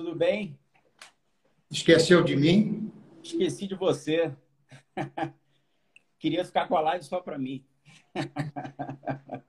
Tudo 0.00 0.14
bem? 0.14 0.58
Esqueceu 1.70 2.24
de 2.24 2.34
mim? 2.34 2.90
Esqueci 3.22 3.66
de 3.66 3.74
você. 3.74 4.34
Queria 6.18 6.42
ficar 6.42 6.66
com 6.66 6.74
a 6.74 6.80
live 6.80 7.04
só 7.04 7.20
para 7.20 7.36
mim. 7.36 7.62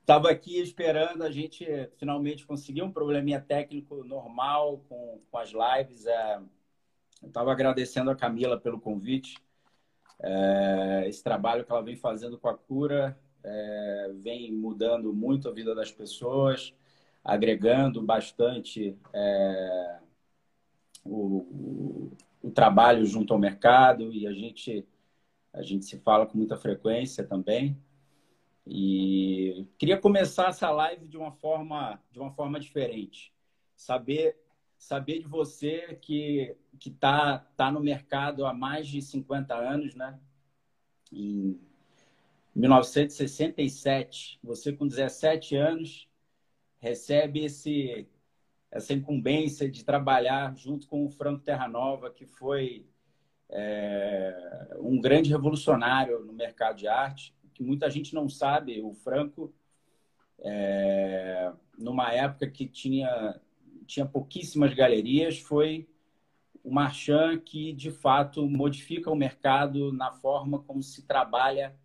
Estava 0.00 0.30
aqui 0.30 0.58
esperando 0.58 1.22
a 1.22 1.30
gente 1.30 1.66
finalmente 1.98 2.46
conseguir 2.46 2.80
um 2.80 2.90
probleminha 2.90 3.38
técnico 3.38 4.02
normal 4.02 4.82
com, 4.88 5.20
com 5.30 5.36
as 5.36 5.50
lives. 5.50 6.06
É, 6.06 6.40
estava 7.22 7.52
agradecendo 7.52 8.10
a 8.10 8.16
Camila 8.16 8.58
pelo 8.58 8.80
convite. 8.80 9.36
É, 10.22 11.04
esse 11.06 11.22
trabalho 11.22 11.66
que 11.66 11.70
ela 11.70 11.82
vem 11.82 11.96
fazendo 11.96 12.38
com 12.38 12.48
a 12.48 12.56
cura 12.56 13.14
é, 13.44 14.10
vem 14.14 14.50
mudando 14.54 15.12
muito 15.12 15.50
a 15.50 15.52
vida 15.52 15.74
das 15.74 15.92
pessoas, 15.92 16.72
agregando 17.24 18.02
bastante 18.02 18.98
é, 19.12 19.98
o, 21.02 22.12
o, 22.42 22.50
trabalho 22.50 23.06
junto 23.06 23.32
ao 23.32 23.38
mercado 23.38 24.12
e 24.12 24.26
a 24.26 24.32
gente, 24.32 24.86
a 25.52 25.62
gente 25.62 25.86
se 25.86 25.98
fala 25.98 26.26
com 26.26 26.36
muita 26.36 26.56
frequência 26.56 27.24
também. 27.24 27.80
E 28.66 29.66
queria 29.78 29.98
começar 29.98 30.48
essa 30.48 30.70
live 30.70 31.08
de 31.08 31.16
uma 31.16 31.32
forma, 31.32 32.00
de 32.12 32.20
uma 32.20 32.30
forma 32.30 32.60
diferente. 32.60 33.32
Saber, 33.74 34.36
saber 34.78 35.20
de 35.20 35.26
você 35.26 35.98
que 36.00 36.56
que 36.78 36.90
está 36.90 37.38
tá 37.56 37.70
no 37.70 37.80
mercado 37.80 38.44
há 38.46 38.52
mais 38.52 38.86
de 38.88 39.00
50 39.00 39.54
anos, 39.54 39.94
né? 39.94 40.18
Em 41.12 41.58
1967, 42.54 44.38
você 44.42 44.72
com 44.72 44.86
17 44.86 45.56
anos 45.56 46.08
recebe 46.84 47.44
esse 47.44 48.06
essa 48.70 48.92
incumbência 48.92 49.70
de 49.70 49.84
trabalhar 49.84 50.54
junto 50.56 50.88
com 50.88 51.06
o 51.06 51.08
Franco 51.08 51.44
Terranova, 51.44 52.10
que 52.10 52.26
foi 52.26 52.84
é, 53.48 54.76
um 54.80 55.00
grande 55.00 55.30
revolucionário 55.30 56.24
no 56.24 56.32
mercado 56.32 56.76
de 56.76 56.88
arte, 56.88 57.32
que 57.54 57.62
muita 57.62 57.88
gente 57.88 58.12
não 58.12 58.28
sabe. 58.28 58.82
O 58.82 58.92
Franco, 58.92 59.54
é, 60.40 61.52
numa 61.78 62.12
época 62.12 62.50
que 62.50 62.66
tinha, 62.66 63.40
tinha 63.86 64.04
pouquíssimas 64.04 64.74
galerias, 64.74 65.38
foi 65.38 65.88
o 66.64 66.74
marchand 66.74 67.38
que, 67.44 67.72
de 67.72 67.92
fato, 67.92 68.48
modifica 68.48 69.08
o 69.08 69.14
mercado 69.14 69.92
na 69.92 70.10
forma 70.10 70.58
como 70.64 70.82
se 70.82 71.02
trabalha 71.06 71.76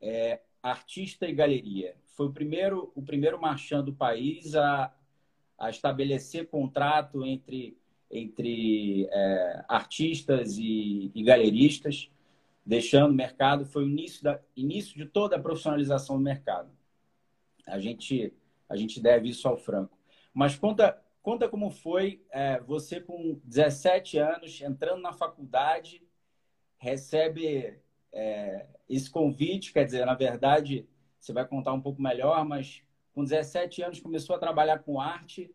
é, 0.00 0.40
artista 0.60 1.28
e 1.28 1.32
galeria. 1.32 2.01
Foi 2.12 2.26
o 2.26 2.32
primeiro, 2.32 2.92
o 2.94 3.02
primeiro 3.02 3.40
marchand 3.40 3.84
do 3.84 3.92
país 3.92 4.54
a, 4.54 4.94
a 5.58 5.70
estabelecer 5.70 6.48
contrato 6.48 7.24
entre, 7.24 7.76
entre 8.10 9.08
é, 9.10 9.64
artistas 9.68 10.56
e, 10.58 11.10
e, 11.14 11.22
galeristas, 11.22 12.10
deixando 12.64 13.10
o 13.10 13.14
mercado. 13.14 13.64
Foi 13.66 13.84
o 13.84 13.88
início, 13.88 14.22
da, 14.22 14.40
início 14.56 14.96
de 14.96 15.06
toda 15.06 15.36
a 15.36 15.40
profissionalização 15.40 16.16
do 16.16 16.22
mercado. 16.22 16.70
A 17.66 17.78
gente, 17.78 18.32
a 18.68 18.76
gente 18.76 19.00
deve 19.00 19.28
isso 19.28 19.48
ao 19.48 19.56
Franco. 19.56 19.96
Mas 20.34 20.56
conta, 20.56 21.02
Conta 21.22 21.48
como 21.48 21.70
foi 21.70 22.20
é, 22.30 22.58
você 22.60 23.00
com 23.00 23.40
17 23.44 24.18
anos, 24.18 24.60
entrando 24.60 25.00
na 25.00 25.12
faculdade, 25.12 26.02
recebe 26.76 27.78
é, 28.12 28.66
esse 28.88 29.08
convite, 29.08 29.72
quer 29.72 29.84
dizer, 29.84 30.04
na 30.04 30.14
verdade, 30.14 30.84
você 31.22 31.32
vai 31.32 31.46
contar 31.46 31.72
um 31.72 31.80
pouco 31.80 32.02
melhor, 32.02 32.44
mas 32.44 32.82
com 33.14 33.22
17 33.22 33.80
anos 33.82 34.00
começou 34.00 34.34
a 34.34 34.40
trabalhar 34.40 34.80
com 34.80 35.00
arte 35.00 35.54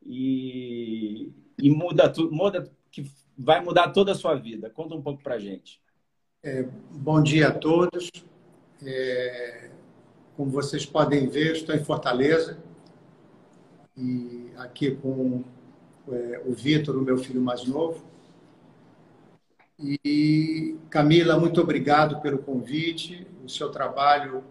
e, 0.00 1.32
e 1.58 1.70
muda 1.70 2.08
tudo, 2.08 2.32
muda, 2.32 2.72
que 2.88 3.10
vai 3.36 3.60
mudar 3.60 3.90
toda 3.90 4.12
a 4.12 4.14
sua 4.14 4.36
vida. 4.36 4.70
Conta 4.70 4.94
um 4.94 5.02
pouco 5.02 5.20
para 5.20 5.40
gente. 5.40 5.80
É, 6.40 6.62
bom 6.62 7.20
dia 7.20 7.48
a 7.48 7.52
todos. 7.52 8.10
É, 8.80 9.70
como 10.36 10.50
vocês 10.50 10.86
podem 10.86 11.26
ver, 11.26 11.56
estou 11.56 11.74
em 11.74 11.82
Fortaleza 11.82 12.62
e 13.96 14.52
aqui 14.56 14.94
com 14.94 15.42
é, 16.08 16.42
o 16.46 16.52
Vitor, 16.52 16.96
o 16.96 17.02
meu 17.02 17.18
filho 17.18 17.40
mais 17.40 17.64
novo. 17.66 18.04
E 19.80 20.78
Camila, 20.88 21.40
muito 21.40 21.60
obrigado 21.60 22.20
pelo 22.20 22.38
convite. 22.38 23.26
O 23.44 23.48
seu 23.48 23.68
trabalho 23.68 24.44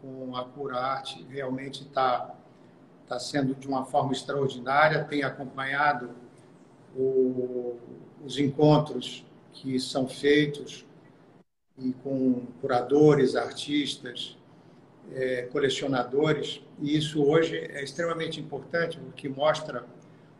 com 0.00 0.36
a 0.36 0.44
Cura 0.44 0.76
Arte 0.76 1.26
realmente 1.28 1.82
está 1.82 2.34
tá 3.06 3.18
sendo 3.18 3.54
de 3.54 3.66
uma 3.66 3.84
forma 3.84 4.12
extraordinária. 4.12 5.04
Tenho 5.04 5.26
acompanhado 5.26 6.10
o, 6.96 7.78
os 8.24 8.38
encontros 8.38 9.24
que 9.52 9.78
são 9.78 10.08
feitos 10.08 10.86
e 11.78 11.92
com 12.02 12.46
curadores, 12.60 13.34
artistas, 13.34 14.36
é, 15.12 15.42
colecionadores, 15.50 16.62
e 16.80 16.96
isso 16.96 17.22
hoje 17.22 17.56
é 17.56 17.82
extremamente 17.82 18.38
importante, 18.38 18.98
porque 18.98 19.28
mostra 19.28 19.84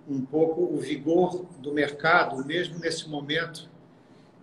um 0.09 0.25
pouco 0.25 0.63
o 0.63 0.77
vigor 0.77 1.47
do 1.59 1.73
mercado, 1.73 2.45
mesmo 2.45 2.79
nesse 2.79 3.09
momento 3.09 3.71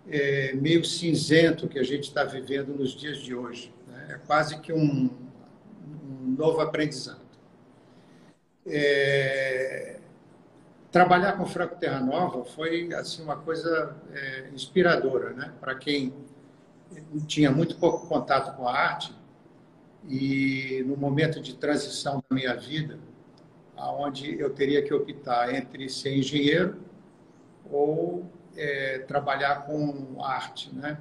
é, 0.08 0.52
meio 0.54 0.84
cinzento 0.84 1.68
que 1.68 1.78
a 1.78 1.82
gente 1.82 2.04
está 2.04 2.24
vivendo 2.24 2.74
nos 2.74 2.92
dias 2.92 3.18
de 3.18 3.34
hoje. 3.34 3.72
É 4.08 4.14
quase 4.26 4.58
que 4.60 4.72
um, 4.72 5.10
um 5.86 6.34
novo 6.36 6.60
aprendizado. 6.60 7.20
É, 8.66 10.00
trabalhar 10.90 11.32
com 11.34 11.46
Franco 11.46 11.76
Terra 11.76 12.00
Nova 12.00 12.44
foi 12.44 12.92
assim 12.94 13.22
uma 13.22 13.36
coisa 13.36 13.96
é, 14.12 14.48
inspiradora, 14.52 15.32
né? 15.34 15.52
Para 15.60 15.74
quem 15.74 16.12
tinha 17.26 17.50
muito 17.50 17.76
pouco 17.76 18.06
contato 18.06 18.56
com 18.56 18.66
a 18.66 18.72
arte, 18.72 19.14
e 20.06 20.82
no 20.86 20.96
momento 20.96 21.40
de 21.40 21.54
transição 21.54 22.22
da 22.28 22.34
minha 22.34 22.54
vida, 22.54 22.98
aonde 23.76 24.38
eu 24.38 24.50
teria 24.50 24.82
que 24.82 24.92
optar 24.92 25.54
entre 25.54 25.88
ser 25.88 26.16
engenheiro 26.16 26.78
ou 27.70 28.30
é, 28.56 29.00
trabalhar 29.00 29.66
com 29.66 30.22
arte, 30.24 30.74
né? 30.74 30.98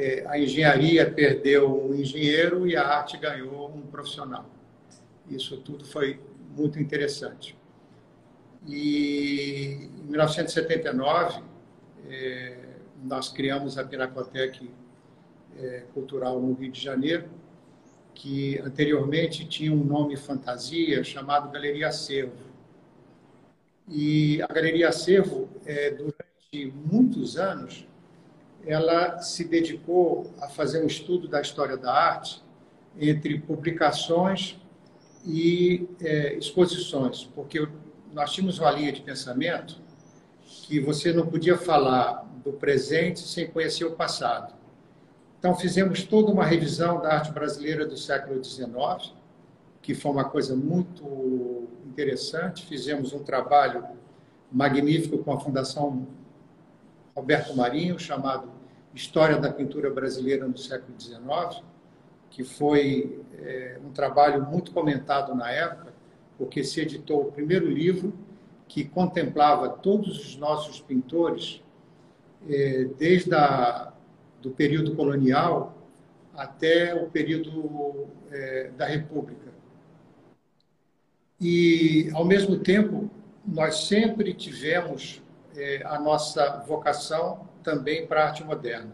É, 0.00 0.24
a 0.26 0.38
engenharia 0.38 1.10
perdeu 1.10 1.88
um 1.90 1.94
engenheiro 1.94 2.66
e 2.66 2.74
a 2.74 2.86
arte 2.86 3.18
ganhou 3.18 3.70
um 3.70 3.82
profissional. 3.82 4.48
Isso 5.28 5.58
tudo 5.58 5.84
foi 5.84 6.18
muito 6.56 6.80
interessante. 6.80 7.54
E 8.66 9.90
em 9.98 10.04
1979 10.04 11.42
é, 12.08 12.56
nós 13.04 13.28
criamos 13.28 13.76
a 13.76 13.84
Pinacoteca 13.84 14.64
é, 15.58 15.84
Cultural 15.92 16.40
no 16.40 16.54
Rio 16.54 16.72
de 16.72 16.80
Janeiro 16.80 17.28
que 18.14 18.58
anteriormente 18.60 19.44
tinha 19.44 19.70
um 19.70 19.84
nome 19.84 20.16
fantasia 20.16 21.04
chamado 21.04 21.50
Galeria 21.50 21.88
Acervo. 21.88 22.50
E 23.86 24.40
a 24.40 24.46
Galeria 24.46 24.88
Acervo, 24.88 25.48
durante 25.96 26.72
muitos 26.90 27.36
anos, 27.38 27.86
ela 28.66 29.20
se 29.20 29.44
dedicou 29.44 30.32
a 30.40 30.48
fazer 30.48 30.82
um 30.82 30.86
estudo 30.86 31.28
da 31.28 31.40
história 31.40 31.76
da 31.76 31.92
arte 31.92 32.42
entre 32.98 33.38
publicações 33.40 34.58
e 35.24 35.88
é, 36.00 36.34
exposições, 36.34 37.24
porque 37.34 37.66
nós 38.12 38.32
tínhamos 38.32 38.58
uma 38.58 38.70
linha 38.70 38.92
de 38.92 39.00
pensamento 39.00 39.80
que 40.42 40.80
você 40.80 41.12
não 41.12 41.26
podia 41.26 41.56
falar 41.56 42.26
do 42.44 42.52
presente 42.52 43.20
sem 43.20 43.46
conhecer 43.46 43.84
o 43.84 43.92
passado. 43.92 44.54
Então, 45.38 45.54
fizemos 45.54 46.02
toda 46.02 46.30
uma 46.30 46.44
revisão 46.44 47.00
da 47.00 47.14
arte 47.14 47.32
brasileira 47.32 47.86
do 47.86 47.96
século 47.96 48.42
XIX, 48.44 49.14
que 49.80 49.94
foi 49.94 50.12
uma 50.12 50.24
coisa 50.24 50.54
muito 50.54 51.66
interessante. 51.86 52.66
Fizemos 52.66 53.12
um 53.12 53.20
trabalho 53.20 53.84
magnífico 54.52 55.18
com 55.18 55.32
a 55.32 55.40
Fundação 55.40 56.06
Roberto 57.14 57.56
Marinho, 57.56 57.98
chamado 57.98 58.50
História 58.94 59.36
da 59.36 59.52
Pintura 59.52 59.90
Brasileira 59.90 60.46
no 60.46 60.56
século 60.58 60.98
XIX, 60.98 61.62
que 62.30 62.44
foi 62.44 63.20
é, 63.38 63.78
um 63.84 63.90
trabalho 63.90 64.44
muito 64.46 64.72
comentado 64.72 65.34
na 65.34 65.50
época, 65.50 65.92
porque 66.38 66.64
se 66.64 66.80
editou 66.80 67.22
o 67.22 67.32
primeiro 67.32 67.68
livro 67.68 68.12
que 68.66 68.84
contemplava 68.84 69.68
todos 69.68 70.18
os 70.18 70.36
nossos 70.36 70.80
pintores, 70.80 71.62
é, 72.48 72.84
desde 72.96 73.34
a 73.34 73.92
do 74.40 74.50
período 74.50 74.96
colonial 74.96 75.76
até 76.34 76.94
o 76.94 77.10
período 77.10 78.06
é, 78.30 78.70
da 78.76 78.86
República. 78.86 79.50
E, 81.40 82.10
ao 82.14 82.24
mesmo 82.24 82.58
tempo, 82.58 83.10
nós 83.46 83.86
sempre 83.86 84.32
tivemos 84.34 85.22
é, 85.60 85.82
a 85.84 86.00
nossa 86.00 86.64
vocação 86.66 87.46
também 87.62 88.06
para 88.06 88.22
a 88.22 88.26
arte 88.28 88.42
moderna. 88.42 88.92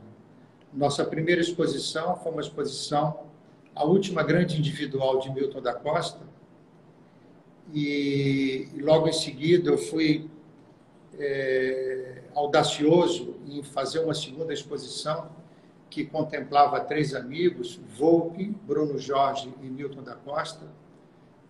Nossa 0.72 1.04
primeira 1.04 1.40
exposição 1.40 2.16
foi 2.16 2.32
uma 2.32 2.40
exposição, 2.40 3.24
a 3.74 3.84
última 3.84 4.22
grande 4.24 4.58
individual 4.58 5.20
de 5.20 5.30
Milton 5.30 5.62
da 5.62 5.72
Costa, 5.72 6.20
e, 7.72 8.68
e 8.74 8.80
logo 8.80 9.08
em 9.08 9.12
seguida 9.12 9.70
eu 9.70 9.78
fui 9.78 10.28
é, 11.18 12.22
audacioso 12.34 13.36
em 13.46 13.62
fazer 13.62 14.00
uma 14.00 14.14
segunda 14.14 14.52
exposição 14.52 15.30
que 15.88 16.04
contemplava 16.04 16.80
três 16.80 17.14
amigos, 17.14 17.80
Volpe, 17.96 18.54
Bruno 18.66 18.98
Jorge 18.98 19.54
e 19.62 19.66
Milton 19.66 20.02
da 20.02 20.14
Costa. 20.14 20.66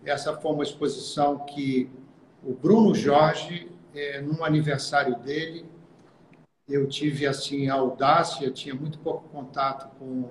Essa 0.05 0.37
foi 0.37 0.51
uma 0.51 0.63
exposição 0.63 1.39
que 1.39 1.89
o 2.43 2.53
Bruno 2.53 2.93
Jorge, 2.93 3.69
é, 3.97 4.21
num 4.21 4.43
aniversário 4.43 5.17
dele, 5.17 5.65
eu 6.69 6.87
tive 6.87 7.25
assim 7.25 7.67
a 7.67 7.73
audácia, 7.73 8.51
tinha 8.51 8.75
muito 8.75 8.99
pouco 8.99 9.27
contato 9.29 9.89
com, 9.97 10.29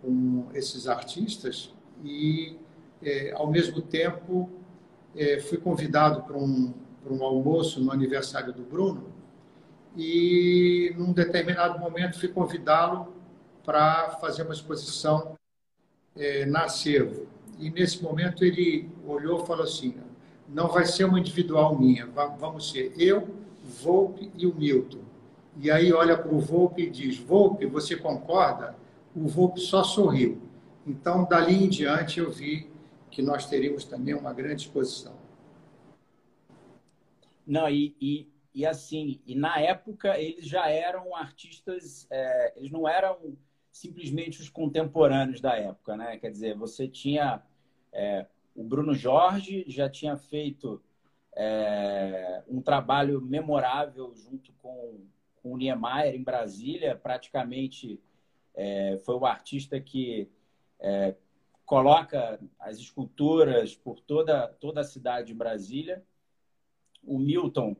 com 0.00 0.48
esses 0.54 0.86
artistas 0.86 1.74
e, 2.04 2.56
é, 3.02 3.32
ao 3.32 3.50
mesmo 3.50 3.82
tempo, 3.82 4.48
é, 5.16 5.40
fui 5.40 5.58
convidado 5.58 6.22
para 6.22 6.36
um, 6.36 6.72
para 7.02 7.12
um 7.12 7.24
almoço 7.24 7.82
no 7.82 7.90
aniversário 7.90 8.52
do 8.52 8.62
Bruno 8.62 9.12
e, 9.96 10.94
num 10.96 11.12
determinado 11.12 11.80
momento, 11.80 12.20
fui 12.20 12.28
convidá-lo 12.28 13.12
para 13.64 14.10
fazer 14.20 14.42
uma 14.42 14.54
exposição 14.54 15.36
é, 16.14 16.46
na 16.46 16.64
Acervo. 16.64 17.26
E, 17.58 17.70
nesse 17.70 18.00
momento, 18.02 18.44
ele 18.44 18.88
olhou 19.04 19.42
e 19.42 19.46
falou 19.46 19.64
assim, 19.64 19.96
não 20.52 20.68
vai 20.68 20.84
ser 20.84 21.04
uma 21.04 21.18
individual 21.18 21.78
minha, 21.78 22.06
vamos 22.06 22.70
ser 22.70 22.92
eu, 22.98 23.28
Volpe 23.62 24.30
e 24.36 24.46
o 24.46 24.54
Milton. 24.54 25.02
E 25.56 25.70
aí 25.70 25.92
olha 25.92 26.16
para 26.16 26.34
o 26.34 26.40
Volpe 26.40 26.82
e 26.82 26.90
diz, 26.90 27.18
Volpe, 27.18 27.66
você 27.66 27.96
concorda? 27.96 28.76
O 29.14 29.28
Volpe 29.28 29.60
só 29.60 29.84
sorriu. 29.84 30.40
Então, 30.86 31.24
dali 31.24 31.64
em 31.64 31.68
diante, 31.68 32.18
eu 32.18 32.30
vi 32.30 32.70
que 33.10 33.22
nós 33.22 33.46
teríamos 33.46 33.84
também 33.84 34.14
uma 34.14 34.32
grande 34.32 34.62
exposição. 34.62 35.14
Não, 37.46 37.68
e, 37.68 37.94
e, 38.00 38.28
e 38.54 38.66
assim, 38.66 39.20
e 39.26 39.34
na 39.34 39.60
época 39.60 40.18
eles 40.18 40.46
já 40.46 40.68
eram 40.68 41.14
artistas, 41.14 42.06
é, 42.10 42.54
eles 42.56 42.70
não 42.70 42.88
eram 42.88 43.36
simplesmente 43.70 44.40
os 44.40 44.48
contemporâneos 44.48 45.40
da 45.40 45.56
época, 45.56 45.96
né? 45.96 46.16
Quer 46.16 46.30
dizer, 46.30 46.56
você 46.56 46.88
tinha 46.88 47.42
é, 47.92 48.26
o 48.54 48.62
Bruno 48.62 48.94
Jorge 48.94 49.64
já 49.68 49.88
tinha 49.88 50.16
feito 50.16 50.82
é, 51.36 52.42
um 52.48 52.60
trabalho 52.60 53.20
memorável 53.20 54.12
junto 54.14 54.52
com, 54.54 55.00
com 55.36 55.52
o 55.52 55.56
Niemeyer 55.56 56.14
em 56.14 56.22
Brasília, 56.22 56.96
praticamente 56.96 58.00
é, 58.54 58.98
foi 59.04 59.14
o 59.14 59.24
artista 59.24 59.80
que 59.80 60.28
é, 60.78 61.14
coloca 61.64 62.40
as 62.58 62.78
esculturas 62.78 63.74
por 63.76 64.00
toda, 64.00 64.48
toda 64.48 64.80
a 64.80 64.84
cidade 64.84 65.28
de 65.28 65.34
Brasília. 65.34 66.04
O 67.04 67.18
Milton, 67.18 67.76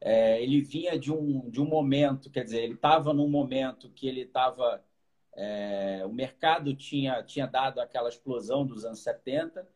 é, 0.00 0.42
ele 0.42 0.60
vinha 0.60 0.98
de 0.98 1.12
um, 1.12 1.48
de 1.48 1.60
um 1.60 1.66
momento, 1.66 2.30
quer 2.30 2.44
dizer, 2.44 2.62
ele 2.62 2.74
estava 2.74 3.12
num 3.12 3.28
momento 3.28 3.90
que 3.90 4.06
ele 4.06 4.22
estava. 4.22 4.84
É, 5.34 6.02
o 6.04 6.12
mercado 6.12 6.74
tinha, 6.74 7.22
tinha 7.22 7.46
dado 7.46 7.80
aquela 7.80 8.08
explosão 8.08 8.66
dos 8.66 8.84
anos 8.84 9.00
70 9.00 9.66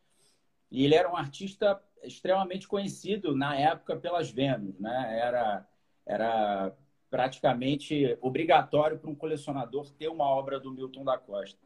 e 0.71 0.85
ele 0.85 0.95
era 0.95 1.11
um 1.11 1.17
artista 1.17 1.81
extremamente 2.03 2.69
conhecido 2.69 3.35
na 3.37 3.57
época 3.57 3.97
pelas 3.97 4.31
Vênus, 4.31 4.79
né? 4.79 5.19
Era, 5.21 5.69
era 6.07 6.77
praticamente 7.11 8.19
obrigatório 8.21 8.99
para 8.99 9.11
um 9.11 9.15
colecionador 9.15 9.91
ter 9.93 10.09
uma 10.09 10.25
obra 10.25 10.59
do 10.59 10.73
Milton 10.73 11.05
da 11.05 11.17
Costa. 11.17 11.59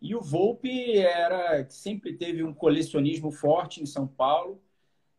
E 0.00 0.14
o 0.14 0.20
Volpe 0.20 0.96
era 0.98 1.68
sempre 1.70 2.14
teve 2.14 2.42
um 2.42 2.52
colecionismo 2.52 3.30
forte 3.30 3.82
em 3.82 3.86
São 3.86 4.06
Paulo, 4.06 4.60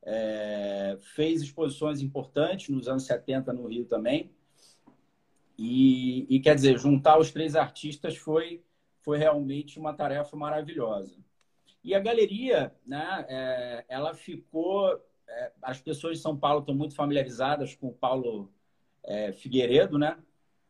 é, 0.02 0.98
fez 1.16 1.42
exposições 1.42 2.02
importantes 2.02 2.70
nos 2.70 2.88
anos 2.88 3.06
70 3.06 3.54
no 3.54 3.68
Rio 3.68 3.86
também. 3.86 4.32
E, 5.58 6.26
e, 6.36 6.40
quer 6.40 6.56
dizer, 6.56 6.78
juntar 6.78 7.20
os 7.20 7.32
três 7.32 7.56
artistas 7.56 8.18
foi, 8.18 8.64
foi 9.02 9.18
realmente 9.18 9.80
uma 9.80 9.94
tarefa 9.94 10.36
maravilhosa. 10.36 11.23
E 11.84 11.94
a 11.94 12.00
galeria, 12.00 12.74
né, 12.86 13.26
é, 13.28 13.86
ela 13.90 14.14
ficou. 14.14 15.00
É, 15.28 15.52
as 15.62 15.82
pessoas 15.82 16.18
de 16.18 16.24
São 16.24 16.38
Paulo 16.38 16.60
estão 16.60 16.76
muito 16.76 16.96
familiarizadas 16.96 17.76
com 17.76 17.88
o 17.88 17.94
Paulo 17.94 18.52
é, 19.04 19.32
Figueiredo, 19.34 19.98
né? 19.98 20.18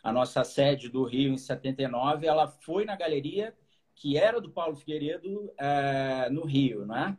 A 0.03 0.11
nossa 0.11 0.43
sede 0.43 0.89
do 0.89 1.03
Rio 1.03 1.33
em 1.33 1.37
79, 1.37 2.27
ela 2.27 2.47
foi 2.47 2.85
na 2.85 2.95
galeria 2.95 3.53
que 3.95 4.17
era 4.17 4.41
do 4.41 4.49
Paulo 4.49 4.75
Figueiredo 4.75 5.51
é, 5.57 6.29
no 6.29 6.45
Rio, 6.45 6.85
não 6.85 6.97
é? 6.97 7.17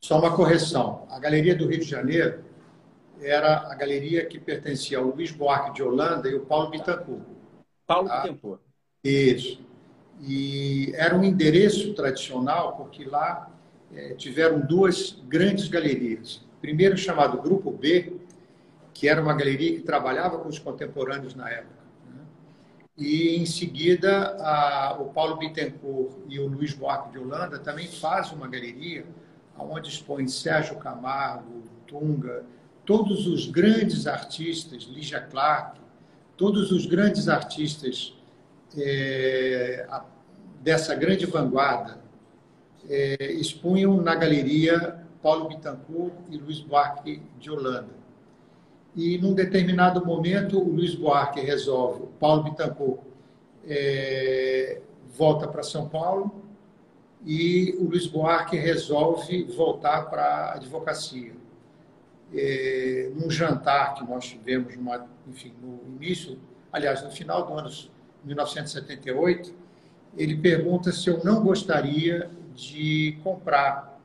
Só 0.00 0.18
uma 0.18 0.34
correção. 0.34 1.06
A 1.10 1.18
Galeria 1.18 1.54
do 1.54 1.66
Rio 1.66 1.78
de 1.78 1.88
Janeiro 1.88 2.44
era 3.20 3.70
a 3.70 3.74
galeria 3.74 4.26
que 4.26 4.38
pertencia 4.38 4.98
ao 4.98 5.04
Luiz 5.04 5.30
Buarque 5.30 5.74
de 5.74 5.82
Holanda 5.82 6.28
e 6.28 6.34
o 6.34 6.44
Paulo 6.44 6.70
Bittencourt. 6.70 7.22
Paulo 7.86 8.08
tá? 8.08 8.22
Bittencourt. 8.22 8.60
Isso. 9.04 9.60
E 10.22 10.92
era 10.94 11.16
um 11.16 11.24
endereço 11.24 11.94
tradicional, 11.94 12.76
porque 12.76 13.04
lá 13.04 13.50
é, 13.92 14.14
tiveram 14.14 14.60
duas 14.60 15.20
grandes 15.26 15.66
galerias. 15.66 16.40
Primeiro 16.60 16.96
chamado 16.96 17.42
Grupo 17.42 17.72
B, 17.72 18.16
que 18.94 19.08
era 19.08 19.20
uma 19.20 19.34
galeria 19.34 19.74
que 19.74 19.80
trabalhava 19.80 20.38
com 20.38 20.48
os 20.48 20.60
contemporâneos 20.60 21.34
na 21.34 21.50
época. 21.50 21.82
E, 22.96 23.36
em 23.36 23.46
seguida, 23.46 24.36
a, 24.38 24.96
o 25.00 25.06
Paulo 25.06 25.36
Bittencourt 25.36 26.12
e 26.28 26.38
o 26.38 26.46
Luiz 26.46 26.72
Buarque 26.72 27.10
de 27.10 27.18
Holanda 27.18 27.58
também 27.58 27.88
fazem 27.88 28.36
uma 28.36 28.46
galeria 28.46 29.04
onde 29.58 29.88
expõe 29.88 30.28
Sérgio 30.28 30.76
Camargo, 30.76 31.62
Tunga, 31.86 32.44
todos 32.84 33.26
os 33.26 33.46
grandes 33.46 34.06
artistas, 34.06 34.84
Lígia 34.84 35.20
Clark, 35.20 35.80
todos 36.36 36.70
os 36.70 36.86
grandes 36.86 37.28
artistas 37.28 38.14
é, 38.76 39.86
dessa 40.62 40.94
grande 40.94 41.26
vanguarda 41.26 42.00
é, 42.88 43.32
expunham 43.32 43.96
na 44.00 44.14
galeria 44.14 45.02
Paulo 45.22 45.48
Bittencourt 45.48 46.14
e 46.30 46.36
Luiz 46.36 46.60
Buarque 46.60 47.22
de 47.38 47.50
Holanda. 47.50 48.02
E, 48.94 49.16
num 49.18 49.34
determinado 49.34 50.04
momento, 50.04 50.58
o 50.58 50.68
Luiz 50.68 50.94
Buarque 50.94 51.40
resolve, 51.40 52.02
o 52.02 52.06
Paulo 52.06 52.42
Bittencourt 52.44 53.00
é, 53.64 54.80
volta 55.16 55.48
para 55.48 55.62
São 55.62 55.88
Paulo 55.88 56.42
e 57.24 57.74
o 57.78 57.84
Luiz 57.84 58.06
Buarque 58.06 58.56
resolve 58.56 59.44
voltar 59.44 60.10
para 60.10 60.24
a 60.24 60.54
advocacia. 60.54 61.32
É, 62.34 63.10
num 63.14 63.30
jantar 63.30 63.94
que 63.94 64.04
nós 64.04 64.24
tivemos, 64.24 64.74
enfim, 65.26 65.52
no 65.62 65.80
início, 65.96 66.38
aliás, 66.72 67.02
no 67.02 67.10
final 67.10 67.46
do 67.46 67.52
ano 67.52 67.70
1978, 68.24 69.54
ele 70.16 70.36
pergunta 70.36 70.92
se 70.92 71.08
eu 71.08 71.22
não 71.24 71.42
gostaria 71.42 72.30
de 72.54 73.18
comprar 73.22 74.00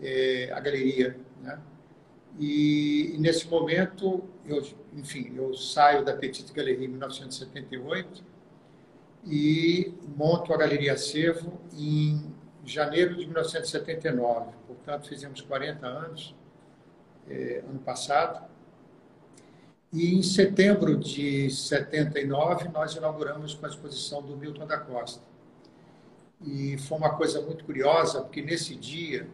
é, 0.00 0.50
a 0.52 0.60
galeria, 0.60 1.16
né? 1.40 1.58
E, 2.38 3.14
e, 3.14 3.18
nesse 3.18 3.46
momento, 3.46 4.24
eu, 4.46 4.66
enfim, 4.94 5.32
eu 5.36 5.54
saio 5.54 6.04
da 6.04 6.14
Petite 6.14 6.52
Galerie 6.52 6.86
em 6.86 6.88
1978 6.88 8.24
e 9.26 9.94
monto 10.16 10.52
a 10.52 10.56
Galeria 10.56 10.94
Acervo 10.94 11.60
em 11.74 12.32
janeiro 12.64 13.14
de 13.16 13.26
1979. 13.26 14.50
Portanto, 14.66 15.08
fizemos 15.08 15.40
40 15.42 15.86
anos 15.86 16.34
é, 17.28 17.62
ano 17.68 17.78
passado. 17.80 18.50
E 19.92 20.14
em 20.14 20.22
setembro 20.22 20.96
de 20.96 21.50
79, 21.50 22.68
nós 22.70 22.94
inauguramos 22.94 23.54
com 23.54 23.66
a 23.66 23.68
exposição 23.68 24.22
do 24.22 24.36
Milton 24.36 24.66
da 24.66 24.78
Costa. 24.78 25.31
E 26.44 26.76
foi 26.78 26.98
uma 26.98 27.14
coisa 27.16 27.40
muito 27.40 27.64
curiosa, 27.64 28.20
porque 28.22 28.42
nesse 28.42 28.74
dia 28.74 29.28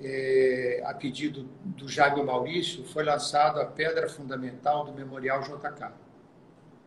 é, 0.00 0.82
a 0.84 0.94
pedido 0.94 1.48
do 1.64 1.88
Jaime 1.88 2.22
Maurício, 2.22 2.84
foi 2.84 3.04
lançada 3.04 3.62
a 3.62 3.66
pedra 3.66 4.08
fundamental 4.08 4.84
do 4.84 4.92
Memorial 4.92 5.40
JK. 5.42 5.92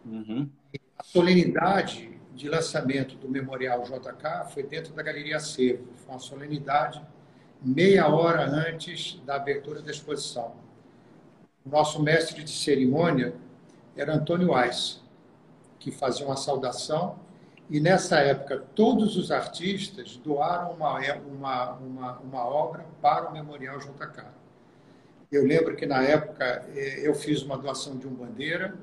Uhum. 0.06 0.50
A 0.98 1.04
solenidade 1.04 2.20
de 2.34 2.50
lançamento 2.50 3.16
do 3.16 3.30
Memorial 3.30 3.84
JK 3.84 4.52
foi 4.54 4.64
dentro 4.64 4.94
da 4.94 5.02
Galeria 5.02 5.38
Acervo. 5.38 5.88
Foi 5.96 6.14
uma 6.14 6.20
solenidade 6.20 7.02
meia 7.62 8.08
hora 8.08 8.46
antes 8.46 9.20
da 9.26 9.36
abertura 9.36 9.82
da 9.82 9.92
exposição. 9.92 10.54
O 11.66 11.70
nosso 11.70 12.04
mestre 12.04 12.44
de 12.44 12.52
cerimônia 12.52 13.34
era 13.96 14.14
Antônio 14.14 14.52
Weiss, 14.52 15.02
que 15.80 15.90
fazia 15.90 16.26
uma 16.26 16.36
saudação 16.36 17.18
e 17.70 17.80
nessa 17.80 18.20
época, 18.20 18.64
todos 18.76 19.18
os 19.18 19.32
artistas 19.32 20.18
doaram 20.18 20.72
uma, 20.72 21.00
uma, 21.18 21.72
uma, 21.74 22.18
uma 22.20 22.46
obra 22.46 22.86
para 23.02 23.30
o 23.30 23.34
Memorial 23.34 23.80
JK. 23.80 24.24
Eu 25.32 25.46
lembro 25.46 25.76
que 25.76 25.86
na 25.86 26.04
época 26.04 26.66
eh, 26.76 27.02
eu 27.04 27.16
fiz 27.16 27.42
uma 27.42 27.58
doação 27.58 27.98
de 27.98 28.08
um 28.08 28.14
bandeira, 28.14 28.76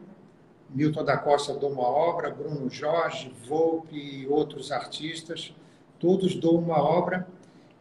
Milton 0.68 1.04
da 1.04 1.16
Costa 1.16 1.54
doou 1.54 1.72
uma 1.72 1.86
obra, 1.86 2.30
Bruno 2.30 2.68
Jorge, 2.68 3.32
Volpe 3.46 3.96
e 3.96 4.26
outros 4.26 4.72
artistas, 4.72 5.54
todos 5.98 6.34
doam 6.34 6.56
uma 6.56 6.82
obra 6.82 7.26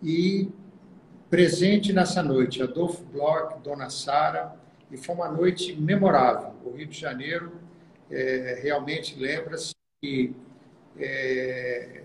e 0.04 0.50
presente 1.30 1.94
nessa 1.94 2.22
noite, 2.22 2.62
Adolfo 2.62 3.04
Bloch, 3.06 3.60
Dona 3.64 3.90
Sara, 3.90 4.54
e 4.92 4.98
foi 4.98 5.16
uma 5.16 5.30
noite 5.30 5.74
memorável. 5.74 6.52
O 6.66 6.72
Rio 6.72 6.88
de 6.88 7.00
Janeiro 7.00 7.54
é, 8.10 8.60
realmente 8.62 9.18
lembra-se 9.18 9.72
que 10.02 10.36
é, 10.98 12.04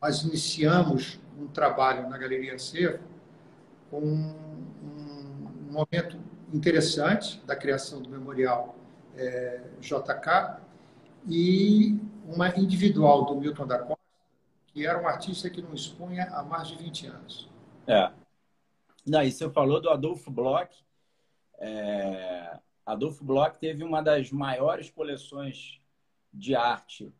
nós 0.00 0.22
iniciamos 0.22 1.20
um 1.38 1.46
trabalho 1.46 2.08
na 2.08 2.18
Galeria 2.18 2.58
Cervo 2.58 3.02
com 3.90 4.00
um, 4.00 4.34
um 4.82 5.72
momento 5.72 6.18
interessante 6.52 7.40
da 7.46 7.56
criação 7.56 8.00
do 8.02 8.08
memorial 8.08 8.76
é, 9.16 9.62
JK 9.80 10.60
e 11.26 11.98
uma 12.26 12.48
individual 12.58 13.24
do 13.24 13.36
Milton 13.36 13.66
da 13.66 13.78
Costa, 13.78 14.02
que 14.66 14.86
era 14.86 15.00
um 15.00 15.06
artista 15.06 15.48
que 15.50 15.62
não 15.62 15.74
expunha 15.74 16.24
há 16.32 16.42
mais 16.42 16.68
de 16.68 16.76
20 16.76 17.06
anos. 17.06 17.50
É. 17.86 18.10
Não, 19.06 19.22
e 19.22 19.30
você 19.30 19.48
falou 19.50 19.80
do 19.80 19.90
Adolfo 19.90 20.30
Bloch. 20.30 20.70
É... 21.58 22.58
Adolfo 22.84 23.24
Bloch 23.24 23.58
teve 23.58 23.84
uma 23.84 24.02
das 24.02 24.30
maiores 24.30 24.90
coleções 24.90 25.80
de 26.32 26.54
arte 26.54 27.12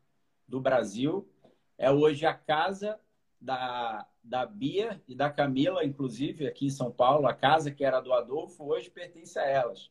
do 0.46 0.60
Brasil. 0.60 1.28
É 1.76 1.90
hoje 1.90 2.26
a 2.26 2.34
casa 2.34 2.98
da, 3.40 4.06
da 4.22 4.46
Bia 4.46 5.02
e 5.06 5.14
da 5.14 5.30
Camila, 5.30 5.84
inclusive, 5.84 6.46
aqui 6.46 6.66
em 6.66 6.70
São 6.70 6.90
Paulo. 6.90 7.26
A 7.26 7.34
casa 7.34 7.70
que 7.70 7.84
era 7.84 8.00
do 8.00 8.12
Adolfo 8.12 8.64
hoje 8.64 8.90
pertence 8.90 9.38
a 9.38 9.46
elas. 9.46 9.90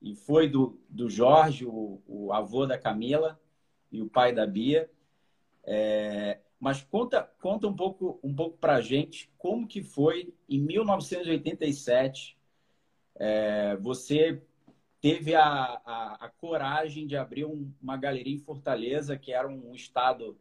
E 0.00 0.14
foi 0.14 0.48
do, 0.48 0.78
do 0.88 1.08
Jorge, 1.08 1.64
o, 1.66 2.00
o 2.06 2.32
avô 2.32 2.66
da 2.66 2.78
Camila, 2.78 3.40
e 3.90 4.02
o 4.02 4.08
pai 4.08 4.32
da 4.32 4.46
Bia. 4.46 4.90
É, 5.64 6.38
mas 6.60 6.82
conta, 6.82 7.22
conta 7.40 7.66
um 7.66 7.74
pouco, 7.74 8.20
um 8.22 8.34
pouco 8.34 8.56
para 8.58 8.76
a 8.76 8.80
gente 8.80 9.30
como 9.36 9.66
que 9.66 9.82
foi 9.82 10.34
em 10.48 10.60
1987. 10.60 12.36
É, 13.18 13.76
você 13.76 14.42
teve 15.06 15.36
a, 15.36 15.44
a, 15.44 16.16
a, 16.26 16.28
coragem 16.28 17.06
de 17.06 17.16
abrir 17.16 17.44
um, 17.44 17.72
uma 17.80 17.96
galeria 17.96 18.34
em 18.34 18.40
Fortaleza, 18.40 19.16
que 19.16 19.30
era 19.32 19.46
um 19.46 19.72
estado 19.72 20.36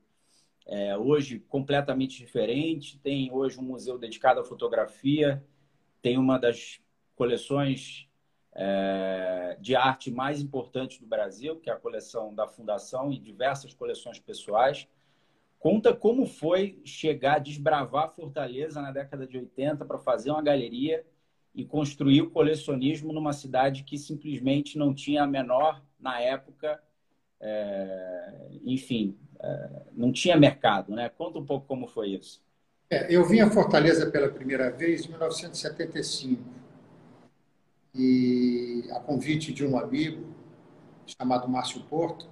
é, 0.65 0.97
hoje 0.97 1.37
completamente 1.37 2.17
diferente. 2.17 2.97
Tem 2.97 3.31
hoje 3.31 3.59
um 3.59 3.61
museu 3.61 3.99
dedicado 3.99 4.39
à 4.39 4.43
fotografia, 4.43 5.45
tem 6.01 6.17
uma 6.17 6.39
das 6.39 6.81
coleções 7.15 8.09
é, 8.53 9.55
de 9.61 9.75
arte 9.75 10.09
mais 10.09 10.41
importantes 10.41 10.97
do 10.97 11.05
Brasil, 11.05 11.59
que 11.59 11.69
é 11.69 11.73
a 11.73 11.79
coleção 11.79 12.33
da 12.33 12.47
Fundação 12.47 13.13
e 13.13 13.19
diversas 13.19 13.71
coleções 13.71 14.17
pessoais. 14.17 14.87
Conta 15.59 15.93
como 15.93 16.25
foi 16.25 16.81
chegar, 16.83 17.37
desbravar 17.37 18.15
Fortaleza 18.15 18.81
na 18.81 18.91
década 18.91 19.27
de 19.27 19.37
80 19.37 19.85
para 19.85 19.99
fazer 19.99 20.31
uma 20.31 20.41
galeria 20.41 21.05
e 21.55 21.63
construir 21.63 22.21
o 22.21 22.29
colecionismo 22.29 23.13
numa 23.13 23.31
cidade 23.31 23.83
que 23.83 23.97
simplesmente 23.97 24.77
não 24.77 24.93
tinha 24.93 25.23
a 25.23 25.27
menor, 25.27 25.81
na 25.99 26.19
época, 26.19 26.79
é, 27.39 28.49
enfim, 28.65 29.17
é, 29.39 29.69
não 29.93 30.11
tinha 30.11 30.35
mercado, 30.35 30.93
né? 30.93 31.09
Conta 31.09 31.39
um 31.39 31.45
pouco 31.45 31.65
como 31.65 31.87
foi 31.87 32.09
isso. 32.09 32.43
É, 32.89 33.13
eu 33.13 33.25
vim 33.25 33.39
a 33.39 33.49
Fortaleza 33.49 34.11
pela 34.11 34.29
primeira 34.29 34.69
vez 34.69 35.05
em 35.05 35.09
1975 35.09 36.43
e 37.95 38.83
a 38.91 38.99
convite 38.99 39.53
de 39.53 39.65
um 39.65 39.77
amigo 39.79 40.35
chamado 41.07 41.47
Márcio 41.47 41.81
Porto 41.83 42.29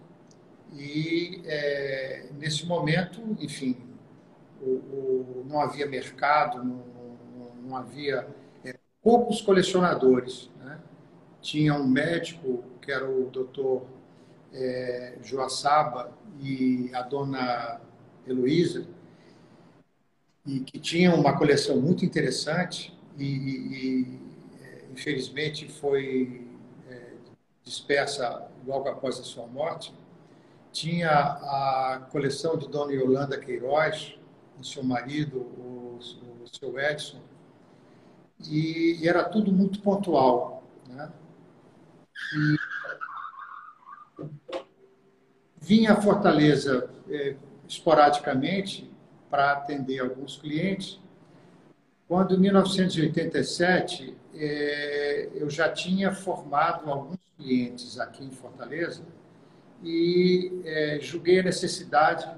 e 0.74 1.42
é, 1.46 2.30
nesse 2.38 2.65
momento, 2.65 3.22
enfim, 3.39 3.77
o, 4.62 4.70
o, 4.70 5.46
não 5.48 5.62
havia 5.62 5.86
mercado, 5.86 6.58
não, 6.58 6.84
não, 7.38 7.56
não 7.68 7.77
havia 7.77 8.27
poucos 9.03 9.41
colecionadores. 9.41 10.50
Né? 10.60 10.79
Tinha 11.41 11.75
um 11.75 11.88
médico 11.88 12.63
que 12.81 12.91
era 12.91 13.07
o 13.10 13.29
doutor 13.29 13.86
é, 14.53 15.17
Joaçaba 15.22 16.12
e 16.39 16.89
a 16.93 17.01
dona 17.01 17.81
Heloísa, 18.25 18.88
e 20.45 20.60
que 20.62 20.79
tinham 20.79 21.15
uma 21.15 21.38
coleção 21.38 21.79
muito 21.79 22.03
interessante 22.03 22.98
e, 23.17 23.25
e 23.25 24.19
é, 24.62 24.86
infelizmente 24.91 25.67
foi 25.69 26.48
é, 26.89 27.13
dispersa 27.63 28.48
logo 28.65 28.89
após 28.89 29.19
a 29.19 29.24
sua 29.24 29.48
morte 29.48 29.93
tinha 30.74 31.12
a 31.12 32.07
coleção 32.12 32.57
de 32.57 32.67
Dona 32.67 32.91
Yolanda 32.91 33.39
Queiroz, 33.39 34.17
do 34.57 34.65
seu 34.65 34.83
marido, 34.83 35.38
o, 35.38 36.00
o 36.43 36.48
seu 36.51 36.77
Edson, 36.79 37.22
e, 38.50 39.00
e, 39.02 39.08
era 39.08 39.24
tudo 39.24 39.52
muito 39.52 39.80
pontual. 39.82 40.64
Né? 40.90 41.12
Vinha 45.58 45.94
a 45.94 46.02
Fortaleza 46.02 46.90
é, 47.10 47.36
esporadicamente 47.68 48.92
para 49.30 49.54
atender 49.54 50.00
alguns 50.00 50.38
clientes. 50.38 51.00
Quando, 52.08 52.36
em 52.36 52.40
1987, 52.40 54.16
é, 54.36 55.30
eu 55.34 55.50
já 55.50 55.70
tinha 55.70 56.14
formado 56.14 56.90
alguns 56.90 57.18
clientes 57.38 58.00
aqui 58.00 58.24
em 58.24 58.32
Fortaleza, 58.32 59.04
e 59.82 60.62
é, 60.64 61.00
julguei 61.02 61.40
a 61.40 61.44
necessidade 61.44 62.30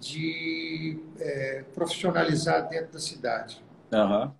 de 0.00 0.98
profissionalizar 1.74 2.68
dentro 2.68 2.94
da 2.94 2.98
cidade. 2.98 3.62
Uhum. 3.92 4.32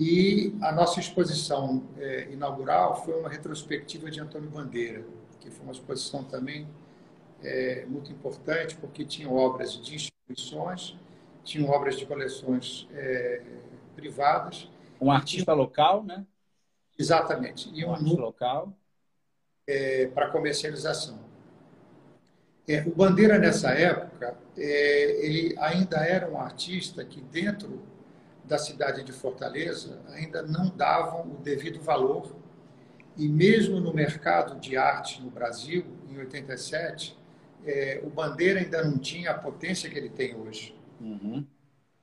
E 0.00 0.56
a 0.62 0.72
nossa 0.72 0.98
exposição 0.98 1.84
é, 1.98 2.30
inaugural 2.32 3.04
foi 3.04 3.20
uma 3.20 3.28
retrospectiva 3.28 4.10
de 4.10 4.18
Antônio 4.18 4.48
Bandeira, 4.48 5.04
que 5.38 5.50
foi 5.50 5.62
uma 5.62 5.72
exposição 5.72 6.24
também 6.24 6.66
é, 7.42 7.84
muito 7.84 8.10
importante, 8.10 8.76
porque 8.76 9.04
tinha 9.04 9.30
obras 9.30 9.74
de 9.74 9.94
instituições, 9.94 10.96
tinham 11.44 11.68
obras 11.68 11.98
de 11.98 12.06
coleções 12.06 12.88
é, 12.94 13.42
privadas. 13.94 14.70
Um 14.98 15.10
artista 15.10 15.52
tinha... 15.52 15.54
local, 15.54 16.02
né? 16.02 16.24
Exatamente. 16.98 17.70
E 17.74 17.84
um, 17.84 17.88
um 17.88 17.92
artista 17.92 18.20
local. 18.22 18.72
É, 19.66 20.06
para 20.06 20.30
comercialização. 20.30 21.18
É, 22.66 22.80
o 22.86 22.94
Bandeira, 22.94 23.38
nessa 23.38 23.70
época, 23.72 24.34
é, 24.56 25.26
ele 25.26 25.54
ainda 25.58 25.98
era 25.98 26.26
um 26.30 26.40
artista 26.40 27.04
que, 27.04 27.20
dentro 27.20 27.82
da 28.50 28.58
cidade 28.58 29.04
de 29.04 29.12
Fortaleza, 29.12 30.02
ainda 30.08 30.42
não 30.42 30.68
davam 30.68 31.34
o 31.34 31.36
devido 31.36 31.80
valor. 31.80 32.34
E 33.16 33.28
mesmo 33.28 33.78
no 33.78 33.94
mercado 33.94 34.58
de 34.58 34.76
arte 34.76 35.22
no 35.22 35.30
Brasil, 35.30 35.86
em 36.10 36.18
87, 36.18 37.16
é, 37.64 38.00
o 38.02 38.10
Bandeira 38.10 38.58
ainda 38.58 38.82
não 38.82 38.98
tinha 38.98 39.30
a 39.30 39.38
potência 39.38 39.88
que 39.88 39.96
ele 39.96 40.08
tem 40.08 40.34
hoje. 40.34 40.74
Uhum. 41.00 41.46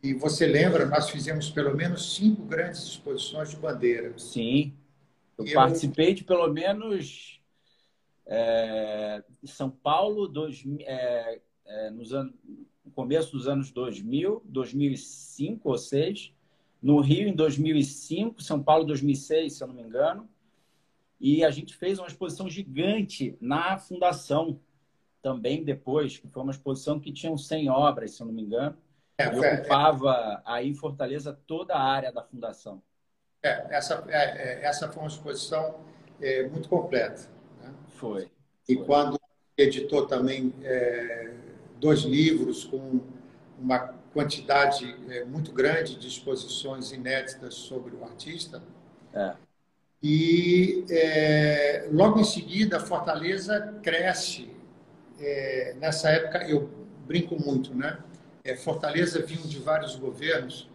E 0.01 0.13
você 0.13 0.47
lembra, 0.47 0.85
nós 0.85 1.09
fizemos 1.09 1.49
pelo 1.49 1.75
menos 1.75 2.15
cinco 2.15 2.43
grandes 2.43 2.83
exposições 2.83 3.49
de 3.49 3.57
Bandeira. 3.57 4.17
Sim. 4.17 4.73
Eu, 5.37 5.45
eu 5.45 5.53
participei 5.53 6.13
de 6.13 6.23
pelo 6.23 6.47
menos 6.47 7.41
é, 8.25 9.21
São 9.43 9.69
Paulo, 9.69 10.29
dois, 10.29 10.63
é, 10.79 11.41
é, 11.65 11.89
nos 11.89 12.11
no 12.11 12.91
começo 12.93 13.33
dos 13.33 13.49
anos 13.49 13.69
2000, 13.69 14.43
2005 14.45 15.67
ou 15.67 15.75
2006. 15.75 16.36
No 16.81 16.99
Rio, 16.99 17.27
em 17.27 17.35
2005. 17.35 18.41
São 18.41 18.61
Paulo, 18.61 18.85
2006, 18.85 19.53
se 19.53 19.63
eu 19.63 19.67
não 19.67 19.75
me 19.75 19.83
engano. 19.83 20.29
E 21.19 21.43
a 21.43 21.49
gente 21.49 21.75
fez 21.75 21.97
uma 21.97 22.07
exposição 22.07 22.49
gigante 22.49 23.35
na 23.41 23.77
Fundação 23.77 24.59
também 25.21 25.63
depois, 25.63 26.17
que 26.17 26.27
foi 26.27 26.43
uma 26.43 26.51
exposição 26.51 26.99
que 26.99 27.11
tinha 27.11 27.35
100 27.35 27.69
obras, 27.69 28.11
se 28.11 28.21
eu 28.21 28.27
não 28.27 28.33
me 28.33 28.43
engano. 28.43 28.77
É, 29.17 29.25
e 29.25 29.43
é, 29.43 29.55
ocupava 29.55 30.41
aí 30.45 30.69
em 30.69 30.75
Fortaleza 30.75 31.37
toda 31.47 31.73
a 31.73 31.81
área 31.81 32.11
da 32.11 32.23
Fundação. 32.23 32.81
É, 33.41 33.75
essa, 33.75 34.05
é, 34.09 34.63
essa 34.63 34.87
foi 34.91 35.01
uma 35.01 35.07
exposição 35.07 35.75
muito 36.51 36.69
completa. 36.69 37.29
Foi. 37.89 38.29
E 38.67 38.75
quando 38.75 39.19
editou 39.57 40.05
também 40.05 40.53
é, 40.63 41.33
dois 41.79 42.01
livros 42.01 42.63
com 42.63 43.01
uma 43.59 43.96
quantidade 44.13 44.95
é, 45.09 45.23
muito 45.25 45.51
grande 45.51 45.95
de 45.95 46.07
exposições 46.07 46.91
inéditas 46.91 47.53
sobre 47.53 47.95
o 47.95 48.03
artista. 48.03 48.61
É. 49.13 49.33
E 50.01 50.85
é, 50.89 51.87
logo 51.91 52.19
em 52.19 52.23
seguida, 52.23 52.79
Fortaleza 52.79 53.79
cresce. 53.81 54.49
É, 55.19 55.75
nessa 55.79 56.09
época, 56.09 56.47
eu 56.47 56.69
brinco 57.05 57.35
muito, 57.41 57.73
né? 57.73 57.99
É, 58.43 58.55
Fortaleza 58.55 59.21
vinha 59.21 59.41
de 59.41 59.59
vários 59.59 59.95
governos 59.95 60.69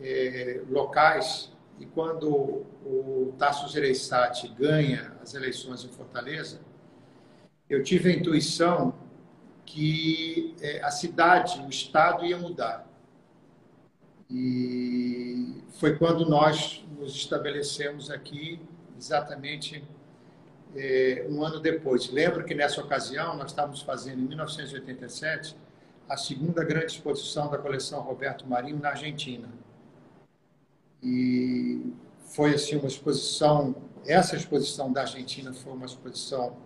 é, 0.00 0.60
locais 0.68 1.50
e 1.78 1.86
quando 1.86 2.64
o 2.84 3.34
Tasso 3.38 3.68
Gereissati 3.72 4.48
ganha 4.48 5.12
as 5.22 5.34
eleições 5.34 5.84
em 5.84 5.88
Fortaleza, 5.88 6.60
eu 7.68 7.82
tive 7.82 8.10
a 8.10 8.14
intuição 8.14 8.94
que 9.66 10.54
é, 10.62 10.82
a 10.82 10.90
cidade, 10.90 11.60
o 11.60 11.68
estado 11.68 12.24
ia 12.24 12.38
mudar. 12.38 12.86
E 14.30 15.62
foi 15.72 15.96
quando 15.96 16.28
nós 16.28 16.84
nos 16.98 17.14
estabelecemos 17.14 18.10
aqui, 18.10 18.60
exatamente 18.96 19.84
é, 20.74 21.26
um 21.28 21.44
ano 21.44 21.60
depois. 21.60 22.10
Lembro 22.10 22.44
que 22.44 22.54
nessa 22.54 22.80
ocasião 22.80 23.36
nós 23.36 23.50
estávamos 23.50 23.82
fazendo, 23.82 24.20
em 24.20 24.26
1987, 24.28 25.56
a 26.08 26.16
segunda 26.16 26.64
grande 26.64 26.92
exposição 26.92 27.50
da 27.50 27.58
coleção 27.58 28.00
Roberto 28.00 28.46
Marinho 28.46 28.78
na 28.78 28.90
Argentina. 28.90 29.48
E 31.02 31.92
foi 32.26 32.54
assim 32.54 32.76
uma 32.76 32.88
exposição, 32.88 33.74
essa 34.06 34.36
exposição 34.36 34.92
da 34.92 35.02
Argentina 35.02 35.52
foi 35.52 35.72
uma 35.72 35.86
exposição 35.86 36.56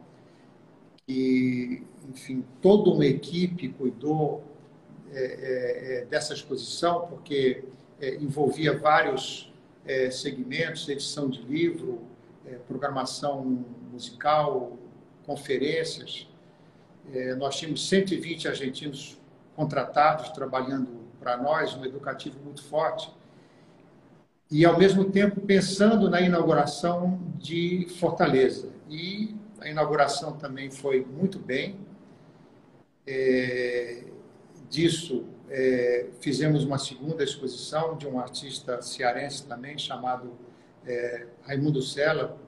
que, 1.07 1.87
enfim, 2.09 2.45
toda 2.61 2.91
uma 2.91 3.05
equipe 3.05 3.69
cuidou 3.71 4.43
é, 5.13 5.19
é, 5.19 6.03
é 6.03 6.05
dessa 6.05 6.33
exposição, 6.33 7.07
porque 7.09 7.65
é, 8.01 8.15
envolvia 8.17 8.79
vários 8.79 9.53
é, 9.85 10.11
segmentos, 10.11 10.89
edição 10.89 11.29
de 11.29 11.43
livro, 11.43 12.03
programação 12.67 13.65
musical, 13.93 14.77
conferências. 15.25 16.27
nós 17.39 17.57
tínhamos 17.57 17.87
120 17.87 18.49
argentinos 18.49 19.21
contratados 19.55 20.31
trabalhando 20.31 20.89
para 21.21 21.37
nós, 21.37 21.75
um 21.75 21.85
educativo 21.85 22.41
muito 22.43 22.65
forte 22.65 23.13
e, 24.51 24.65
ao 24.65 24.77
mesmo 24.77 25.05
tempo, 25.05 25.41
pensando 25.43 26.11
na 26.11 26.21
inauguração 26.21 27.21
de 27.39 27.87
Fortaleza. 28.01 28.69
E 28.89 29.37
a 29.61 29.69
inauguração 29.69 30.33
também 30.33 30.71
foi 30.71 31.05
muito 31.05 31.39
bem. 31.39 31.79
É, 33.07 34.05
disso, 34.69 35.25
é, 35.49 36.07
fizemos 36.21 36.65
uma 36.65 36.79
segunda 36.79 37.25
exposição 37.25 37.97
de 37.97 38.07
um 38.07 38.21
artista 38.21 38.81
cearense 38.81 39.47
também, 39.47 39.77
chamado 39.77 40.33
é, 40.87 41.27
Raimundo 41.43 41.83
Sela. 41.83 42.39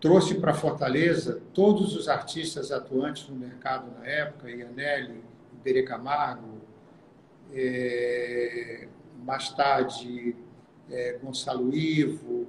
Trouxe 0.00 0.34
para 0.34 0.52
Fortaleza 0.52 1.40
todos 1.52 1.96
os 1.96 2.08
artistas 2.08 2.70
atuantes 2.70 3.28
no 3.28 3.36
mercado 3.36 3.90
na 3.98 4.06
época, 4.06 4.50
Ianelli, 4.50 5.22
Iberê 5.54 5.82
Camargo, 5.82 6.60
é, 7.52 8.88
mais 9.24 9.48
tarde 9.50 10.36
é, 10.90 11.18
Gonçalo 11.22 11.74
Ivo. 11.74 12.46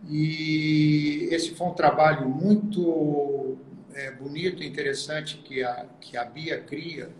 e 0.08 1.28
esse 1.32 1.54
foi 1.54 1.66
um 1.66 1.74
trabalho 1.74 2.28
muito 2.28 3.58
é, 3.94 4.10
bonito 4.10 4.62
e 4.62 4.66
interessante 4.66 5.38
que 5.38 5.62
a, 5.62 5.86
que 6.00 6.16
a 6.16 6.24
Bia 6.24 6.60
cria 6.60 7.10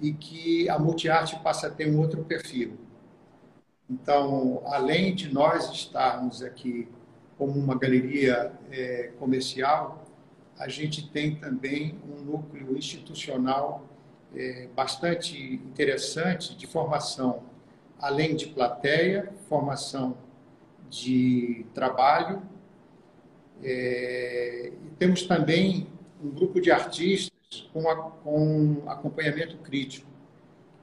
e 0.00 0.12
que 0.12 0.68
a 0.68 0.78
Multiarte 0.78 1.38
passa 1.40 1.66
a 1.66 1.70
ter 1.70 1.90
um 1.90 1.98
outro 1.98 2.24
perfil. 2.24 2.78
Então, 3.88 4.62
além 4.66 5.14
de 5.14 5.32
nós 5.32 5.70
estarmos 5.70 6.42
aqui 6.42 6.88
como 7.36 7.52
uma 7.58 7.76
galeria 7.76 8.52
é, 8.70 9.12
comercial, 9.18 10.04
a 10.58 10.68
gente 10.68 11.08
tem 11.08 11.36
também 11.36 11.98
um 12.04 12.22
núcleo 12.22 12.76
institucional 12.76 13.88
é, 14.34 14.68
bastante 14.74 15.54
interessante 15.54 16.56
de 16.56 16.66
formação 16.66 17.44
além 18.00 18.36
de 18.36 18.46
plateia, 18.46 19.32
formação 19.48 20.16
de 20.88 21.66
trabalho. 21.74 22.42
É, 23.62 24.72
temos 24.98 25.22
também 25.22 25.86
um 26.22 26.30
grupo 26.30 26.60
de 26.60 26.70
artistas 26.70 27.68
com, 27.72 27.88
a, 27.88 27.96
com 28.10 28.82
acompanhamento 28.86 29.56
crítico, 29.58 30.08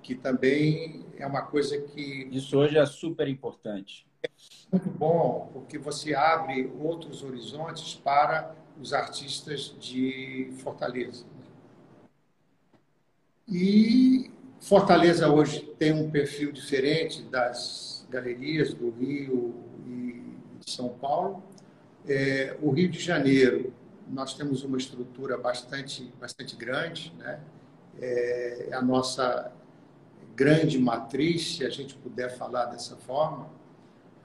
que 0.01 0.15
também 0.15 1.05
é 1.17 1.25
uma 1.25 1.41
coisa 1.41 1.79
que. 1.79 2.27
Isso 2.31 2.57
hoje 2.57 2.77
é 2.77 2.85
super 2.85 3.27
importante. 3.27 4.05
É 4.23 4.29
muito 4.71 4.89
bom, 4.89 5.49
porque 5.53 5.77
você 5.77 6.13
abre 6.13 6.71
outros 6.79 7.23
horizontes 7.23 7.93
para 7.95 8.55
os 8.81 8.93
artistas 8.93 9.75
de 9.79 10.51
Fortaleza. 10.57 11.25
E 13.47 14.31
Fortaleza 14.59 15.29
hoje 15.29 15.61
tem 15.77 15.93
um 15.93 16.09
perfil 16.09 16.51
diferente 16.51 17.21
das 17.23 18.07
galerias 18.09 18.73
do 18.73 18.89
Rio 18.89 19.53
e 19.85 20.23
de 20.59 20.71
São 20.71 20.89
Paulo. 20.89 21.43
É, 22.07 22.55
o 22.61 22.71
Rio 22.71 22.89
de 22.89 22.99
Janeiro, 22.99 23.73
nós 24.07 24.33
temos 24.33 24.63
uma 24.63 24.77
estrutura 24.77 25.37
bastante, 25.37 26.11
bastante 26.19 26.55
grande, 26.55 27.13
né? 27.17 27.39
É, 27.99 28.67
é 28.69 28.75
a 28.75 28.81
nossa 28.81 29.51
grande 30.35 30.77
matriz, 30.77 31.57
se 31.57 31.65
a 31.65 31.69
gente 31.69 31.95
puder 31.95 32.37
falar 32.37 32.65
dessa 32.65 32.95
forma, 32.95 33.49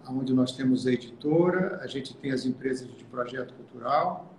onde 0.08 0.34
nós 0.34 0.52
temos 0.52 0.86
a 0.86 0.92
editora, 0.92 1.78
a 1.82 1.86
gente 1.86 2.16
tem 2.16 2.32
as 2.32 2.44
empresas 2.44 2.88
de 2.88 3.04
projeto 3.04 3.54
cultural, 3.54 4.34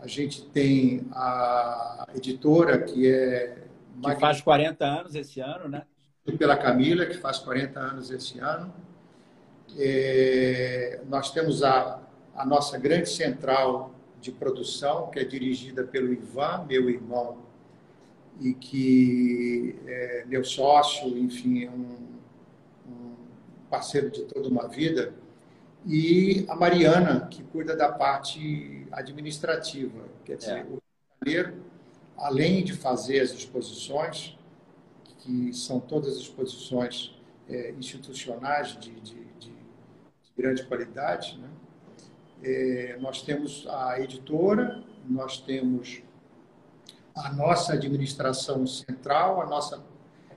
a 0.00 0.06
gente 0.06 0.44
tem 0.46 1.06
a 1.12 2.06
editora, 2.14 2.80
que 2.80 3.10
é 3.10 3.64
que 4.02 4.20
faz 4.20 4.40
40 4.40 4.84
anos 4.84 5.14
esse 5.14 5.40
ano, 5.40 5.68
né? 5.68 5.82
Pela 6.38 6.56
Camila, 6.56 7.06
que 7.06 7.14
faz 7.14 7.38
40 7.38 7.78
anos 7.78 8.10
esse 8.10 8.38
ano. 8.40 8.72
É, 9.78 11.00
nós 11.08 11.30
temos 11.32 11.62
a, 11.62 12.00
a 12.34 12.44
nossa 12.44 12.78
grande 12.78 13.08
central 13.08 13.92
de 14.20 14.32
produção, 14.32 15.10
que 15.10 15.18
é 15.18 15.24
dirigida 15.24 15.84
pelo 15.84 16.12
Ivan, 16.12 16.64
meu 16.66 16.88
irmão, 16.88 17.38
e 18.40 18.54
que 18.54 19.76
é 19.86 20.24
meu 20.26 20.44
sócio, 20.44 21.16
enfim, 21.18 21.64
é 21.64 21.70
um, 21.70 21.96
um 22.88 23.14
parceiro 23.70 24.10
de 24.10 24.22
toda 24.24 24.48
uma 24.48 24.66
vida, 24.66 25.14
e 25.86 26.44
a 26.48 26.56
Mariana, 26.56 27.28
que 27.30 27.42
cuida 27.42 27.76
da 27.76 27.92
parte 27.92 28.86
administrativa, 28.90 30.04
quer 30.24 30.36
dizer, 30.36 30.58
é. 30.58 30.62
o 30.64 30.66
Rio 30.66 30.82
de 31.22 31.32
Janeiro 31.32 31.64
além 32.16 32.64
de 32.64 32.72
fazer 32.72 33.20
as 33.20 33.30
exposições, 33.30 34.36
que 35.18 35.52
são 35.52 35.80
todas 35.80 36.16
exposições 36.16 37.14
é, 37.48 37.72
institucionais 37.72 38.78
de, 38.78 38.90
de, 39.00 39.24
de, 39.38 39.50
de, 39.50 40.32
grande 40.36 40.64
qualidade, 40.64 41.38
né? 41.38 41.48
É, 42.44 42.98
nós 43.00 43.22
temos 43.22 43.66
a 43.66 43.98
editora, 44.00 44.84
nós 45.08 45.38
temos 45.38 46.02
a 47.14 47.32
nossa 47.32 47.72
administração 47.72 48.66
central, 48.66 49.40
a 49.40 49.46
nossa 49.46 49.82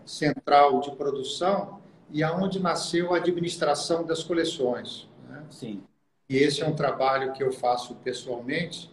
central 0.06 0.80
de 0.80 0.92
produção 0.92 1.82
e 2.10 2.24
aonde 2.24 2.60
nasceu 2.60 3.14
a 3.14 3.18
administração 3.18 4.06
das 4.06 4.24
coleções. 4.24 5.10
Né? 5.28 5.46
Sim. 5.50 5.84
E 6.30 6.38
esse 6.38 6.62
é 6.62 6.68
um 6.68 6.76
trabalho 6.76 7.34
que 7.34 7.44
eu 7.44 7.52
faço 7.52 7.96
pessoalmente 7.96 8.90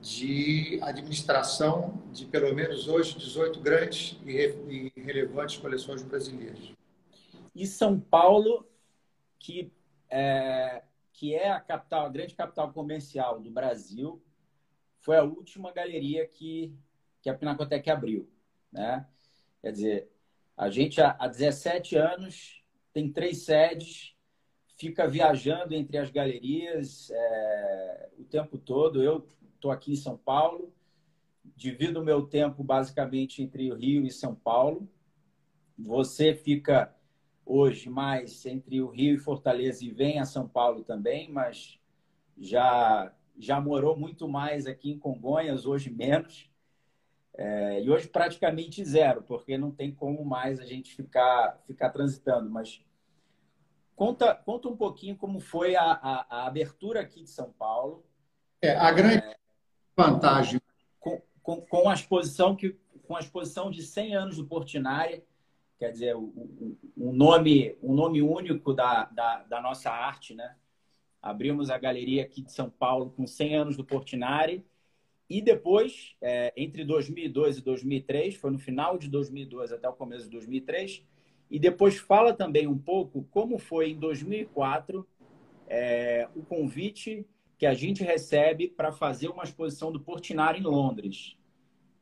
de 0.00 0.78
administração 0.82 2.00
de 2.12 2.26
pelo 2.26 2.54
menos 2.54 2.86
hoje 2.86 3.18
18 3.18 3.58
grandes 3.60 4.16
e 4.24 4.92
relevantes 4.96 5.56
coleções 5.56 6.02
brasileiras. 6.02 6.72
E 7.54 7.66
São 7.66 7.98
Paulo, 7.98 8.64
que 9.38 9.72
é, 10.10 10.82
que 11.16 11.34
é 11.34 11.50
a 11.50 11.60
capital, 11.60 12.06
a 12.06 12.08
grande 12.08 12.34
capital 12.34 12.72
comercial 12.72 13.40
do 13.40 13.50
Brasil, 13.50 14.22
foi 15.00 15.16
a 15.16 15.24
última 15.24 15.72
galeria 15.72 16.26
que, 16.26 16.72
que 17.20 17.28
a 17.28 17.34
Pinacotec 17.34 17.90
abriu. 17.90 18.30
Né? 18.70 19.06
Quer 19.60 19.72
dizer, 19.72 20.12
a 20.56 20.70
gente 20.70 21.00
há 21.00 21.26
17 21.26 21.96
anos 21.96 22.62
tem 22.92 23.10
três 23.12 23.38
sedes 23.38 24.16
fica 24.76 25.08
viajando 25.08 25.74
entre 25.74 25.98
as 25.98 26.10
galerias 26.10 27.10
é, 27.10 28.10
o 28.18 28.24
tempo 28.24 28.58
todo. 28.58 29.02
Eu 29.02 29.26
estou 29.54 29.70
aqui 29.70 29.92
em 29.92 29.96
São 29.96 30.16
Paulo, 30.16 30.72
divido 31.56 32.00
o 32.00 32.04
meu 32.04 32.22
tempo 32.26 32.62
basicamente 32.62 33.42
entre 33.42 33.72
o 33.72 33.74
Rio 33.74 34.04
e 34.04 34.10
São 34.10 34.34
Paulo. 34.34 34.88
Você 35.78 36.34
fica 36.34 36.94
hoje 37.46 37.88
mais 37.88 38.44
entre 38.44 38.82
o 38.82 38.88
Rio 38.88 39.14
e 39.14 39.18
Fortaleza 39.18 39.84
e 39.84 39.90
vem 39.90 40.18
a 40.18 40.24
São 40.24 40.48
Paulo 40.48 40.82
também, 40.82 41.30
mas 41.30 41.78
já 42.36 43.12
já 43.38 43.60
morou 43.60 43.96
muito 43.96 44.26
mais 44.26 44.66
aqui 44.66 44.90
em 44.90 44.98
Congonhas, 44.98 45.66
hoje 45.66 45.90
menos. 45.90 46.50
É, 47.34 47.82
e 47.82 47.90
hoje 47.90 48.08
praticamente 48.08 48.82
zero, 48.82 49.22
porque 49.22 49.58
não 49.58 49.70
tem 49.70 49.94
como 49.94 50.24
mais 50.24 50.58
a 50.58 50.64
gente 50.64 50.94
ficar, 50.94 51.60
ficar 51.66 51.90
transitando. 51.90 52.48
Mas 52.50 52.82
conta, 53.94 54.34
conta 54.34 54.68
um 54.68 54.76
pouquinho 54.76 55.16
como 55.16 55.38
foi 55.38 55.76
a, 55.76 55.82
a, 55.82 56.26
a 56.30 56.46
abertura 56.46 57.00
aqui 57.00 57.22
de 57.22 57.30
São 57.30 57.52
Paulo. 57.52 58.06
É, 58.62 58.74
a 58.74 58.90
grande 58.90 59.18
é, 59.18 59.36
vantagem. 59.94 60.60
Com, 60.98 61.20
com, 61.42 61.60
com, 61.60 61.90
a 61.90 61.94
exposição 61.94 62.56
que, 62.56 62.70
com 63.06 63.14
a 63.14 63.20
exposição 63.20 63.70
de 63.70 63.82
100 63.82 64.16
anos 64.16 64.36
do 64.38 64.46
Portinari, 64.46 65.22
quer 65.78 65.90
dizer, 65.90 66.16
um, 66.16 67.12
nome, 67.12 67.76
um 67.82 67.94
nome 67.94 68.22
único 68.22 68.72
da, 68.72 69.04
da, 69.04 69.42
da 69.44 69.60
nossa 69.60 69.90
arte, 69.90 70.34
né? 70.34 70.56
Abrimos 71.20 71.70
a 71.70 71.78
galeria 71.78 72.22
aqui 72.22 72.42
de 72.42 72.52
São 72.52 72.70
Paulo 72.70 73.10
com 73.10 73.26
100 73.26 73.56
anos 73.56 73.76
do 73.76 73.84
Portinari. 73.84 74.64
E 75.28 75.42
depois, 75.42 76.14
é, 76.20 76.52
entre 76.56 76.84
2002 76.84 77.58
e 77.58 77.62
2003, 77.62 78.36
foi 78.36 78.50
no 78.50 78.58
final 78.58 78.96
de 78.96 79.08
2002 79.08 79.72
até 79.72 79.88
o 79.88 79.92
começo 79.92 80.24
de 80.24 80.30
2003, 80.30 81.04
e 81.50 81.58
depois 81.58 81.98
fala 81.98 82.32
também 82.32 82.66
um 82.66 82.78
pouco 82.78 83.26
como 83.30 83.58
foi 83.58 83.90
em 83.90 83.98
2004 83.98 85.06
é, 85.68 86.28
o 86.34 86.42
convite 86.42 87.26
que 87.58 87.66
a 87.66 87.74
gente 87.74 88.04
recebe 88.04 88.68
para 88.68 88.92
fazer 88.92 89.28
uma 89.28 89.44
exposição 89.44 89.90
do 89.90 90.00
Portinari 90.00 90.60
em 90.60 90.64
Londres, 90.64 91.36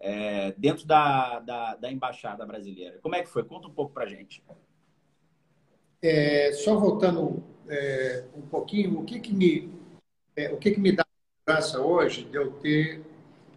é, 0.06 0.54
dentro 0.58 0.86
da, 0.86 1.40
da, 1.40 1.76
da, 1.76 1.90
Embaixada 1.90 2.44
Brasileira. 2.44 2.98
Como 3.00 3.14
é 3.14 3.22
que 3.22 3.28
foi? 3.30 3.42
Conta 3.42 3.68
um 3.68 3.72
pouco 3.72 3.94
para 3.94 4.04
a 4.04 4.06
gente. 4.06 4.44
É, 6.02 6.52
só 6.52 6.78
voltando 6.78 7.42
é, 7.66 8.24
um 8.36 8.42
pouquinho, 8.42 9.00
o 9.00 9.04
que, 9.04 9.18
que 9.18 9.32
me 9.32 9.72
é, 10.36 10.52
o 10.52 10.58
que, 10.58 10.72
que 10.72 10.80
me 10.80 10.92
dá 10.92 11.06
segurança 11.46 11.80
hoje 11.80 12.24
de 12.24 12.36
eu 12.36 12.52
ter 12.52 13.02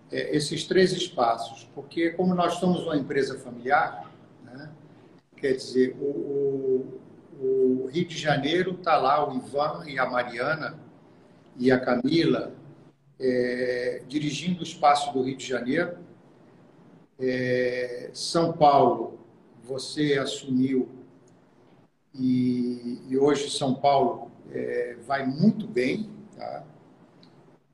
é, 0.10 0.33
esses 0.33 0.63
três 0.63 0.93
espaços, 0.93 1.67
porque 1.75 2.12
como 2.12 2.33
nós 2.33 2.53
somos 2.53 2.83
uma 2.83 2.95
empresa 2.95 3.38
familiar, 3.38 4.10
né, 4.41 4.71
quer 5.36 5.51
dizer, 5.53 5.97
o, 5.99 7.01
o, 7.33 7.83
o 7.83 7.89
Rio 7.91 8.07
de 8.07 8.17
Janeiro 8.17 8.71
está 8.71 8.95
lá 8.95 9.27
o 9.27 9.36
Ivan 9.36 9.83
e 9.86 9.99
a 9.99 10.05
Mariana 10.05 10.79
e 11.57 11.69
a 11.69 11.77
Camila 11.77 12.53
é, 13.19 14.01
dirigindo 14.07 14.62
o 14.62 14.63
espaço 14.63 15.12
do 15.12 15.23
Rio 15.23 15.36
de 15.36 15.45
Janeiro. 15.45 16.06
É, 17.19 18.10
São 18.13 18.53
Paulo, 18.53 19.19
você 19.63 20.13
assumiu 20.13 20.88
e, 22.13 23.01
e 23.10 23.17
hoje 23.17 23.49
São 23.49 23.75
Paulo 23.75 24.32
é, 24.51 24.95
vai 25.06 25.25
muito 25.25 25.67
bem, 25.67 26.10
tá? 26.36 26.63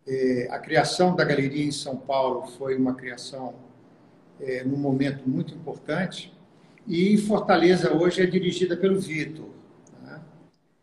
É, 0.06 0.48
a 0.52 0.60
criação 0.60 1.16
da 1.16 1.24
galeria 1.24 1.64
em 1.64 1.72
São 1.72 1.96
Paulo 1.96 2.48
foi 2.58 2.76
uma 2.76 2.94
criação 2.94 3.56
é, 4.40 4.64
num 4.64 4.78
momento 4.78 5.28
muito 5.28 5.54
importante. 5.54 6.34
E 6.86 7.18
Fortaleza 7.18 7.94
hoje 7.94 8.22
é 8.22 8.26
dirigida 8.26 8.76
pelo 8.76 9.00
Vitor. 9.00 9.48
Né? 10.02 10.20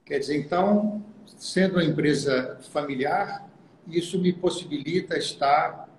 Quer 0.06 0.20
dizer, 0.20 0.38
então, 0.38 1.04
sendo 1.36 1.74
uma 1.74 1.84
empresa 1.84 2.58
familiar, 2.70 3.46
isso 3.86 4.18
me 4.18 4.32
possibilita 4.32 5.18
estar 5.18 5.89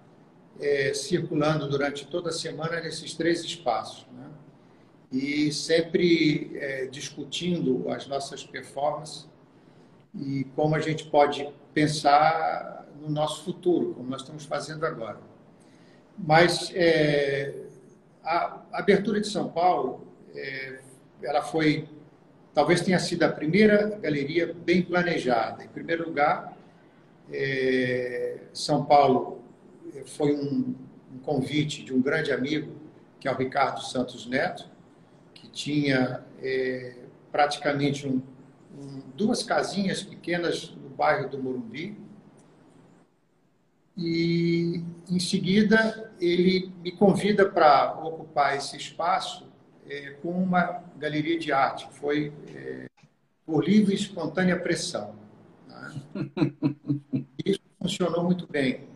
é, 0.62 0.94
circulando 0.94 1.68
durante 1.68 2.06
toda 2.06 2.30
a 2.30 2.34
semana 2.34 2.80
nesses 2.80 3.14
três 3.16 3.44
espaços. 3.44 4.06
Né? 4.14 4.30
E 5.12 5.52
sempre 5.52 6.52
é, 6.56 6.86
discutindo 6.86 7.90
as 7.90 8.08
nossas 8.08 8.44
performances 8.44 9.28
e 10.14 10.46
como 10.56 10.76
a 10.76 10.80
gente 10.80 11.06
pode 11.06 11.50
pensar 11.74 12.88
no 13.00 13.10
nosso 13.10 13.44
futuro, 13.44 13.94
como 13.96 14.10
nós 14.10 14.22
estamos 14.22 14.46
fazendo 14.46 14.86
agora. 14.86 15.20
Mas 16.18 16.72
é, 16.76 17.56
a 18.24 18.62
abertura 18.72 19.20
de 19.20 19.28
São 19.28 19.50
Paulo, 19.50 20.08
é, 20.36 20.80
ela 21.24 21.42
foi, 21.42 21.88
talvez 22.54 22.82
tenha 22.82 23.00
sido 23.00 23.24
a 23.24 23.30
primeira 23.30 23.98
galeria 24.00 24.54
bem 24.54 24.82
planejada. 24.82 25.64
Em 25.64 25.68
primeiro 25.70 26.06
lugar, 26.06 26.56
é, 27.32 28.38
São 28.54 28.86
Paulo 28.86 29.41
foi 30.06 30.36
um, 30.36 30.76
um 31.14 31.20
convite 31.20 31.84
de 31.84 31.94
um 31.94 32.02
grande 32.02 32.32
amigo, 32.32 32.76
que 33.20 33.28
é 33.28 33.32
o 33.32 33.36
Ricardo 33.36 33.82
Santos 33.82 34.26
Neto, 34.26 34.70
que 35.34 35.48
tinha 35.50 36.24
é, 36.42 36.96
praticamente 37.32 38.08
um, 38.08 38.22
um, 38.78 39.02
duas 39.16 39.44
casinhas 39.44 40.02
pequenas 40.02 40.72
no 40.72 40.90
bairro 40.90 41.30
do 41.30 41.42
Morumbi, 41.42 41.98
e 43.98 44.84
em 45.10 45.20
seguida 45.20 46.12
ele 46.20 46.72
me 46.82 46.92
convida 46.92 47.48
para 47.48 48.00
ocupar 48.00 48.56
esse 48.56 48.78
espaço 48.78 49.46
é, 49.88 50.12
com 50.22 50.32
uma 50.32 50.84
galeria 50.98 51.38
de 51.38 51.52
arte, 51.52 51.88
foi 51.92 52.32
é, 52.56 52.86
por 53.46 53.64
livre 53.64 53.94
e 53.94 53.98
espontânea 53.98 54.58
pressão. 54.58 55.14
Né? 55.68 56.02
Isso 57.46 57.60
funcionou 57.80 58.24
muito 58.24 58.48
bem. 58.48 58.91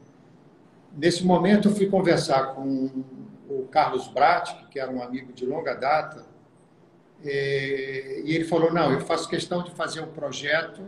Nesse 0.95 1.25
momento 1.25 1.69
eu 1.69 1.75
fui 1.75 1.87
conversar 1.87 2.55
com 2.55 3.03
o 3.49 3.67
Carlos 3.71 4.07
Brat, 4.07 4.67
que 4.69 4.79
era 4.79 4.89
um 4.89 5.01
amigo 5.01 5.33
de 5.33 5.45
longa 5.45 5.73
data, 5.73 6.25
é, 7.23 8.21
e 8.23 8.33
ele 8.33 8.45
falou: 8.45 8.73
não, 8.73 8.91
eu 8.91 9.01
faço 9.01 9.29
questão 9.29 9.63
de 9.63 9.71
fazer 9.71 10.01
um 10.01 10.11
projeto, 10.11 10.81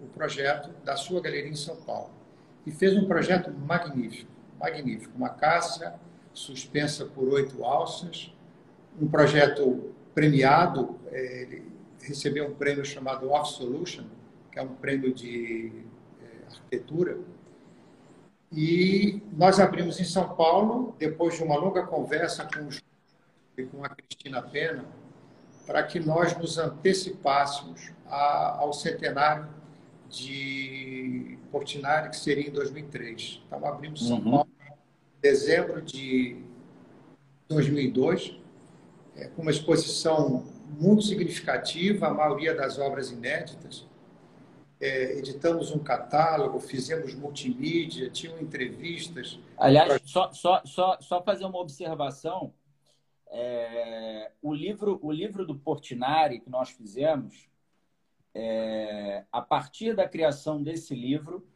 o 0.00 0.04
um 0.04 0.08
projeto 0.08 0.70
da 0.84 0.96
sua 0.96 1.20
galeria 1.20 1.50
em 1.50 1.56
São 1.56 1.76
Paulo 1.76 2.22
e 2.66 2.70
fez 2.70 2.96
um 2.96 3.06
projeto 3.06 3.50
magnífico, 3.50 4.30
magnífico. 4.58 5.16
Uma 5.16 5.30
caça 5.30 5.98
suspensa 6.32 7.04
por 7.04 7.28
oito 7.28 7.64
alças, 7.64 8.32
um 9.00 9.08
projeto 9.08 9.92
premiado, 10.14 10.98
é, 11.10 11.42
ele 11.42 11.72
recebeu 12.00 12.46
um 12.46 12.54
prêmio 12.54 12.84
chamado 12.84 13.30
Off 13.30 13.52
Solution, 13.52 14.04
que 14.50 14.58
é 14.58 14.62
um 14.62 14.74
prêmio 14.74 15.12
de 15.12 15.72
é, 16.20 16.54
arquitetura. 16.54 17.18
E 18.52 19.22
nós 19.32 19.58
abrimos 19.58 19.98
em 19.98 20.04
São 20.04 20.34
Paulo, 20.34 20.94
depois 20.98 21.34
de 21.34 21.42
uma 21.42 21.56
longa 21.56 21.84
conversa 21.84 22.46
com, 22.46 22.68
com 23.68 23.84
a 23.84 23.88
Cristina 23.88 24.42
Pena, 24.42 24.84
para 25.66 25.82
que 25.82 25.98
nós 25.98 26.36
nos 26.36 26.58
antecipássemos 26.58 27.90
a, 28.06 28.58
ao 28.58 28.72
centenário 28.74 29.48
de 30.10 31.38
Portinari, 31.50 32.10
que 32.10 32.16
seria 32.16 32.48
em 32.48 32.52
2003. 32.52 33.42
Então, 33.46 33.66
abrimos 33.66 34.06
São 34.06 34.18
uhum. 34.18 34.30
Paulo 34.30 34.48
em 34.60 35.20
dezembro 35.22 35.80
de 35.80 36.36
2002, 37.48 38.38
é, 39.16 39.28
com 39.28 39.42
uma 39.42 39.50
exposição 39.50 40.44
muito 40.78 41.02
significativa, 41.02 42.08
a 42.08 42.14
maioria 42.14 42.54
das 42.54 42.78
obras 42.78 43.10
inéditas. 43.10 43.86
É, 44.82 45.16
editamos 45.16 45.70
um 45.70 45.78
catálogo, 45.78 46.58
fizemos 46.58 47.14
multimídia, 47.14 48.10
tinham 48.10 48.40
entrevistas. 48.40 49.38
Aliás, 49.56 50.02
só, 50.04 50.32
só, 50.32 50.60
só, 50.64 50.98
só 51.00 51.22
fazer 51.22 51.44
uma 51.44 51.60
observação. 51.60 52.52
É, 53.28 54.32
o, 54.42 54.52
livro, 54.52 54.98
o 55.00 55.12
livro 55.12 55.46
do 55.46 55.54
Portinari 55.54 56.40
que 56.40 56.50
nós 56.50 56.70
fizemos, 56.70 57.48
é, 58.34 59.24
a 59.30 59.40
partir 59.40 59.94
da 59.94 60.08
criação 60.08 60.60
desse 60.60 60.96
livro, 60.96 61.46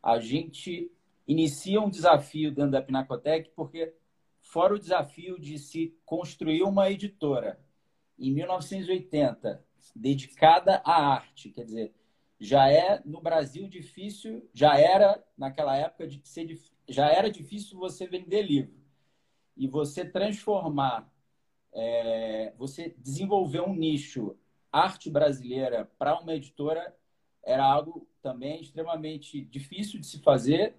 a 0.00 0.20
gente 0.20 0.88
inicia 1.26 1.80
um 1.80 1.90
desafio 1.90 2.54
dentro 2.54 2.70
da 2.70 2.82
Pinacotec, 2.82 3.50
porque 3.56 3.92
fora 4.40 4.74
o 4.74 4.78
desafio 4.78 5.40
de 5.40 5.58
se 5.58 5.92
construir 6.04 6.62
uma 6.62 6.88
editora 6.88 7.58
em 8.16 8.32
1980 8.32 9.60
dedicada 9.92 10.80
à 10.84 11.14
arte, 11.14 11.50
quer 11.50 11.64
dizer, 11.64 11.92
já 12.38 12.70
é 12.70 13.00
no 13.04 13.20
Brasil 13.20 13.68
difícil, 13.68 14.48
já 14.52 14.78
era 14.78 15.22
naquela 15.36 15.76
época 15.76 16.06
de 16.06 16.20
ser 16.26 16.46
já 16.88 17.08
era 17.10 17.30
difícil 17.30 17.78
você 17.78 18.06
vender 18.06 18.42
livro 18.42 18.74
e 19.56 19.66
você 19.66 20.04
transformar, 20.04 21.10
é, 21.72 22.52
você 22.56 22.94
desenvolver 22.98 23.60
um 23.60 23.74
nicho 23.74 24.36
arte 24.70 25.10
brasileira 25.10 25.90
para 25.98 26.20
uma 26.20 26.34
editora 26.34 26.94
era 27.42 27.64
algo 27.64 28.06
também 28.22 28.60
extremamente 28.60 29.40
difícil 29.40 30.00
de 30.00 30.06
se 30.06 30.18
fazer 30.18 30.76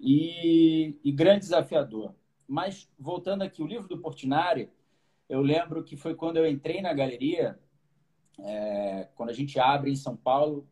e, 0.00 0.98
e, 1.04 1.12
grande 1.12 1.40
desafiador. 1.40 2.14
Mas, 2.48 2.90
voltando 2.98 3.42
aqui, 3.42 3.62
o 3.62 3.66
livro 3.66 3.88
do 3.88 3.98
Portinari, 3.98 4.70
eu 5.28 5.40
lembro 5.40 5.84
que 5.84 5.96
foi 5.96 6.14
quando 6.14 6.38
eu 6.38 6.46
entrei 6.46 6.80
na 6.80 6.92
galeria, 6.92 7.58
é, 8.38 9.08
quando 9.14 9.30
a 9.30 9.34
gente 9.34 9.58
abre 9.58 9.90
em 9.90 9.96
São 9.96 10.16
Paulo, 10.16 10.66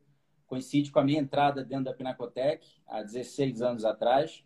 coincide 0.54 0.92
com 0.92 1.00
a 1.00 1.04
minha 1.04 1.20
entrada 1.20 1.64
dentro 1.64 1.86
da 1.86 1.92
Pinacotec, 1.92 2.64
há 2.86 3.02
16 3.02 3.60
anos 3.60 3.84
atrás. 3.84 4.44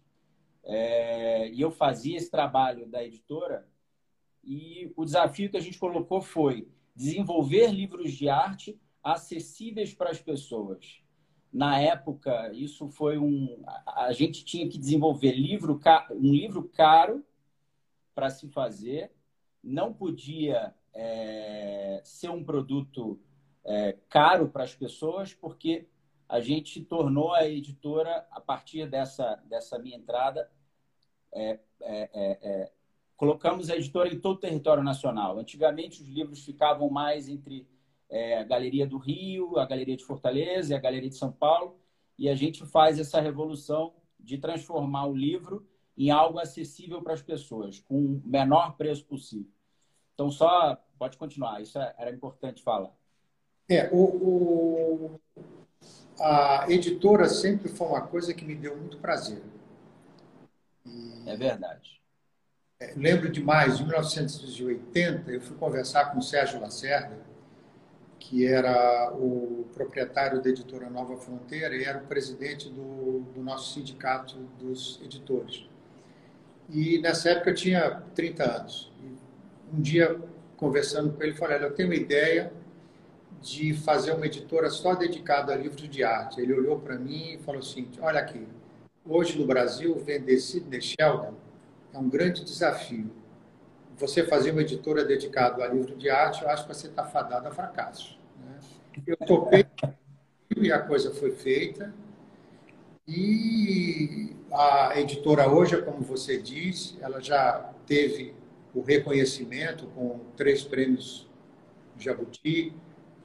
É, 0.64 1.50
e 1.50 1.60
eu 1.60 1.70
fazia 1.70 2.16
esse 2.16 2.30
trabalho 2.30 2.86
da 2.86 3.04
editora 3.04 3.68
e 4.42 4.90
o 4.96 5.04
desafio 5.04 5.50
que 5.50 5.56
a 5.56 5.60
gente 5.60 5.78
colocou 5.78 6.22
foi 6.22 6.66
desenvolver 6.96 7.70
livros 7.70 8.12
de 8.12 8.28
arte 8.28 8.80
acessíveis 9.02 9.92
para 9.92 10.10
as 10.10 10.20
pessoas. 10.20 11.02
Na 11.52 11.78
época, 11.78 12.52
isso 12.52 12.88
foi 12.88 13.18
um. 13.18 13.62
A 13.86 14.12
gente 14.12 14.44
tinha 14.44 14.68
que 14.68 14.78
desenvolver 14.78 15.32
livro, 15.32 15.80
um 16.10 16.32
livro 16.32 16.68
caro 16.68 17.24
para 18.14 18.30
se 18.30 18.48
fazer, 18.48 19.12
não 19.62 19.92
podia 19.92 20.74
é, 20.94 22.00
ser 22.04 22.30
um 22.30 22.44
produto 22.44 23.20
é, 23.64 23.96
caro 24.08 24.48
para 24.48 24.64
as 24.64 24.74
pessoas, 24.74 25.32
porque 25.34 25.86
a 26.28 26.40
gente 26.40 26.82
tornou 26.82 27.32
a 27.32 27.48
editora, 27.48 28.26
a 28.30 28.40
partir 28.40 28.88
dessa, 28.88 29.36
dessa 29.46 29.78
minha 29.78 29.96
entrada, 29.96 30.50
é, 31.32 31.58
é, 31.80 32.10
é, 32.12 32.38
é 32.42 32.72
colocamos 33.16 33.68
a 33.68 33.76
editora 33.76 34.08
em 34.08 34.20
todo 34.20 34.36
o 34.36 34.40
território 34.40 34.82
nacional. 34.82 35.38
Antigamente, 35.38 36.02
os 36.02 36.08
livros 36.08 36.44
ficavam 36.44 36.88
mais 36.88 37.28
entre 37.28 37.66
é, 38.08 38.38
a 38.38 38.44
Galeria 38.44 38.86
do 38.86 38.96
Rio, 38.96 39.58
a 39.58 39.66
Galeria 39.66 39.96
de 39.96 40.04
Fortaleza 40.04 40.72
e 40.72 40.76
a 40.76 40.80
Galeria 40.80 41.08
de 41.08 41.16
São 41.16 41.32
Paulo, 41.32 41.80
e 42.16 42.28
a 42.28 42.34
gente 42.34 42.64
faz 42.64 42.98
essa 42.98 43.20
revolução 43.20 43.94
de 44.20 44.38
transformar 44.38 45.06
o 45.06 45.16
livro 45.16 45.66
em 45.96 46.10
algo 46.10 46.38
acessível 46.38 47.02
para 47.02 47.14
as 47.14 47.22
pessoas, 47.22 47.80
com 47.80 47.96
o 47.96 48.22
menor 48.24 48.76
preço 48.76 49.04
possível. 49.04 49.50
Então, 50.14 50.30
só 50.30 50.76
pode 50.96 51.16
continuar, 51.16 51.60
isso 51.60 51.78
era 51.78 52.10
importante 52.10 52.62
falar. 52.62 52.92
É, 53.68 53.90
o, 53.92 54.04
o, 54.04 55.20
a 56.20 56.66
editora 56.68 57.28
sempre 57.28 57.68
foi 57.68 57.86
uma 57.86 58.02
coisa 58.02 58.34
que 58.34 58.44
me 58.44 58.54
deu 58.54 58.76
muito 58.76 58.98
prazer. 58.98 59.42
É 61.26 61.36
verdade. 61.36 62.00
É, 62.80 62.92
lembro 62.96 63.30
demais, 63.30 63.80
em 63.80 63.84
1980, 63.84 65.30
eu 65.30 65.40
fui 65.40 65.56
conversar 65.56 66.06
com 66.12 66.18
o 66.18 66.22
Sérgio 66.22 66.60
Lacerda, 66.60 67.18
que 68.18 68.46
era 68.46 69.12
o 69.14 69.66
proprietário 69.74 70.40
da 70.42 70.48
editora 70.48 70.88
Nova 70.88 71.16
Fronteira 71.16 71.76
e 71.76 71.84
era 71.84 71.98
o 71.98 72.06
presidente 72.06 72.68
do, 72.68 73.20
do 73.34 73.42
nosso 73.42 73.74
sindicato 73.74 74.36
dos 74.58 75.00
editores. 75.02 75.66
E 76.68 76.98
nessa 77.00 77.30
época 77.30 77.50
eu 77.50 77.54
tinha 77.54 78.02
30 78.14 78.44
anos. 78.44 78.92
Um 79.72 79.80
dia, 79.80 80.18
conversando 80.56 81.12
com 81.12 81.22
ele, 81.22 81.34
falei: 81.34 81.56
Olha, 81.56 81.66
eu 81.66 81.74
tenho 81.74 81.88
uma 81.88 81.94
ideia 81.94 82.52
de 83.40 83.74
fazer 83.74 84.12
uma 84.12 84.26
editora 84.26 84.70
só 84.70 84.94
dedicada 84.94 85.52
a 85.52 85.56
livros 85.56 85.88
de 85.88 86.02
arte. 86.02 86.40
Ele 86.40 86.52
olhou 86.52 86.78
para 86.78 86.96
mim 86.96 87.34
e 87.34 87.38
falou 87.38 87.60
assim: 87.60 87.88
Olha 88.00 88.20
aqui, 88.20 88.46
hoje 89.04 89.38
no 89.38 89.46
Brasil, 89.46 89.96
vender 89.98 90.38
Sidney 90.38 90.80
Sheldon 90.80 91.34
é 91.92 91.98
um 91.98 92.08
grande 92.08 92.44
desafio 92.44 93.10
você 93.98 94.24
fazer 94.24 94.52
uma 94.52 94.62
editora 94.62 95.04
dedicada 95.04 95.64
a 95.64 95.68
livro 95.68 95.96
de 95.96 96.08
arte, 96.08 96.42
eu 96.42 96.48
acho 96.48 96.66
que 96.66 96.74
você 96.74 96.86
está 96.86 97.04
fadado 97.04 97.48
a 97.48 97.50
fracasso. 97.50 98.18
Né? 98.38 98.58
Eu 99.06 99.16
topei 99.16 99.66
e 100.56 100.72
a 100.72 100.78
coisa 100.78 101.12
foi 101.12 101.32
feita. 101.32 101.92
E 103.06 104.36
a 104.52 105.00
editora 105.00 105.48
hoje, 105.48 105.80
como 105.82 106.00
você 106.02 106.40
disse, 106.40 106.96
ela 107.00 107.20
já 107.20 107.72
teve 107.86 108.34
o 108.74 108.80
reconhecimento 108.80 109.86
com 109.88 110.20
três 110.36 110.62
prêmios 110.62 111.26
Jabuti, 111.98 112.72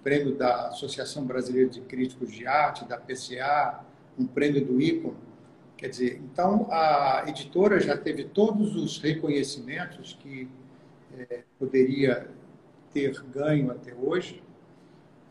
prêmio 0.04 0.36
da 0.36 0.68
Associação 0.68 1.26
Brasileira 1.26 1.70
de 1.70 1.82
Críticos 1.82 2.32
de 2.32 2.46
Arte, 2.46 2.86
da 2.86 2.98
PCA, 2.98 3.84
um 4.20 4.28
prêmio 4.28 4.64
do 4.64 4.82
ICON. 4.82 5.14
Quer 5.78 5.90
dizer, 5.90 6.22
então 6.24 6.68
a 6.70 7.24
editora 7.28 7.80
já 7.80 7.98
teve 7.98 8.26
todos 8.26 8.76
os 8.76 9.00
reconhecimentos 9.00 10.18
que 10.22 10.48
é, 11.18 11.44
poderia 11.58 12.30
ter 12.94 13.20
ganho 13.24 13.72
até 13.72 13.94
hoje. 13.94 14.44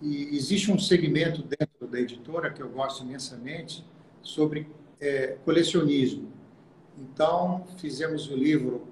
E 0.00 0.36
existe 0.36 0.72
um 0.72 0.78
segmento 0.78 1.42
dentro 1.42 1.86
da 1.86 2.00
editora 2.00 2.50
que 2.50 2.60
eu 2.60 2.68
gosto 2.68 3.04
imensamente 3.04 3.84
sobre 4.20 4.66
é, 5.00 5.36
colecionismo. 5.44 6.32
Então, 6.98 7.64
fizemos 7.78 8.28
o 8.28 8.36
livro 8.36 8.86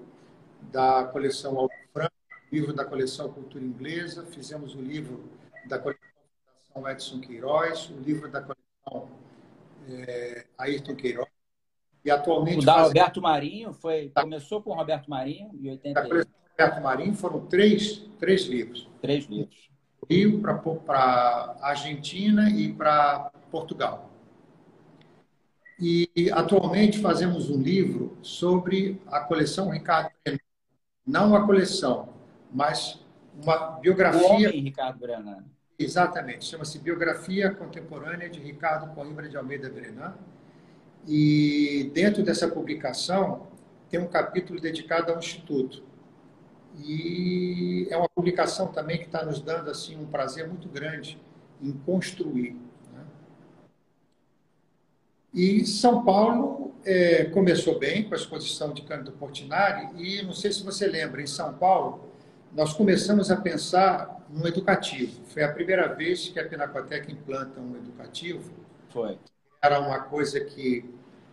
da 0.71 1.05
coleção 1.05 1.59
Alto 1.59 1.75
Franco, 1.93 2.13
livro 2.51 2.73
da 2.73 2.85
coleção 2.85 3.33
Cultura 3.33 3.65
Inglesa, 3.65 4.25
fizemos 4.25 4.75
o 4.75 4.81
livro 4.81 5.21
da 5.67 5.79
coleção 5.79 6.89
Edson 6.89 7.21
Queiroz, 7.21 7.91
o 7.91 8.01
livro 8.01 8.31
da 8.31 8.41
coleção 8.41 9.09
é, 9.89 10.47
Ayrton 10.59 10.95
Queiroz. 10.95 11.29
E 12.05 12.11
atualmente. 12.11 12.59
O 12.59 12.65
da 12.65 12.83
Roberto 12.83 13.21
Marinho 13.21 13.73
foi. 13.73 14.11
Começou 14.15 14.63
com 14.63 14.71
o 14.71 14.75
Roberto 14.75 15.09
Marinho 15.09 15.51
em 15.61 15.71
81. 15.71 16.25
Roberto 16.59 16.83
Marinho 16.83 17.15
foram 17.15 17.47
três, 17.47 17.99
três 18.19 18.43
livros. 18.43 18.89
Três 19.01 19.27
livros. 19.27 19.71
Rio 20.09 20.41
para 20.85 21.57
Argentina 21.61 22.51
e 22.51 22.73
para 22.73 23.31
Portugal. 23.51 24.11
E 25.79 26.31
atualmente 26.33 26.99
fazemos 26.99 27.49
um 27.49 27.61
livro 27.61 28.17
sobre 28.23 29.01
a 29.07 29.21
coleção 29.21 29.71
Ricardo. 29.71 30.11
Não 31.07 31.35
a 31.35 31.47
coleção, 31.47 32.11
mas 32.53 33.01
uma 33.43 33.79
biografia. 33.81 34.23
O 34.23 34.33
homem 34.33 34.61
Ricardo 34.63 34.99
Brenan. 34.99 35.45
Exatamente, 35.79 36.45
chama-se 36.45 36.79
Biografia 36.79 37.51
Contemporânea 37.51 38.29
de 38.29 38.39
Ricardo 38.39 38.95
Coimbra 38.95 39.29
de 39.29 39.37
Almeida 39.37 39.71
Brenan. 39.71 40.15
E 41.09 41.91
dentro 41.95 42.23
dessa 42.23 42.47
publicação 42.47 43.49
tem 43.89 43.99
um 43.99 44.07
capítulo 44.07 44.61
dedicado 44.61 45.11
ao 45.11 45.19
Instituto. 45.19 45.83
E 46.79 47.89
é 47.91 47.97
uma 47.97 48.09
publicação 48.09 48.69
também 48.69 48.99
que 48.99 49.07
está 49.07 49.25
nos 49.25 49.41
dando 49.41 49.71
assim 49.71 49.97
um 49.97 50.07
prazer 50.07 50.47
muito 50.47 50.69
grande 50.69 51.19
em 51.63 51.73
construir. 51.73 52.53
Né? 52.93 53.05
E 55.33 55.67
São 55.67 56.05
Paulo 56.05 56.75
é, 56.85 57.25
começou 57.25 57.79
bem 57.79 58.05
com 58.05 58.15
a 58.15 58.17
exposição 58.17 58.73
de 58.73 58.83
Cândido 58.83 59.13
Portinari 59.13 59.89
e 59.97 60.23
não 60.23 60.33
sei 60.33 60.53
se 60.53 60.63
você 60.63 60.87
lembra, 60.87 61.21
em 61.21 61.27
São 61.27 61.55
Paulo 61.55 62.10
nós 62.53 62.73
começamos 62.73 63.31
a 63.31 63.37
pensar 63.37 64.25
no 64.29 64.47
educativo. 64.47 65.25
Foi 65.27 65.43
a 65.43 65.53
primeira 65.53 65.95
vez 65.95 66.29
que 66.29 66.39
a 66.39 66.49
Pinacoteca 66.49 67.11
implanta 67.11 67.61
um 67.61 67.77
educativo. 67.77 68.53
Foi. 68.89 69.19
Era 69.63 69.81
uma 69.81 70.01
coisa 70.01 70.41
que 70.41 70.89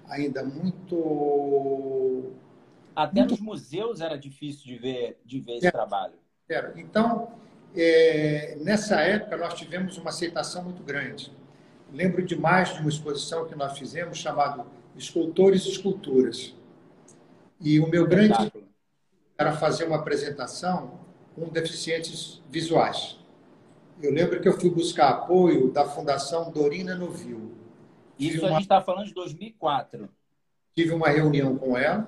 ainda 0.09 0.43
muito 0.43 2.33
até 2.97 3.23
nos 3.23 3.39
museus 3.39 4.01
era 4.01 4.17
difícil 4.17 4.63
de 4.65 4.75
ver, 4.75 5.19
de 5.23 5.39
ver 5.39 5.57
esse 5.57 5.67
é, 5.67 5.71
trabalho. 5.71 6.15
Era. 6.49 6.73
Então, 6.77 7.31
é, 7.75 8.57
nessa 8.59 9.01
época, 9.01 9.37
nós 9.37 9.53
tivemos 9.53 9.99
uma 9.99 10.09
aceitação 10.09 10.63
muito 10.63 10.81
grande. 10.81 11.31
Lembro 11.93 12.25
demais 12.25 12.73
de 12.73 12.79
uma 12.79 12.89
exposição 12.89 13.45
que 13.45 13.53
nós 13.53 13.77
fizemos 13.77 14.17
chamado 14.17 14.65
Escultores 14.95 15.63
e 15.65 15.69
Esculturas. 15.69 16.55
E 17.61 17.79
o 17.79 17.87
meu 17.87 18.07
grande 18.07 18.51
era 19.37 19.53
fazer 19.53 19.85
uma 19.85 19.97
apresentação 19.97 20.99
com 21.37 21.47
deficientes 21.49 22.41
visuais. 22.49 23.19
Eu 24.01 24.11
lembro 24.11 24.41
que 24.41 24.47
eu 24.47 24.59
fui 24.59 24.69
buscar 24.69 25.09
apoio 25.09 25.71
da 25.71 25.85
Fundação 25.85 26.51
Dorina 26.51 26.95
Novil. 26.95 27.51
Isso 28.17 28.39
uma... 28.39 28.49
a 28.49 28.51
gente 28.53 28.63
está 28.63 28.81
falando 28.81 29.05
de 29.05 29.13
2004. 29.13 30.09
Tive 30.75 30.93
uma 30.93 31.09
reunião 31.09 31.55
com 31.55 31.77
ela 31.77 32.07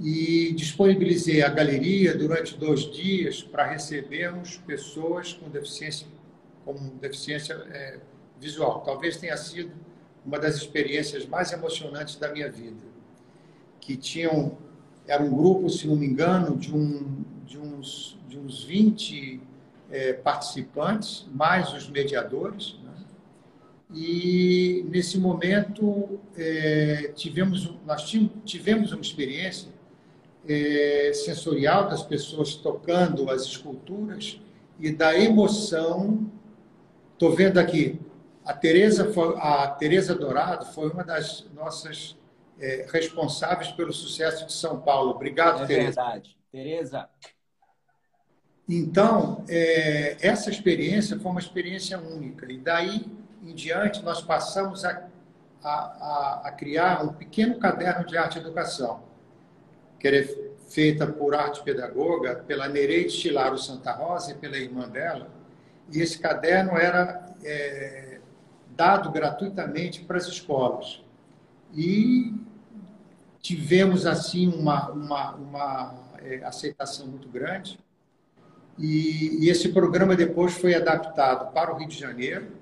e 0.00 0.52
disponibilizei 0.52 1.42
a 1.42 1.48
galeria 1.48 2.16
durante 2.16 2.56
dois 2.56 2.82
dias 2.90 3.42
para 3.42 3.66
recebermos 3.66 4.58
pessoas 4.58 5.32
com 5.32 5.48
deficiência, 5.48 6.06
com 6.64 6.74
deficiência 7.00 7.54
é, 7.70 7.98
visual. 8.38 8.80
Talvez 8.82 9.16
tenha 9.16 9.36
sido 9.36 9.72
uma 10.24 10.38
das 10.38 10.56
experiências 10.56 11.26
mais 11.26 11.52
emocionantes 11.52 12.16
da 12.16 12.30
minha 12.30 12.50
vida. 12.50 12.86
Que 13.80 13.96
tinham, 13.96 14.56
era 15.06 15.22
um 15.22 15.34
grupo, 15.34 15.68
se 15.70 15.86
não 15.86 15.96
me 15.96 16.06
engano, 16.06 16.56
de, 16.56 16.74
um, 16.74 17.24
de, 17.46 17.58
uns, 17.58 18.17
de 18.38 18.46
uns 18.46 18.64
20 18.64 19.40
é, 19.90 20.12
participantes, 20.12 21.26
mais 21.32 21.72
os 21.72 21.88
mediadores. 21.88 22.78
Né? 22.84 22.92
E 23.94 24.84
nesse 24.88 25.18
momento 25.18 26.20
é, 26.36 27.12
tivemos, 27.14 27.74
nós 27.86 28.02
tivemos 28.44 28.92
uma 28.92 29.00
experiência 29.00 29.68
é, 30.46 31.12
sensorial 31.14 31.88
das 31.88 32.02
pessoas 32.02 32.54
tocando 32.54 33.30
as 33.30 33.42
esculturas 33.42 34.40
e 34.78 34.90
da 34.92 35.18
emoção. 35.18 36.30
Estou 37.12 37.34
vendo 37.34 37.58
aqui, 37.58 37.98
a 38.44 38.52
Teresa, 38.52 39.12
a 39.36 39.68
Teresa 39.68 40.14
Dourado 40.14 40.66
foi 40.66 40.88
uma 40.88 41.04
das 41.04 41.46
nossas 41.54 42.16
é, 42.60 42.86
responsáveis 42.90 43.70
pelo 43.72 43.92
sucesso 43.92 44.46
de 44.46 44.52
São 44.52 44.80
Paulo. 44.80 45.10
Obrigado, 45.10 45.64
é 45.64 45.66
Teresa. 45.66 46.00
É 46.00 46.04
verdade. 46.04 46.36
Teresa. 46.50 47.08
Então, 48.68 49.44
é, 49.48 50.16
essa 50.20 50.50
experiência 50.50 51.18
foi 51.18 51.30
uma 51.30 51.40
experiência 51.40 51.98
única. 51.98 52.50
E 52.52 52.58
daí 52.58 53.06
em 53.42 53.54
diante, 53.54 54.02
nós 54.02 54.20
passamos 54.20 54.84
a, 54.84 55.08
a, 55.62 55.70
a, 55.70 56.42
a 56.44 56.52
criar 56.52 57.04
um 57.04 57.12
pequeno 57.12 57.58
caderno 57.58 58.06
de 58.06 58.16
arte 58.16 58.36
e 58.36 58.40
educação, 58.40 59.02
que 59.98 60.06
era 60.06 60.48
feita 60.68 61.06
por 61.06 61.34
arte 61.34 61.62
pedagoga, 61.62 62.36
pela 62.46 62.68
Nereide 62.68 63.10
Chilaro 63.10 63.58
Santa 63.58 63.92
Rosa 63.92 64.32
e 64.32 64.34
pela 64.34 64.56
irmã 64.56 64.88
dela. 64.88 65.30
E 65.90 66.00
esse 66.00 66.18
caderno 66.18 66.76
era 66.76 67.34
é, 67.42 68.20
dado 68.76 69.10
gratuitamente 69.10 70.02
para 70.02 70.18
as 70.18 70.26
escolas. 70.26 71.02
E 71.74 72.34
tivemos, 73.40 74.04
assim, 74.04 74.48
uma, 74.48 74.90
uma, 74.90 75.34
uma 75.36 75.94
é, 76.22 76.44
aceitação 76.44 77.06
muito 77.06 77.28
grande. 77.28 77.78
E, 78.78 79.44
e 79.44 79.50
esse 79.50 79.70
programa 79.70 80.14
depois 80.14 80.54
foi 80.54 80.74
adaptado 80.74 81.52
para 81.52 81.74
o 81.74 81.78
Rio 81.78 81.88
de 81.88 81.98
Janeiro. 81.98 82.52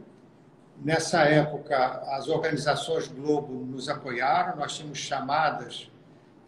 Nessa 0.83 1.23
época, 1.23 2.03
as 2.11 2.29
organizações 2.29 3.09
Globo 3.09 3.53
nos 3.53 3.89
apoiaram, 3.89 4.57
nós 4.57 4.77
tínhamos 4.77 4.99
chamadas 4.99 5.91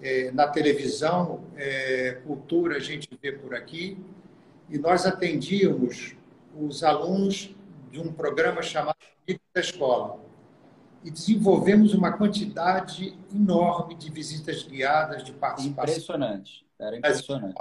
é, 0.00 0.30
na 0.32 0.46
televisão, 0.48 1.40
é, 1.56 2.20
cultura 2.26 2.76
a 2.76 2.80
gente 2.80 3.08
vê 3.20 3.32
por 3.32 3.54
aqui, 3.54 3.98
e 4.70 4.78
nós 4.78 5.06
atendíamos 5.06 6.14
os 6.54 6.84
alunos 6.84 7.54
de 7.90 8.00
um 8.00 8.12
programa 8.12 8.62
chamado 8.62 8.96
Amigo 9.26 9.40
da 9.54 9.60
Escola. 9.60 10.20
E 11.04 11.10
desenvolvemos 11.10 11.94
uma 11.94 12.12
quantidade 12.12 13.16
enorme 13.34 13.94
de 13.94 14.10
visitas 14.10 14.62
guiadas, 14.62 15.24
de 15.24 15.32
participação. 15.32 15.94
Impressionante, 15.94 16.66
era 16.78 16.96
impressionante. 16.96 17.54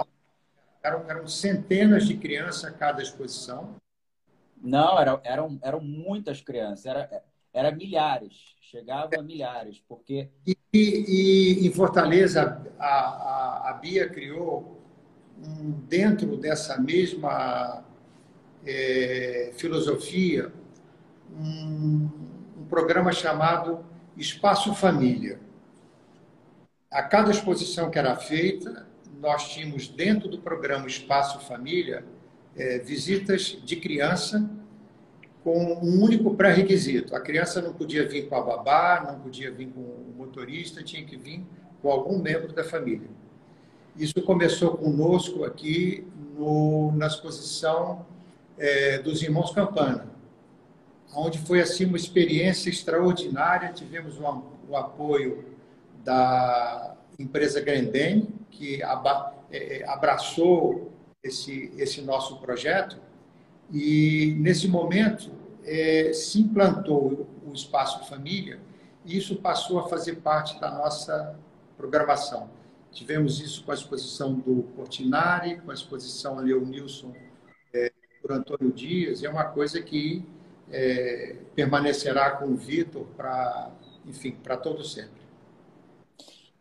Eram, 0.82 1.10
eram 1.10 1.26
centenas 1.26 2.06
de 2.06 2.16
crianças 2.16 2.64
a 2.64 2.70
cada 2.70 3.02
exposição. 3.02 3.76
Não, 4.60 4.98
eram, 4.98 5.20
eram, 5.24 5.58
eram 5.62 5.80
muitas 5.80 6.40
crianças, 6.40 6.86
era, 6.86 7.22
era 7.52 7.70
milhares, 7.70 8.56
chegava 8.60 9.10
a 9.16 9.22
milhares, 9.22 9.82
porque... 9.88 10.28
E, 10.46 10.56
e, 10.72 11.60
e 11.62 11.66
em 11.66 11.72
Fortaleza, 11.72 12.60
a, 12.78 12.86
a, 12.86 13.70
a 13.70 13.72
Bia 13.74 14.08
criou, 14.08 14.82
um, 15.38 15.70
dentro 15.88 16.36
dessa 16.36 16.80
mesma 16.80 17.84
é, 18.66 19.52
filosofia, 19.56 20.52
um, 21.32 22.08
um 22.58 22.66
programa 22.68 23.12
chamado 23.12 23.84
Espaço 24.16 24.74
Família. 24.74 25.38
A 26.90 27.02
cada 27.02 27.30
exposição 27.30 27.90
que 27.90 27.98
era 27.98 28.16
feita, 28.16 28.87
nós 29.20 29.48
tínhamos 29.52 29.88
dentro 29.88 30.28
do 30.28 30.38
programa 30.38 30.86
Espaço 30.86 31.40
Família 31.40 32.04
é, 32.56 32.78
visitas 32.78 33.58
de 33.64 33.76
criança 33.76 34.48
com 35.42 35.58
um 35.58 36.02
único 36.02 36.34
pré-requisito. 36.34 37.14
A 37.14 37.20
criança 37.20 37.60
não 37.62 37.72
podia 37.72 38.06
vir 38.06 38.28
com 38.28 38.36
a 38.36 38.42
babá, 38.42 39.04
não 39.06 39.20
podia 39.20 39.50
vir 39.50 39.68
com 39.68 39.80
o 39.80 40.14
motorista, 40.16 40.82
tinha 40.82 41.04
que 41.04 41.16
vir 41.16 41.44
com 41.80 41.90
algum 41.90 42.18
membro 42.18 42.52
da 42.52 42.64
família. 42.64 43.08
Isso 43.96 44.20
começou 44.22 44.76
conosco 44.76 45.44
aqui 45.44 46.06
no, 46.36 46.92
na 46.92 47.06
exposição 47.06 48.06
é, 48.56 48.98
dos 48.98 49.22
Irmãos 49.22 49.50
Campana, 49.52 50.06
onde 51.14 51.38
foi 51.38 51.60
assim 51.60 51.84
uma 51.84 51.96
experiência 51.96 52.68
extraordinária. 52.68 53.72
Tivemos 53.72 54.18
o, 54.18 54.44
o 54.68 54.76
apoio 54.76 55.44
da 56.04 56.96
empresa 57.18 57.60
Grendene, 57.60 58.28
que 58.50 58.82
é, 58.82 58.86
é 59.50 59.88
abraçou 59.88 60.92
esse, 61.22 61.72
esse 61.76 62.00
nosso 62.02 62.38
projeto 62.38 62.98
e, 63.72 64.36
nesse 64.38 64.68
momento, 64.68 65.30
é, 65.64 66.12
se 66.12 66.40
implantou 66.40 67.26
o 67.46 67.52
Espaço 67.52 68.08
Família 68.08 68.60
e 69.04 69.16
isso 69.16 69.36
passou 69.36 69.78
a 69.78 69.88
fazer 69.88 70.16
parte 70.16 70.58
da 70.60 70.70
nossa 70.70 71.38
programação. 71.76 72.50
Tivemos 72.90 73.40
isso 73.40 73.64
com 73.64 73.70
a 73.70 73.74
exposição 73.74 74.34
do 74.34 74.62
Portinari, 74.74 75.60
com 75.60 75.70
a 75.70 75.74
exposição 75.74 76.36
Leonilson 76.36 77.14
é, 77.72 77.92
por 78.20 78.32
Antônio 78.32 78.72
Dias, 78.72 79.22
é 79.22 79.28
uma 79.28 79.44
coisa 79.44 79.80
que 79.80 80.24
é, 80.70 81.36
permanecerá 81.54 82.32
com 82.32 82.46
o 82.46 82.56
Vitor 82.56 83.06
para, 83.16 83.70
enfim, 84.06 84.32
para 84.32 84.56
todo 84.56 84.82
sempre. 84.84 85.27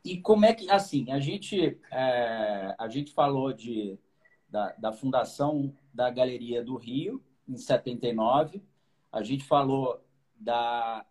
E 0.07 0.21
como 0.21 0.45
é 0.45 0.53
que, 0.53 0.69
assim, 0.69 1.11
a 1.11 1.19
gente, 1.19 1.77
é, 1.91 2.73
a 2.77 2.87
gente 2.87 3.11
falou 3.11 3.51
de, 3.51 3.99
da, 4.47 4.71
da 4.77 4.93
fundação 4.93 5.75
da 5.93 6.09
Galeria 6.09 6.63
do 6.63 6.77
Rio, 6.77 7.21
em 7.45 7.57
79. 7.57 8.63
A 9.11 9.21
gente 9.21 9.43
falou 9.43 10.01
da, 10.33 11.05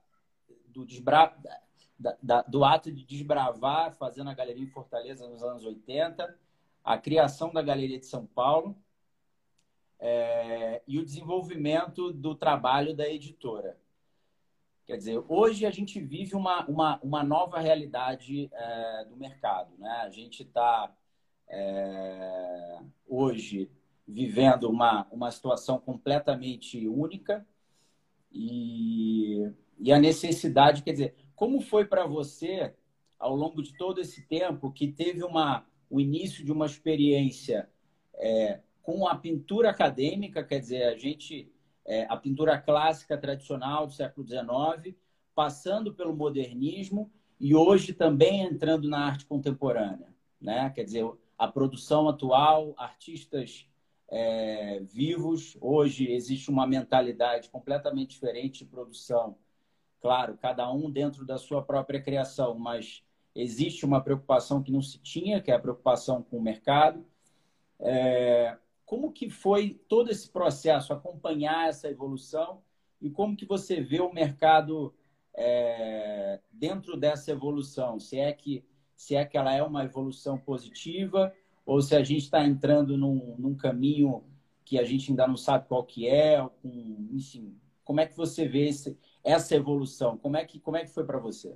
do, 0.68 0.86
desbra... 0.86 1.36
da, 1.98 2.16
da, 2.22 2.42
do 2.42 2.64
ato 2.64 2.90
de 2.90 3.04
desbravar, 3.04 3.92
fazendo 3.92 4.30
a 4.30 4.34
Galeria 4.34 4.64
em 4.64 4.70
Fortaleza 4.70 5.28
nos 5.28 5.42
anos 5.42 5.66
80, 5.66 6.34
a 6.82 6.96
criação 6.96 7.52
da 7.52 7.60
Galeria 7.60 7.98
de 7.98 8.06
São 8.06 8.24
Paulo 8.24 8.74
é... 9.98 10.82
e 10.88 10.98
o 10.98 11.04
desenvolvimento 11.04 12.14
do 12.14 12.34
trabalho 12.34 12.96
da 12.96 13.06
editora. 13.06 13.78
Quer 14.86 14.96
dizer, 14.98 15.20
hoje 15.28 15.66
a 15.66 15.70
gente 15.70 16.00
vive 16.00 16.36
uma, 16.36 16.64
uma, 16.66 17.00
uma 17.02 17.24
nova 17.24 17.58
realidade 17.58 18.48
é, 18.52 19.04
do 19.06 19.16
mercado. 19.16 19.76
Né? 19.78 19.90
A 19.90 20.08
gente 20.10 20.44
está 20.44 20.94
é, 21.48 22.78
hoje 23.06 23.68
vivendo 24.06 24.70
uma, 24.70 25.04
uma 25.10 25.30
situação 25.32 25.80
completamente 25.80 26.86
única 26.86 27.44
e, 28.30 29.50
e 29.80 29.92
a 29.92 29.98
necessidade, 29.98 30.82
quer 30.82 30.92
dizer, 30.92 31.14
como 31.34 31.60
foi 31.60 31.84
para 31.84 32.06
você, 32.06 32.72
ao 33.18 33.34
longo 33.34 33.62
de 33.62 33.76
todo 33.76 34.00
esse 34.00 34.22
tempo, 34.22 34.70
que 34.70 34.86
teve 34.86 35.24
uma, 35.24 35.66
o 35.90 36.00
início 36.00 36.44
de 36.44 36.52
uma 36.52 36.66
experiência 36.66 37.68
é, 38.14 38.60
com 38.82 39.08
a 39.08 39.16
pintura 39.16 39.70
acadêmica, 39.70 40.44
quer 40.44 40.60
dizer, 40.60 40.84
a 40.84 40.96
gente, 40.96 41.50
é, 41.86 42.04
a 42.10 42.16
pintura 42.16 42.58
clássica 42.58 43.16
tradicional 43.16 43.86
do 43.86 43.92
século 43.92 44.26
XIX, 44.26 44.96
passando 45.34 45.94
pelo 45.94 46.14
modernismo 46.14 47.10
e 47.38 47.54
hoje 47.54 47.92
também 47.92 48.42
entrando 48.42 48.88
na 48.88 49.06
arte 49.06 49.24
contemporânea, 49.24 50.12
né? 50.40 50.70
Quer 50.70 50.84
dizer, 50.84 51.08
a 51.38 51.46
produção 51.46 52.08
atual, 52.08 52.74
artistas 52.76 53.68
é, 54.08 54.80
vivos. 54.80 55.56
Hoje 55.60 56.10
existe 56.10 56.50
uma 56.50 56.66
mentalidade 56.66 57.50
completamente 57.50 58.10
diferente 58.10 58.64
de 58.64 58.70
produção. 58.70 59.36
Claro, 60.00 60.38
cada 60.40 60.70
um 60.72 60.90
dentro 60.90 61.24
da 61.24 61.38
sua 61.38 61.62
própria 61.62 62.00
criação, 62.02 62.58
mas 62.58 63.04
existe 63.34 63.84
uma 63.84 64.00
preocupação 64.00 64.62
que 64.62 64.72
não 64.72 64.80
se 64.80 64.98
tinha, 64.98 65.42
que 65.42 65.50
é 65.50 65.54
a 65.54 65.58
preocupação 65.58 66.22
com 66.22 66.38
o 66.38 66.42
mercado. 66.42 67.04
É, 67.78 68.56
como 68.86 69.12
que 69.12 69.28
foi 69.28 69.80
todo 69.88 70.10
esse 70.10 70.30
processo, 70.30 70.92
acompanhar 70.92 71.68
essa 71.68 71.88
evolução 71.88 72.62
e 73.02 73.10
como 73.10 73.36
que 73.36 73.44
você 73.44 73.80
vê 73.80 74.00
o 74.00 74.12
mercado 74.12 74.94
é, 75.34 76.40
dentro 76.52 76.96
dessa 76.96 77.32
evolução? 77.32 77.98
Se 77.98 78.18
é 78.18 78.32
que 78.32 78.64
se 78.96 79.14
é 79.14 79.26
que 79.26 79.36
ela 79.36 79.52
é 79.52 79.62
uma 79.62 79.84
evolução 79.84 80.38
positiva 80.38 81.34
ou 81.66 81.82
se 81.82 81.94
a 81.94 82.02
gente 82.02 82.22
está 82.22 82.42
entrando 82.46 82.96
num, 82.96 83.34
num, 83.36 83.54
caminho 83.54 84.24
que 84.64 84.78
a 84.78 84.84
gente 84.84 85.10
ainda 85.10 85.28
não 85.28 85.36
sabe 85.36 85.68
qual 85.68 85.84
que 85.84 86.08
é, 86.08 86.38
com, 86.62 87.08
enfim, 87.12 87.54
como 87.84 88.00
é 88.00 88.06
que 88.06 88.16
você 88.16 88.48
vê 88.48 88.68
esse, 88.68 88.96
essa 89.22 89.54
evolução? 89.54 90.16
Como 90.16 90.36
é 90.38 90.44
que, 90.46 90.58
como 90.58 90.78
é 90.78 90.84
que 90.84 90.90
foi 90.90 91.04
para 91.04 91.18
você? 91.18 91.54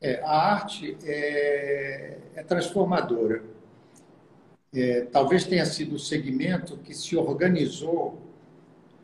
É, 0.00 0.20
a 0.22 0.52
arte 0.52 0.96
é, 1.02 2.20
é 2.36 2.42
transformadora. 2.44 3.42
É, 4.74 5.02
talvez 5.12 5.44
tenha 5.44 5.64
sido 5.64 5.94
o 5.94 5.98
segmento 5.98 6.76
que 6.78 6.94
se 6.94 7.16
organizou 7.16 8.20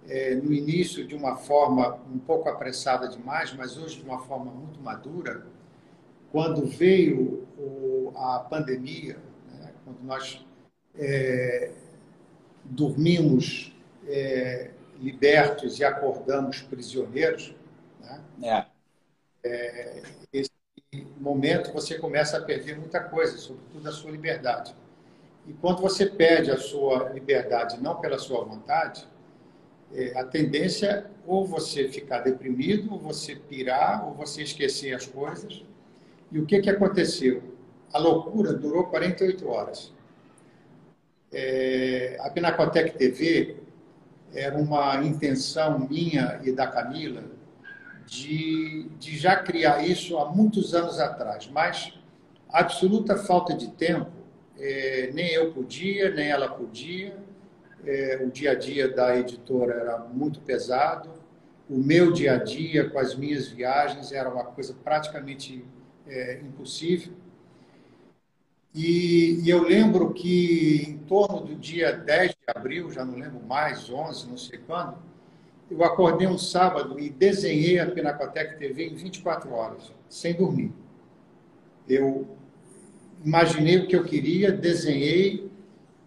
é, 0.09 0.35
no 0.35 0.53
início 0.53 1.07
de 1.07 1.15
uma 1.15 1.37
forma 1.37 1.99
um 2.13 2.19
pouco 2.19 2.49
apressada 2.49 3.09
demais, 3.09 3.55
mas 3.55 3.77
hoje 3.77 4.01
de 4.01 4.05
uma 4.05 4.19
forma 4.19 4.51
muito 4.51 4.81
madura. 4.81 5.47
Quando 6.31 6.67
veio 6.67 7.47
o, 7.59 8.13
a 8.17 8.41
pandemia, 8.41 9.19
quando 9.85 10.03
nós 10.03 10.45
é, 10.99 11.71
dormimos 12.65 13.73
é, 14.07 14.71
libertos 14.99 15.79
e 15.79 15.85
acordamos 15.85 16.63
prisioneiros, 16.63 17.55
né? 18.01 18.21
é. 18.43 18.67
É, 19.45 20.03
esse 20.33 20.51
momento 21.19 21.73
você 21.73 21.99
começa 21.99 22.39
a 22.39 22.43
perder 22.43 22.79
muita 22.79 23.01
coisa, 23.01 23.37
sobretudo 23.39 23.89
a 23.89 23.93
sua 23.93 24.11
liberdade. 24.11 24.75
E 25.47 25.53
quando 25.55 25.81
você 25.81 26.07
perde 26.07 26.51
a 26.51 26.57
sua 26.57 27.11
liberdade 27.11 27.83
não 27.83 28.01
pela 28.01 28.19
sua 28.19 28.45
vontade, 28.45 29.07
é, 29.93 30.19
a 30.19 30.25
tendência 30.25 30.87
é 30.87 31.07
ou 31.27 31.47
você 31.47 31.89
ficar 31.89 32.21
deprimido, 32.21 32.93
ou 32.93 32.99
você 32.99 33.37
pirar, 33.37 34.07
ou 34.07 34.15
você 34.15 34.43
esquecer 34.43 34.95
as 34.95 35.07
coisas. 35.07 35.65
E 36.31 36.39
o 36.39 36.47
que, 36.47 36.61
que 36.61 36.71
aconteceu? 36.71 37.43
A 37.93 37.99
loucura 37.99 38.55
durou 38.55 38.85
48 38.85 39.49
horas. 39.49 39.93
É, 41.33 42.17
a 42.21 42.31
Pinacotec 42.31 42.97
TV 42.97 43.57
era 44.35 44.57
uma 44.57 44.97
intenção 45.05 45.79
minha 45.79 46.41
e 46.43 46.53
da 46.53 46.67
Camila 46.67 47.23
de, 48.07 48.89
de 48.99 49.17
já 49.17 49.37
criar 49.37 49.87
isso 49.87 50.19
há 50.19 50.31
muitos 50.31 50.75
anos 50.75 50.99
atrás, 50.99 51.49
mas 51.53 51.99
absoluta 52.51 53.17
falta 53.17 53.55
de 53.55 53.69
tempo, 53.69 54.11
é, 54.63 55.11
nem 55.13 55.33
eu 55.33 55.53
podia, 55.53 56.09
nem 56.15 56.29
ela 56.29 56.49
podia, 56.49 57.17
é, 57.85 58.21
o 58.25 58.31
dia 58.31 58.53
a 58.53 58.55
dia 58.55 58.89
da 58.89 59.19
editora 59.19 59.75
era 59.75 59.99
muito 59.99 60.41
pesado, 60.41 61.11
o 61.69 61.77
meu 61.77 62.13
dia 62.13 62.35
a 62.35 62.37
dia 62.37 62.89
com 62.89 62.99
as 62.99 63.17
minhas 63.17 63.49
viagens 63.49 64.13
era 64.13 64.31
uma 64.31 64.45
coisa 64.45 64.73
praticamente 64.85 65.65
é, 66.07 66.41
impossível. 66.41 67.13
E, 68.73 69.41
e, 69.43 69.51
eu 69.51 69.65
lembro 69.65 70.13
que 70.15 70.85
em 70.89 70.99
torno 70.99 71.41
do 71.41 71.57
dia 71.57 71.93
10 71.93 72.31
de 72.31 72.37
abril, 72.47 72.91
já 72.91 73.05
não 73.05 73.19
lembro 73.19 73.45
mais, 73.45 73.91
11, 73.91 74.29
não 74.29 74.37
sei 74.37 74.61
quando, 74.61 74.97
eu 75.69 75.83
acordei 75.83 76.29
um 76.29 76.39
sábado 76.39 77.01
e 77.01 77.11
desenhei 77.11 77.81
a 77.81 77.91
Pinacotec 77.91 78.57
TV 78.59 78.87
em 78.87 78.95
24 78.95 79.53
horas, 79.53 79.93
sem 80.09 80.35
dormir. 80.35 80.73
Eu 81.89 82.37
imaginei 83.25 83.79
o 83.79 83.87
que 83.87 83.97
eu 83.97 84.05
queria, 84.05 84.53
desenhei, 84.53 85.51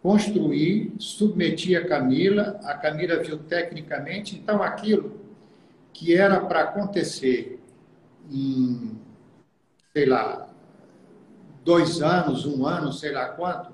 construí, 0.02 0.94
submeti 1.00 1.76
a 1.76 1.88
Camila, 1.88 2.60
a 2.64 2.76
Camila 2.76 3.24
viu 3.24 3.38
tecnicamente, 3.40 4.36
então 4.36 4.62
aquilo 4.62 5.20
que 5.92 6.16
era 6.16 6.40
para 6.42 6.62
acontecer 6.62 7.60
em, 8.30 9.00
sei 9.94 10.06
lá, 10.06 10.50
dois 11.64 12.02
anos, 12.02 12.46
um 12.46 12.66
ano, 12.66 12.92
sei 12.92 13.12
lá 13.12 13.30
quanto, 13.30 13.74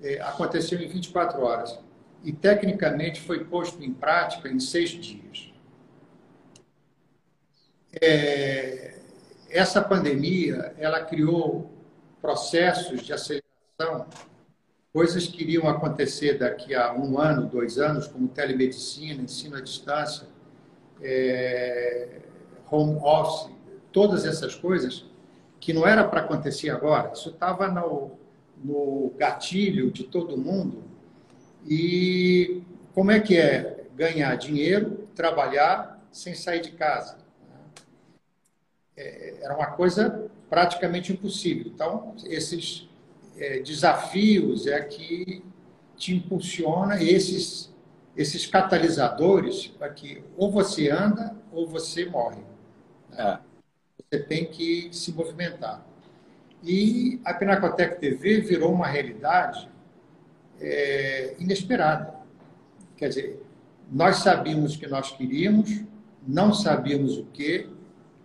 é, 0.00 0.20
aconteceu 0.20 0.80
em 0.80 0.88
24 0.88 1.40
horas. 1.42 1.78
E, 2.22 2.32
tecnicamente, 2.32 3.20
foi 3.20 3.44
posto 3.44 3.82
em 3.82 3.92
prática 3.92 4.48
em 4.48 4.60
seis 4.60 4.90
dias. 4.90 5.52
É, 8.00 8.98
essa 9.50 9.82
pandemia, 9.82 10.74
ela 10.78 11.00
criou 11.00 11.70
processos 12.22 13.02
de 13.02 13.12
aceleração, 13.12 14.06
coisas 14.92 15.26
que 15.26 15.42
iriam 15.42 15.68
acontecer 15.68 16.38
daqui 16.38 16.72
a 16.74 16.94
um 16.94 17.18
ano, 17.18 17.48
dois 17.48 17.78
anos, 17.78 18.06
como 18.06 18.28
telemedicina, 18.28 19.22
ensino 19.22 19.56
à 19.56 19.60
distância, 19.60 20.28
é, 21.02 22.20
home 22.70 22.98
office, 23.02 23.50
todas 23.90 24.24
essas 24.24 24.54
coisas, 24.54 25.04
que 25.58 25.72
não 25.72 25.86
era 25.86 26.04
para 26.04 26.20
acontecer 26.20 26.70
agora, 26.70 27.12
isso 27.12 27.30
estava 27.30 27.68
no, 27.68 28.12
no 28.62 29.12
gatilho 29.18 29.90
de 29.90 30.04
todo 30.04 30.36
mundo. 30.36 30.84
E 31.66 32.62
como 32.94 33.10
é 33.10 33.20
que 33.20 33.36
é 33.36 33.84
ganhar 33.94 34.34
dinheiro, 34.36 35.08
trabalhar 35.14 36.00
sem 36.10 36.34
sair 36.34 36.60
de 36.60 36.72
casa? 36.72 37.18
É, 38.96 39.38
era 39.42 39.56
uma 39.56 39.66
coisa 39.66 40.21
praticamente 40.52 41.14
impossível. 41.14 41.72
Então, 41.74 42.14
esses 42.26 42.86
é, 43.38 43.60
desafios 43.60 44.66
é 44.66 44.78
que 44.82 45.42
te 45.96 46.14
impulsiona 46.14 47.02
esses 47.02 47.72
esses 48.14 48.46
catalisadores 48.46 49.68
para 49.68 49.88
que 49.88 50.22
ou 50.36 50.52
você 50.52 50.90
anda 50.90 51.34
ou 51.50 51.66
você 51.66 52.04
morre. 52.04 52.42
É 53.16 53.38
você 54.10 54.18
tem 54.18 54.44
que 54.44 54.90
se 54.92 55.10
movimentar. 55.10 55.86
E 56.62 57.18
a 57.24 57.32
Pinacotec 57.32 57.98
TV 57.98 58.42
virou 58.42 58.70
uma 58.70 58.86
realidade 58.86 59.70
é, 60.60 61.34
inesperada. 61.38 62.14
Quer 62.94 63.08
dizer, 63.08 63.42
nós 63.90 64.16
sabíamos 64.16 64.76
que 64.76 64.86
nós 64.86 65.10
queríamos, 65.12 65.82
não 66.28 66.52
sabíamos 66.52 67.16
o 67.16 67.24
que, 67.24 67.70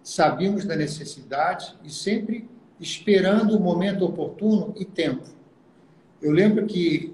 sabíamos 0.08 0.64
da 0.64 0.74
necessidade 0.74 1.76
e 1.84 1.89
sempre 1.89 2.49
esperando 2.80 3.58
o 3.58 3.60
momento 3.60 4.05
oportuno 4.05 4.74
e 4.78 4.86
tempo. 4.86 5.28
Eu 6.22 6.32
lembro 6.32 6.66
que 6.66 7.14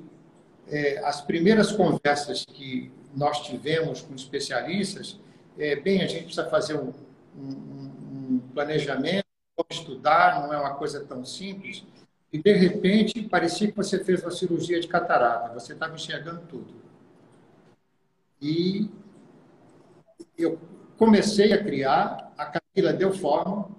é, 0.67 0.99
as 0.99 1.19
primeiras 1.19 1.71
conversas 1.71 2.45
que 2.45 2.91
nós 3.15 3.39
tivemos 3.47 4.01
com 4.01 4.13
especialistas, 4.13 5.19
é, 5.57 5.75
bem, 5.75 6.03
a 6.03 6.07
gente 6.07 6.25
precisa 6.25 6.47
fazer 6.47 6.75
um, 6.75 6.93
um, 7.35 8.35
um 8.35 8.41
planejamento, 8.53 9.25
estudar, 9.71 10.43
não 10.43 10.53
é 10.53 10.57
uma 10.59 10.75
coisa 10.75 11.03
tão 11.03 11.25
simples. 11.25 11.83
E, 12.31 12.37
de 12.37 12.53
repente, 12.53 13.23
parecia 13.23 13.71
que 13.71 13.75
você 13.75 14.03
fez 14.03 14.21
uma 14.21 14.29
cirurgia 14.29 14.79
de 14.79 14.87
catarata, 14.87 15.51
você 15.51 15.73
estava 15.73 15.95
enxergando 15.95 16.41
tudo. 16.47 16.75
E 18.39 18.87
eu 20.37 20.59
comecei 20.95 21.53
a 21.53 21.63
criar, 21.63 22.32
a 22.73 22.75
Camila 22.75 22.93
deu 22.93 23.13
forma, 23.13 23.69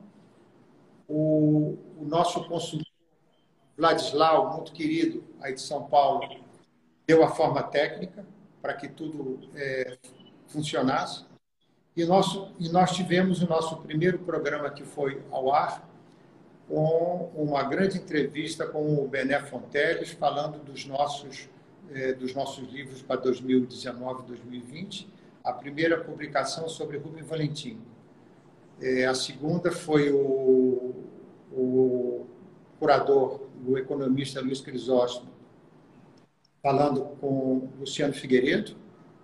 o, 1.09 1.77
o 1.99 2.05
nosso 2.05 2.45
consultor, 2.45 2.87
Vladislau, 3.77 4.55
muito 4.55 4.73
querido, 4.73 5.25
aí 5.41 5.53
de 5.53 5.61
São 5.61 5.85
Paulo, 5.85 6.23
deu 7.07 7.25
a 7.25 7.29
forma 7.35 7.63
técnica 7.63 8.25
para 8.63 8.75
que 8.75 8.89
tudo 8.89 9.41
é, 9.57 9.99
funcionasse. 10.47 11.25
E, 11.97 12.05
nosso, 12.05 12.53
e 12.59 12.69
nós 12.69 12.93
tivemos 12.93 13.43
o 13.43 13.49
nosso 13.49 13.77
primeiro 13.79 14.21
programa 14.21 14.71
que 14.71 14.85
foi 14.85 15.23
ao 15.31 15.53
ar, 15.53 15.89
com 16.69 17.31
uma 17.35 17.63
grande 17.65 17.99
entrevista 17.99 18.67
com 18.67 18.95
o 18.95 19.09
Bené 19.09 19.41
Fonteles, 19.41 20.11
falando 20.13 20.59
dos 20.65 20.87
nossos, 20.87 21.49
eh, 21.91 22.15
dos 22.15 22.35
nossos 22.35 22.67
livros 22.73 23.03
para 23.03 23.21
2019 23.21 24.23
e 24.23 24.27
2020. 24.27 25.09
A 25.45 25.53
primeira 25.53 26.03
publicação 26.03 26.69
sobre 26.69 26.97
Rubem 26.97 27.23
Valentim. 27.23 27.79
Eh, 28.81 29.05
a 29.05 29.15
segunda 29.15 29.71
foi 29.71 30.11
o, 30.13 30.95
o 31.53 32.27
curador, 32.79 33.41
o 33.67 33.79
economista 33.79 34.41
Luiz 34.41 34.61
Crisóstomo, 34.61 35.31
falando 36.63 37.03
com 37.21 37.69
Luciano 37.79 38.13
Figueiredo, 38.13 38.77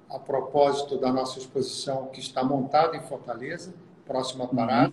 a 0.09 0.19
propósito 0.19 0.99
da 0.99 1.13
nossa 1.13 1.39
exposição 1.39 2.07
que 2.09 2.21
está 2.21 2.43
montada 2.43 2.97
em 2.97 3.03
Fortaleza, 3.03 3.73
próxima 4.05 4.45
uhum. 4.45 4.57
parada. 4.57 4.93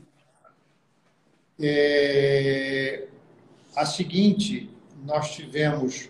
É, 1.60 3.08
a 3.76 3.86
seguinte, 3.86 4.70
nós 5.03 5.32
tivemos 5.34 6.10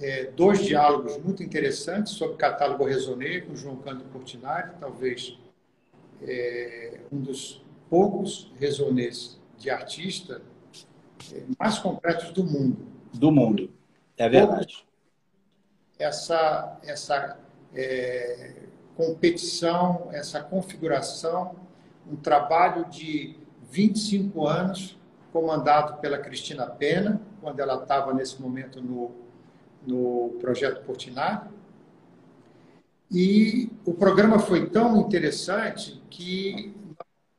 é, 0.00 0.24
dois 0.36 0.64
diálogos 0.64 1.16
muito 1.18 1.42
interessantes 1.42 2.12
sobre 2.12 2.36
catálogo 2.36 2.84
Resonei 2.84 3.40
com 3.40 3.56
João 3.56 3.76
Cândido 3.76 4.10
Portinari, 4.10 4.72
talvez 4.78 5.38
é, 6.22 7.00
um 7.12 7.20
dos 7.20 7.64
poucos 7.88 8.52
resonês 8.58 9.40
de 9.56 9.70
artista 9.70 10.42
é, 11.32 11.42
mais 11.58 11.78
completos 11.78 12.30
do 12.30 12.44
mundo. 12.44 12.86
Do 13.12 13.32
mundo, 13.32 13.70
é 14.16 14.28
verdade. 14.28 14.86
Essa, 15.98 16.78
essa 16.84 17.38
é, 17.74 18.62
competição, 18.96 20.08
essa 20.12 20.42
configuração, 20.42 21.56
um 22.10 22.16
trabalho 22.16 22.84
de 22.86 23.36
25 23.70 24.46
anos, 24.46 24.98
comandado 25.32 26.00
pela 26.00 26.18
Cristina 26.18 26.66
Pena, 26.66 27.20
quando 27.40 27.60
ela 27.60 27.82
estava 27.82 28.14
nesse 28.14 28.40
momento 28.40 28.80
no, 28.80 29.12
no 29.86 30.30
projeto 30.40 30.84
Portinari. 30.84 31.48
E 33.10 33.70
o 33.84 33.94
programa 33.94 34.38
foi 34.38 34.68
tão 34.68 35.00
interessante 35.00 36.02
que 36.10 36.74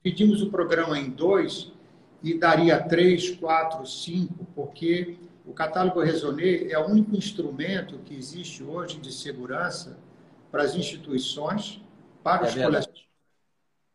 pedimos 0.02 0.42
o 0.42 0.50
programa 0.50 0.98
em 0.98 1.10
dois 1.10 1.72
e 2.24 2.34
daria 2.34 2.82
três, 2.82 3.30
quatro, 3.32 3.86
cinco, 3.86 4.46
porque 4.56 5.18
o 5.46 5.54
catálogo 5.54 6.02
Resonê 6.02 6.72
é 6.72 6.80
o 6.80 6.88
único 6.88 7.16
instrumento 7.16 8.00
que 8.00 8.16
existe 8.16 8.64
hoje 8.64 9.00
de 9.00 9.12
segurança 9.12 9.98
para 10.52 10.64
as 10.64 10.76
instituições, 10.76 11.82
para 12.24 12.46
os 12.46 12.56
é 12.56 12.64
colecionadores 12.64 13.10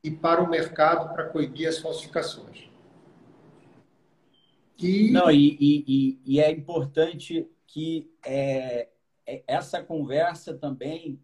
e 0.03 0.11
para 0.11 0.43
o 0.43 0.49
mercado 0.49 1.13
para 1.13 1.25
coibir 1.25 1.69
as 1.69 1.79
falsificações. 1.79 2.69
E... 4.79 5.11
Não, 5.11 5.31
e, 5.31 5.57
e, 5.61 6.21
e 6.25 6.41
é 6.41 6.51
importante 6.51 7.49
que 7.67 8.11
é, 8.25 8.89
é, 9.27 9.43
essa 9.47 9.83
conversa 9.83 10.55
também 10.55 11.19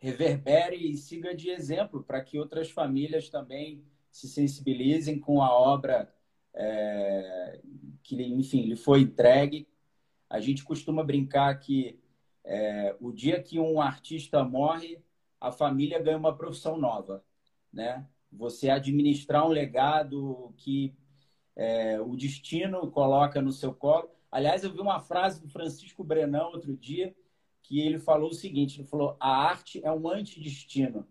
reverbere 0.00 0.76
e 0.76 0.96
siga 0.96 1.34
de 1.34 1.50
exemplo 1.50 2.02
para 2.02 2.22
que 2.22 2.38
outras 2.38 2.70
famílias 2.70 3.28
também 3.28 3.84
se 4.10 4.26
sensibilizem 4.28 5.20
com 5.20 5.42
a 5.42 5.52
obra 5.52 6.12
é, 6.54 7.60
que, 8.02 8.20
enfim, 8.22 8.62
lhe 8.62 8.76
foi 8.76 9.02
entregue. 9.02 9.68
A 10.28 10.40
gente 10.40 10.64
costuma 10.64 11.04
brincar 11.04 11.54
que 11.60 12.00
é, 12.44 12.96
o 12.98 13.12
dia 13.12 13.42
que 13.42 13.60
um 13.60 13.80
artista 13.80 14.42
morre, 14.42 15.02
a 15.38 15.52
família 15.52 16.00
ganha 16.00 16.16
uma 16.16 16.36
profissão 16.36 16.78
nova, 16.78 17.22
né? 17.72 18.06
Você 18.32 18.70
administrar 18.70 19.46
um 19.46 19.50
legado 19.50 20.54
que 20.56 20.94
é, 21.54 22.00
o 22.00 22.16
destino 22.16 22.90
coloca 22.90 23.42
no 23.42 23.52
seu 23.52 23.74
colo. 23.74 24.10
Aliás, 24.30 24.64
eu 24.64 24.72
vi 24.72 24.80
uma 24.80 25.00
frase 25.00 25.40
do 25.42 25.48
Francisco 25.48 26.02
Brenão 26.02 26.52
outro 26.52 26.76
dia 26.76 27.14
que 27.70 27.80
ele 27.80 28.00
falou 28.00 28.30
o 28.30 28.34
seguinte: 28.34 28.80
ele 28.80 28.88
falou, 28.88 29.16
a 29.20 29.30
arte 29.30 29.80
é 29.84 29.92
um 29.92 30.08
antidestino. 30.08 31.06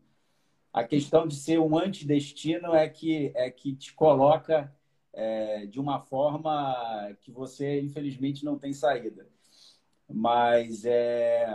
A 0.73 0.83
questão 0.83 1.25
de 1.25 1.35
ser 1.35 1.57
um 1.57 1.77
antidestino 1.77 2.75
é 2.75 2.87
que, 2.89 3.31
é 3.33 3.49
que 3.49 3.73
te 3.73 3.93
coloca 3.93 4.75
é, 5.13 5.65
de 5.65 5.79
uma 5.79 5.99
forma 6.01 7.15
que 7.21 7.31
você, 7.31 7.79
infelizmente, 7.79 8.43
não 8.43 8.59
tem 8.59 8.73
saída. 8.73 9.27
Mas, 10.07 10.83
é... 10.85 11.47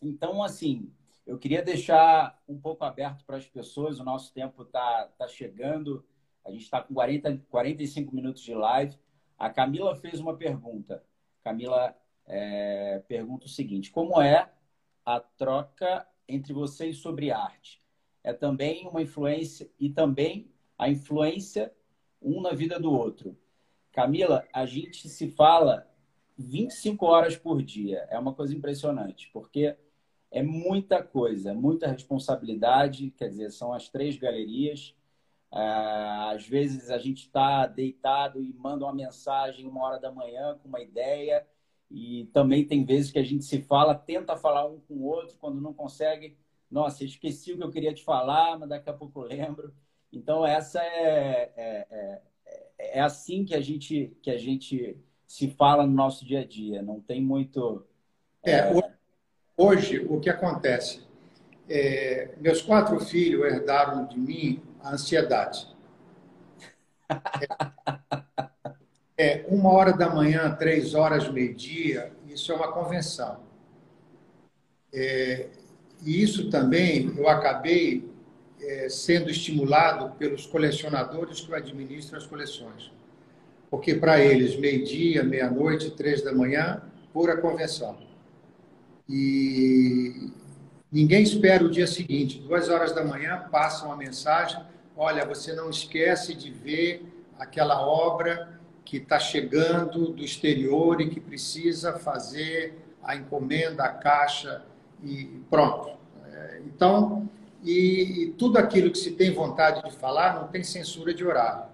então, 0.00 0.42
assim, 0.42 0.90
eu 1.26 1.36
queria 1.36 1.62
deixar 1.62 2.40
um 2.48 2.58
pouco 2.58 2.84
aberto 2.84 3.24
para 3.24 3.36
as 3.36 3.46
pessoas, 3.46 3.98
o 3.98 4.04
nosso 4.04 4.32
tempo 4.32 4.62
está 4.62 5.08
tá 5.18 5.26
chegando, 5.26 6.06
a 6.44 6.50
gente 6.52 6.62
está 6.62 6.80
com 6.80 6.94
40, 6.94 7.38
45 7.50 8.14
minutos 8.14 8.42
de 8.42 8.54
live. 8.54 8.96
A 9.36 9.50
Camila 9.50 9.96
fez 9.96 10.20
uma 10.20 10.36
pergunta. 10.36 11.04
Camila 11.42 11.96
é, 12.26 13.02
pergunta 13.08 13.46
o 13.46 13.48
seguinte: 13.48 13.90
como 13.90 14.20
é 14.20 14.50
a 15.04 15.20
troca 15.20 16.06
entre 16.28 16.52
vocês 16.52 16.98
sobre 16.98 17.30
arte? 17.30 17.80
É 18.24 18.32
também 18.32 18.86
uma 18.86 19.02
influência 19.02 19.70
e 19.78 19.90
também 19.90 20.50
a 20.78 20.88
influência 20.88 21.72
um 22.20 22.40
na 22.40 22.52
vida 22.52 22.78
do 22.78 22.92
outro. 22.92 23.36
Camila, 23.92 24.46
a 24.52 24.64
gente 24.64 25.08
se 25.08 25.28
fala 25.28 25.86
25 26.38 27.04
horas 27.04 27.36
por 27.36 27.62
dia. 27.62 28.06
É 28.10 28.18
uma 28.18 28.32
coisa 28.34 28.54
impressionante, 28.54 29.28
porque 29.32 29.76
é 30.30 30.42
muita 30.42 31.02
coisa, 31.02 31.52
muita 31.52 31.88
responsabilidade. 31.88 33.10
Quer 33.10 33.28
dizer, 33.28 33.50
são 33.50 33.72
as 33.72 33.88
três 33.88 34.16
galerias. 34.16 34.94
Ah, 35.50 36.30
às 36.30 36.46
vezes 36.48 36.90
a 36.90 36.96
gente 36.96 37.26
está 37.26 37.66
deitado 37.66 38.42
e 38.42 38.54
manda 38.54 38.86
uma 38.86 38.94
mensagem 38.94 39.68
uma 39.68 39.84
hora 39.84 40.00
da 40.00 40.10
manhã 40.10 40.58
com 40.62 40.68
uma 40.68 40.80
ideia. 40.80 41.46
E 41.92 42.24
também 42.32 42.64
tem 42.64 42.84
vezes 42.84 43.10
que 43.10 43.18
a 43.18 43.22
gente 43.22 43.44
se 43.44 43.60
fala, 43.60 43.94
tenta 43.94 44.34
falar 44.34 44.66
um 44.66 44.80
com 44.80 44.94
o 44.94 45.04
outro, 45.04 45.36
quando 45.38 45.60
não 45.60 45.74
consegue. 45.74 46.38
Nossa, 46.70 47.04
esqueci 47.04 47.52
o 47.52 47.58
que 47.58 47.62
eu 47.62 47.70
queria 47.70 47.92
te 47.92 48.02
falar, 48.02 48.58
mas 48.58 48.70
daqui 48.70 48.88
a 48.88 48.94
pouco 48.94 49.20
lembro. 49.20 49.74
Então, 50.10 50.46
essa 50.46 50.82
é, 50.82 51.52
é, 51.54 51.86
é, 51.90 52.98
é 52.98 53.00
assim 53.00 53.44
que 53.44 53.54
a, 53.54 53.60
gente, 53.60 54.16
que 54.22 54.30
a 54.30 54.38
gente 54.38 54.96
se 55.26 55.48
fala 55.50 55.86
no 55.86 55.92
nosso 55.92 56.24
dia 56.24 56.40
a 56.40 56.46
dia. 56.46 56.80
Não 56.80 56.98
tem 56.98 57.20
muito. 57.20 57.86
É, 58.42 58.52
é 58.52 58.94
hoje, 59.54 59.98
o 60.08 60.18
que 60.18 60.30
acontece? 60.30 61.06
É, 61.68 62.34
meus 62.38 62.62
quatro 62.62 62.98
filhos 63.00 63.44
herdaram 63.44 64.06
de 64.06 64.18
mim 64.18 64.62
a 64.80 64.94
ansiedade. 64.94 65.68
É, 69.16 69.44
uma 69.48 69.70
hora 69.70 69.92
da 69.92 70.08
manhã, 70.08 70.54
três 70.58 70.94
horas, 70.94 71.28
meio-dia, 71.30 72.12
isso 72.26 72.50
é 72.50 72.54
uma 72.54 72.72
convenção. 72.72 73.40
É, 74.92 75.48
e 76.04 76.22
isso 76.22 76.50
também 76.50 77.12
eu 77.16 77.28
acabei 77.28 78.10
é, 78.60 78.88
sendo 78.88 79.30
estimulado 79.30 80.16
pelos 80.16 80.46
colecionadores 80.46 81.40
que 81.40 81.54
administram 81.54 82.18
as 82.18 82.26
coleções. 82.26 82.90
Porque 83.70 83.94
para 83.94 84.20
eles, 84.20 84.56
meio-dia, 84.56 85.22
meia-noite, 85.22 85.90
três 85.90 86.22
da 86.22 86.32
manhã, 86.32 86.82
pura 87.12 87.36
convenção. 87.36 87.96
E 89.08 90.30
ninguém 90.90 91.22
espera 91.22 91.64
o 91.64 91.70
dia 91.70 91.86
seguinte. 91.86 92.38
Duas 92.38 92.68
horas 92.68 92.92
da 92.92 93.04
manhã, 93.04 93.46
passa 93.50 93.86
uma 93.86 93.96
mensagem: 93.96 94.62
olha, 94.96 95.24
você 95.24 95.54
não 95.54 95.70
esquece 95.70 96.34
de 96.34 96.50
ver 96.50 97.04
aquela 97.38 97.86
obra 97.86 98.60
que 98.84 98.98
está 98.98 99.18
chegando 99.18 100.08
do 100.12 100.22
exterior 100.22 101.00
e 101.00 101.08
que 101.08 101.20
precisa 101.20 101.98
fazer 101.98 102.74
a 103.02 103.16
encomenda, 103.16 103.84
a 103.84 103.88
caixa 103.88 104.64
e 105.02 105.40
pronto. 105.50 105.90
É, 106.24 106.60
então, 106.66 107.28
e, 107.62 108.24
e 108.24 108.32
tudo 108.32 108.58
aquilo 108.58 108.90
que 108.90 108.98
se 108.98 109.12
tem 109.12 109.32
vontade 109.32 109.82
de 109.82 109.96
falar 109.96 110.34
não 110.34 110.48
tem 110.48 110.62
censura 110.62 111.14
de 111.14 111.24
horário. 111.24 111.64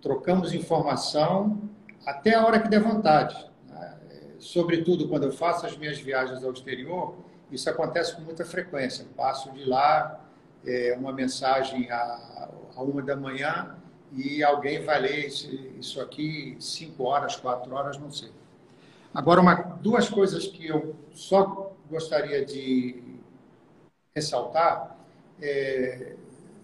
Trocamos 0.00 0.52
informação 0.52 1.60
até 2.06 2.34
a 2.34 2.44
hora 2.44 2.60
que 2.60 2.68
der 2.68 2.80
vontade. 2.80 3.36
Né? 3.68 3.98
Sobretudo 4.38 5.08
quando 5.08 5.24
eu 5.24 5.32
faço 5.32 5.66
as 5.66 5.76
minhas 5.76 5.98
viagens 5.98 6.42
ao 6.42 6.52
exterior, 6.52 7.16
isso 7.50 7.68
acontece 7.68 8.14
com 8.14 8.22
muita 8.22 8.44
frequência. 8.44 9.04
Passo 9.16 9.50
de 9.52 9.64
lá 9.64 10.24
é, 10.64 10.96
uma 10.98 11.12
mensagem 11.12 11.90
a, 11.90 12.48
a 12.76 12.82
uma 12.82 13.02
da 13.02 13.16
manhã 13.16 13.76
e 14.12 14.42
alguém 14.42 14.82
vai 14.84 15.00
ler 15.00 15.26
isso 15.26 16.00
aqui 16.00 16.56
cinco 16.58 17.04
horas, 17.04 17.36
quatro 17.36 17.74
horas, 17.74 17.96
não 17.98 18.10
sei. 18.10 18.30
Agora, 19.14 19.40
uma, 19.40 19.54
duas 19.54 20.08
coisas 20.08 20.46
que 20.46 20.66
eu 20.66 20.94
só 21.12 21.72
gostaria 21.88 22.44
de 22.44 23.02
ressaltar 24.14 24.96
é, 25.40 26.14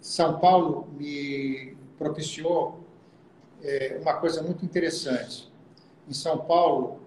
São 0.00 0.38
Paulo 0.38 0.88
me 0.92 1.76
propiciou 1.98 2.80
é, 3.62 3.98
uma 4.00 4.14
coisa 4.14 4.42
muito 4.42 4.64
interessante. 4.64 5.50
Em 6.08 6.12
São 6.12 6.38
Paulo, 6.38 7.00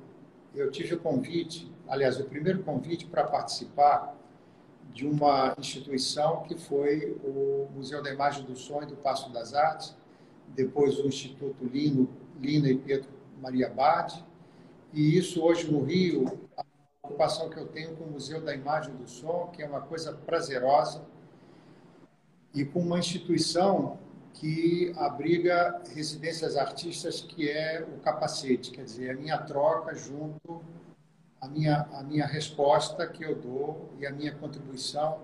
eu 0.56 0.72
tive 0.72 0.96
o 0.96 1.00
convite, 1.00 1.72
aliás, 1.88 2.20
o 2.20 2.26
primeiro 2.26 2.64
convite 2.64 3.06
para 3.06 3.24
participar 3.24 4.16
de 4.94 5.06
uma 5.06 5.56
instituição 5.58 6.44
que 6.44 6.56
foi 6.58 7.18
o 7.24 7.70
Museu 7.74 8.02
da 8.02 8.12
Imagem 8.12 8.44
do 8.44 8.56
Som 8.56 8.82
e 8.82 8.86
do 8.88 8.96
Passo 8.96 9.32
das 9.32 9.54
Artes, 9.54 9.96
depois 10.56 10.98
o 11.00 11.08
Instituto 11.08 11.66
Lino, 11.66 12.10
Lina 12.40 12.70
e 12.70 12.78
Pedro 12.78 13.10
Maria 13.42 13.70
Bade, 13.70 14.24
e 14.94 15.18
isso 15.18 15.42
hoje 15.44 15.72
no 15.72 15.84
Rio, 15.84 16.40
a 16.58 16.64
ocupação 17.04 17.50
que 17.50 17.58
eu 17.58 17.68
tenho 17.68 17.96
com 17.96 18.06
o 18.06 18.12
Museu 18.12 18.42
da 18.42 18.54
Imagem 18.54 18.96
do 18.96 19.08
Som, 19.08 19.52
que 19.54 19.62
é 19.62 19.68
uma 19.68 19.82
coisa 19.82 20.14
prazerosa, 20.14 21.04
e 22.54 22.66
com 22.66 22.80
uma 22.80 22.98
instituição 22.98 24.00
que 24.34 24.94
abriga 24.98 25.82
residências 25.94 26.56
artistas, 26.56 27.22
que 27.22 27.50
é 27.50 27.82
o 27.82 28.00
capacete, 28.00 28.72
quer 28.72 28.84
dizer, 28.84 29.12
a 29.12 29.14
minha 29.14 29.38
troca 29.38 29.94
junto, 29.94 30.62
a 31.42 31.48
minha, 31.48 31.88
a 31.94 32.04
minha 32.04 32.26
resposta 32.26 33.08
que 33.08 33.24
eu 33.24 33.36
dou 33.36 33.90
e 34.00 34.06
a 34.06 34.12
minha 34.12 34.34
contribuição 34.34 35.20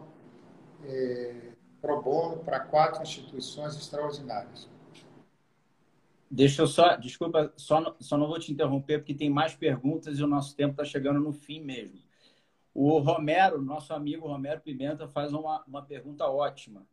é, 0.83 1.33
pro 1.81 2.01
bono 2.01 2.37
para 2.37 2.59
quatro 2.59 3.03
instituições 3.03 3.75
extraordinárias. 3.75 4.67
Deixa 6.29 6.61
eu 6.61 6.67
só, 6.67 6.95
desculpa, 6.95 7.53
só, 7.55 7.95
só 7.99 8.17
não 8.17 8.27
vou 8.27 8.39
te 8.39 8.51
interromper, 8.51 8.99
porque 8.99 9.13
tem 9.13 9.29
mais 9.29 9.55
perguntas 9.55 10.17
e 10.17 10.23
o 10.23 10.27
nosso 10.27 10.55
tempo 10.55 10.71
está 10.71 10.83
chegando 10.83 11.19
no 11.19 11.31
fim 11.31 11.61
mesmo. 11.61 11.99
O 12.73 12.99
Romero, 12.99 13.61
nosso 13.61 13.93
amigo 13.93 14.27
Romero 14.27 14.61
Pimenta, 14.61 15.07
faz 15.07 15.33
uma, 15.33 15.63
uma 15.65 15.81
pergunta 15.81 16.25
ótima 16.25 16.85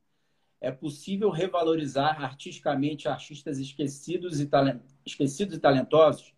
é 0.62 0.70
possível 0.70 1.28
revalorizar 1.28 2.22
artisticamente 2.22 3.08
artistas 3.08 3.58
esquecidos 3.58 4.40
e, 4.40 4.46
talent... 4.46 4.80
esquecidos 5.04 5.56
e 5.56 5.60
talentosos? 5.60 6.32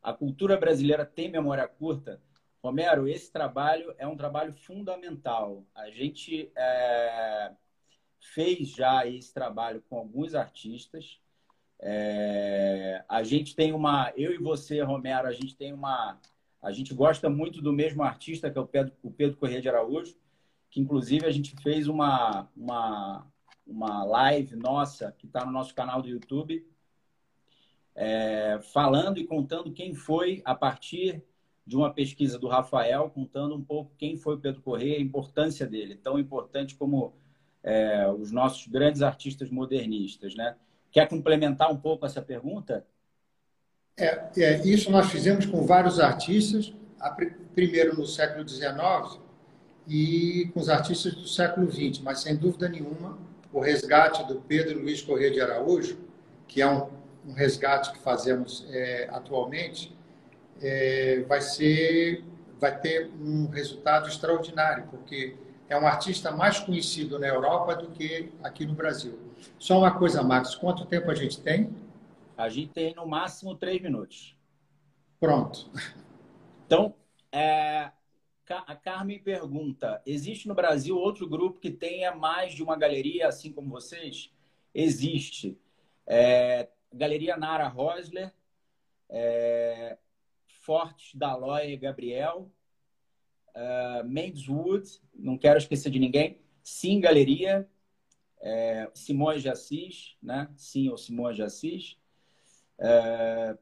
A 0.00 0.12
cultura 0.12 0.56
brasileira 0.56 1.04
tem 1.04 1.28
memória 1.28 1.66
curta? 1.66 2.22
Romero, 2.62 3.08
esse 3.08 3.30
trabalho 3.30 3.92
é 3.98 4.06
um 4.06 4.16
trabalho 4.16 4.52
fundamental. 4.54 5.66
A 5.74 5.90
gente 5.90 6.48
é... 6.54 7.50
fez 8.20 8.68
já 8.68 9.04
esse 9.04 9.34
trabalho 9.34 9.82
com 9.90 9.98
alguns 9.98 10.36
artistas. 10.36 11.18
É... 11.80 13.04
A 13.08 13.22
gente 13.22 13.54
tem 13.54 13.72
uma, 13.72 14.12
eu 14.16 14.32
e 14.32 14.38
você, 14.38 14.80
Romero, 14.82 15.28
a 15.28 15.32
gente 15.32 15.56
tem 15.56 15.72
uma, 15.72 16.18
a 16.62 16.72
gente 16.72 16.94
gosta 16.94 17.28
muito 17.30 17.60
do 17.62 17.72
mesmo 17.72 18.02
artista 18.02 18.50
que 18.50 18.58
é 18.58 18.60
o 18.60 18.66
Pedro, 18.66 18.92
o 19.02 19.10
Pedro 19.10 19.36
Corrêa 19.36 19.60
de 19.60 19.68
Araújo, 19.68 20.16
que 20.70 20.80
inclusive 20.80 21.26
a 21.26 21.30
gente 21.30 21.54
fez 21.62 21.88
uma, 21.88 22.48
uma 22.56 23.26
uma 23.66 24.04
live 24.04 24.54
nossa 24.54 25.12
que 25.18 25.26
está 25.26 25.44
no 25.44 25.50
nosso 25.50 25.74
canal 25.74 26.00
do 26.00 26.08
YouTube, 26.08 26.64
é, 27.94 28.60
falando 28.72 29.18
e 29.18 29.26
contando 29.26 29.72
quem 29.72 29.92
foi 29.94 30.40
a 30.44 30.54
partir 30.54 31.22
de 31.66 31.76
uma 31.76 31.92
pesquisa 31.92 32.38
do 32.38 32.46
Rafael, 32.46 33.10
contando 33.10 33.56
um 33.56 33.64
pouco 33.64 33.92
quem 33.98 34.16
foi 34.16 34.36
o 34.36 34.38
Pedro 34.38 34.62
Corrêa, 34.62 34.98
a 34.98 35.02
importância 35.02 35.66
dele, 35.66 35.96
tão 35.96 36.18
importante 36.18 36.76
como 36.76 37.14
é, 37.62 38.08
os 38.08 38.30
nossos 38.30 38.68
grandes 38.68 39.02
artistas 39.02 39.50
modernistas, 39.50 40.36
né? 40.36 40.56
Quer 40.96 41.06
complementar 41.08 41.70
um 41.70 41.76
pouco 41.76 42.06
essa 42.06 42.22
pergunta? 42.22 42.82
É, 43.98 44.30
é 44.38 44.66
isso 44.66 44.90
nós 44.90 45.10
fizemos 45.10 45.44
com 45.44 45.66
vários 45.66 46.00
artistas, 46.00 46.72
primeiro 47.54 47.94
no 47.94 48.06
século 48.06 48.48
XIX 48.48 49.20
e 49.86 50.50
com 50.54 50.60
os 50.60 50.70
artistas 50.70 51.12
do 51.12 51.28
século 51.28 51.70
XX, 51.70 51.98
mas 51.98 52.20
sem 52.20 52.34
dúvida 52.34 52.66
nenhuma 52.66 53.18
o 53.52 53.60
resgate 53.60 54.26
do 54.26 54.36
Pedro 54.36 54.80
Luiz 54.80 55.02
Corrêa 55.02 55.30
de 55.30 55.38
Araújo, 55.38 55.98
que 56.48 56.62
é 56.62 56.66
um, 56.66 56.88
um 57.26 57.34
resgate 57.34 57.92
que 57.92 57.98
fazemos 57.98 58.66
é, 58.70 59.06
atualmente, 59.12 59.94
é, 60.62 61.22
vai 61.28 61.42
ser, 61.42 62.24
vai 62.58 62.74
ter 62.74 63.10
um 63.20 63.48
resultado 63.48 64.08
extraordinário, 64.08 64.84
porque 64.90 65.36
é 65.68 65.78
um 65.78 65.86
artista 65.86 66.30
mais 66.30 66.58
conhecido 66.58 67.18
na 67.18 67.26
Europa 67.26 67.74
do 67.74 67.90
que 67.90 68.32
aqui 68.42 68.64
no 68.64 68.74
Brasil. 68.74 69.18
Só 69.58 69.78
uma 69.78 69.96
coisa, 69.96 70.22
Max, 70.22 70.54
quanto 70.54 70.86
tempo 70.86 71.10
a 71.10 71.14
gente 71.14 71.40
tem? 71.40 71.70
A 72.36 72.48
gente 72.48 72.72
tem 72.72 72.94
no 72.94 73.06
máximo 73.06 73.54
três 73.54 73.80
minutos. 73.80 74.36
Pronto. 75.18 75.70
Então, 76.66 76.94
é, 77.32 77.90
a 78.48 78.76
Carmen 78.76 79.18
pergunta: 79.22 80.02
existe 80.06 80.46
no 80.46 80.54
Brasil 80.54 80.96
outro 80.96 81.28
grupo 81.28 81.60
que 81.60 81.70
tenha 81.70 82.14
mais 82.14 82.52
de 82.54 82.62
uma 82.62 82.76
galeria, 82.76 83.28
assim 83.28 83.52
como 83.52 83.70
vocês? 83.70 84.32
Existe. 84.74 85.58
É, 86.06 86.68
galeria 86.92 87.36
Nara 87.36 87.66
Rosler, 87.66 88.32
é, 89.08 89.98
Fortes 90.46 91.14
Daloy 91.14 91.72
e 91.72 91.76
Gabriel, 91.76 92.50
uh, 93.56 94.06
Mendes 94.06 94.48
Wood, 94.48 94.86
não 95.14 95.36
quero 95.36 95.58
esquecer 95.58 95.90
de 95.90 95.98
ninguém, 95.98 96.38
Sim 96.62 97.00
Galeria, 97.00 97.68
é, 98.40 98.90
Simões 98.94 99.42
de 99.42 99.48
Assis, 99.48 100.16
né? 100.22 100.48
Sim 100.56 100.88
ou 100.88 100.96
Simões 100.96 101.36
de 101.36 101.42
Assis. 101.42 101.98
É, 102.78 103.56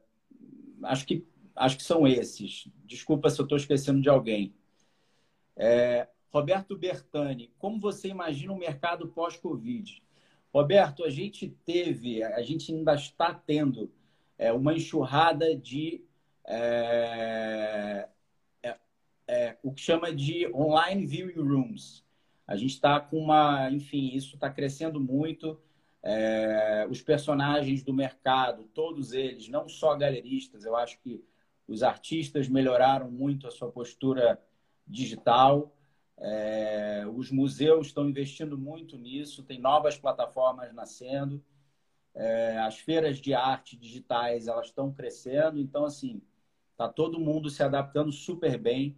acho, 0.83 1.05
que, 1.05 1.27
acho 1.55 1.77
que 1.77 1.83
são 1.83 2.07
esses. 2.07 2.67
Desculpa 2.83 3.29
se 3.29 3.39
eu 3.39 3.43
estou 3.43 3.57
esquecendo 3.57 4.01
de 4.01 4.09
alguém. 4.09 4.53
É, 5.55 6.07
Roberto 6.29 6.77
Bertani, 6.77 7.53
como 7.57 7.79
você 7.79 8.09
imagina 8.09 8.51
o 8.51 8.57
mercado 8.57 9.07
pós-Covid? 9.07 10.03
Roberto, 10.53 11.03
a 11.03 11.09
gente 11.09 11.49
teve, 11.65 12.23
a 12.23 12.41
gente 12.41 12.73
ainda 12.73 12.95
está 12.95 13.33
tendo 13.33 13.91
é, 14.37 14.51
uma 14.51 14.73
enxurrada 14.73 15.55
de 15.55 16.03
é, 19.27 19.57
o 19.63 19.73
que 19.73 19.81
chama 19.81 20.13
de 20.13 20.47
online 20.53 21.05
viewing 21.05 21.41
rooms. 21.41 22.03
A 22.47 22.55
gente 22.55 22.73
está 22.73 22.99
com 22.99 23.17
uma, 23.17 23.69
enfim, 23.71 24.13
isso 24.13 24.35
está 24.35 24.49
crescendo 24.49 24.99
muito. 24.99 25.59
É, 26.03 26.87
os 26.89 27.01
personagens 27.01 27.83
do 27.83 27.91
mercado, 27.91 28.65
todos 28.73 29.11
eles, 29.11 29.47
não 29.49 29.67
só 29.67 29.95
galeristas, 29.95 30.63
eu 30.63 30.75
acho 30.75 30.99
que 30.99 31.23
os 31.67 31.81
artistas 31.81 32.47
melhoraram 32.47 33.09
muito 33.09 33.47
a 33.47 33.51
sua 33.51 33.71
postura 33.71 34.39
digital. 34.85 35.75
É, 36.17 37.03
os 37.13 37.31
museus 37.31 37.87
estão 37.87 38.07
investindo 38.07 38.57
muito 38.57 38.97
nisso, 38.97 39.43
tem 39.43 39.59
novas 39.59 39.97
plataformas 39.97 40.71
nascendo. 40.73 41.43
É, 42.13 42.59
as 42.59 42.79
feiras 42.79 43.19
de 43.19 43.33
arte 43.33 43.75
digitais 43.75 44.47
elas 44.47 44.67
estão 44.67 44.93
crescendo, 44.93 45.59
então 45.59 45.83
assim 45.83 46.21
está 46.71 46.87
todo 46.87 47.19
mundo 47.19 47.49
se 47.49 47.63
adaptando 47.63 48.11
super 48.11 48.57
bem. 48.57 48.97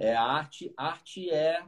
É, 0.00 0.16
a 0.16 0.24
arte, 0.24 0.72
arte 0.76 1.30
é 1.30 1.62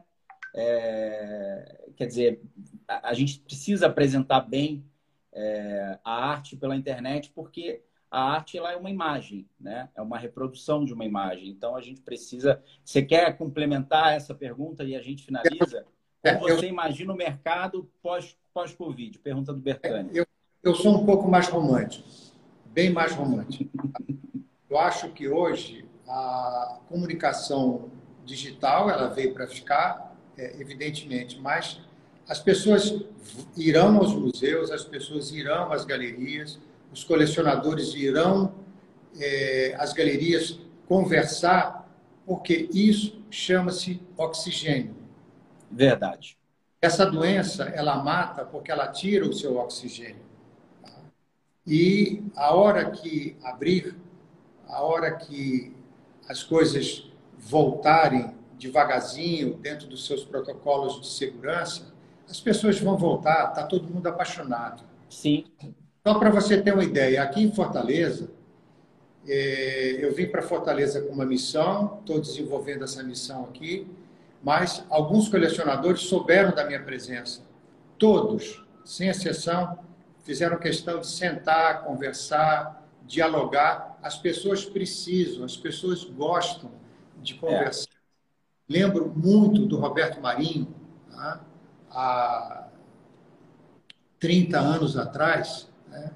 é, 0.54 1.80
quer 1.96 2.06
dizer, 2.06 2.42
a, 2.86 3.10
a, 3.10 3.14
gente 3.14 3.40
precisa 3.40 3.86
apresentar 3.86 4.40
bem 4.40 4.84
é, 5.32 5.98
a 6.04 6.30
arte 6.30 6.56
pela 6.56 6.76
internet, 6.76 7.30
porque 7.34 7.82
a 8.10 8.22
arte 8.22 8.58
ela 8.58 8.72
é 8.72 8.76
uma 8.76 8.90
imagem, 8.90 9.48
né? 9.58 9.88
É 9.94 10.02
uma 10.02 10.18
reprodução 10.18 10.84
de 10.84 10.92
uma 10.92 11.04
imagem. 11.04 11.48
Então 11.48 11.74
a 11.74 11.80
gente 11.80 12.02
precisa. 12.02 12.62
Você 12.84 13.02
quer 13.02 13.36
complementar 13.38 14.12
essa 14.12 14.34
pergunta 14.34 14.84
e 14.84 14.94
a 14.94 15.00
gente 15.00 15.24
finaliza? 15.24 15.86
Como 16.22 16.40
você 16.40 16.66
imagina 16.66 17.12
o 17.12 17.16
mercado 17.16 17.90
pós 18.02 18.36
pós 18.52 18.74
Covid? 18.74 19.18
Pergunta 19.18 19.52
do 19.52 19.60
Bertani. 19.60 20.10
Eu, 20.14 20.26
eu 20.62 20.74
sou 20.74 20.94
um 20.94 21.06
pouco 21.06 21.26
mais 21.28 21.48
romântico, 21.48 22.06
bem 22.66 22.90
mais 22.90 23.12
romântico. 23.12 23.70
Eu 24.68 24.78
acho 24.78 25.10
que 25.10 25.28
hoje 25.28 25.84
a 26.08 26.80
comunicação 26.88 27.90
digital 28.24 28.88
ela 28.90 29.08
veio 29.08 29.32
para 29.32 29.46
ficar 29.46 30.16
é, 30.36 30.60
evidentemente, 30.60 31.38
mas 31.40 31.80
as 32.28 32.38
pessoas 32.38 33.04
irão 33.56 33.98
aos 33.98 34.14
museus, 34.14 34.70
as 34.70 34.84
pessoas 34.84 35.30
irão 35.32 35.72
às 35.72 35.84
galerias, 35.84 36.58
os 36.92 37.04
colecionadores 37.04 37.94
irão 37.94 38.54
é, 39.18 39.74
às 39.78 39.92
galerias 39.92 40.58
conversar, 40.86 41.88
porque 42.24 42.68
isso 42.72 43.22
chama-se 43.30 44.00
oxigênio. 44.16 44.94
Verdade. 45.70 46.36
Essa 46.80 47.06
doença, 47.06 47.64
ela 47.64 47.96
mata 48.02 48.44
porque 48.44 48.70
ela 48.70 48.88
tira 48.88 49.26
o 49.26 49.32
seu 49.32 49.56
oxigênio. 49.56 50.22
E 51.66 52.22
a 52.34 52.54
hora 52.54 52.90
que 52.90 53.36
abrir, 53.44 53.94
a 54.66 54.82
hora 54.82 55.12
que 55.12 55.74
as 56.28 56.42
coisas 56.42 57.11
voltarem 57.42 58.34
devagarzinho, 58.56 59.54
dentro 59.54 59.88
dos 59.88 60.06
seus 60.06 60.24
protocolos 60.24 61.00
de 61.00 61.08
segurança, 61.08 61.92
as 62.28 62.40
pessoas 62.40 62.78
vão 62.78 62.96
voltar, 62.96 63.48
está 63.48 63.64
todo 63.64 63.92
mundo 63.92 64.06
apaixonado. 64.06 64.84
Sim. 65.10 65.44
Só 66.06 66.14
para 66.18 66.30
você 66.30 66.60
ter 66.62 66.72
uma 66.72 66.84
ideia, 66.84 67.22
aqui 67.22 67.42
em 67.42 67.52
Fortaleza, 67.52 68.30
é, 69.28 69.98
eu 70.00 70.14
vim 70.14 70.26
para 70.26 70.42
Fortaleza 70.42 71.02
com 71.02 71.12
uma 71.12 71.26
missão, 71.26 71.98
estou 72.00 72.20
desenvolvendo 72.20 72.84
essa 72.84 73.02
missão 73.02 73.44
aqui, 73.44 73.86
mas 74.42 74.84
alguns 74.88 75.28
colecionadores 75.28 76.02
souberam 76.02 76.54
da 76.54 76.64
minha 76.64 76.82
presença. 76.82 77.42
Todos, 77.98 78.64
sem 78.84 79.08
exceção, 79.08 79.78
fizeram 80.24 80.58
questão 80.58 81.00
de 81.00 81.06
sentar, 81.06 81.84
conversar, 81.84 82.88
dialogar. 83.06 83.98
As 84.02 84.18
pessoas 84.18 84.64
precisam, 84.64 85.44
as 85.44 85.56
pessoas 85.56 86.02
gostam 86.04 86.70
de 87.22 87.34
conversar. 87.34 87.88
É. 87.90 88.02
Lembro 88.68 89.12
muito 89.14 89.66
do 89.66 89.78
Roberto 89.78 90.20
Marinho, 90.20 90.74
tá? 91.10 91.40
há 91.90 92.68
30 94.18 94.58
anos 94.58 94.96
atrás, 94.96 95.70
né? 95.88 96.12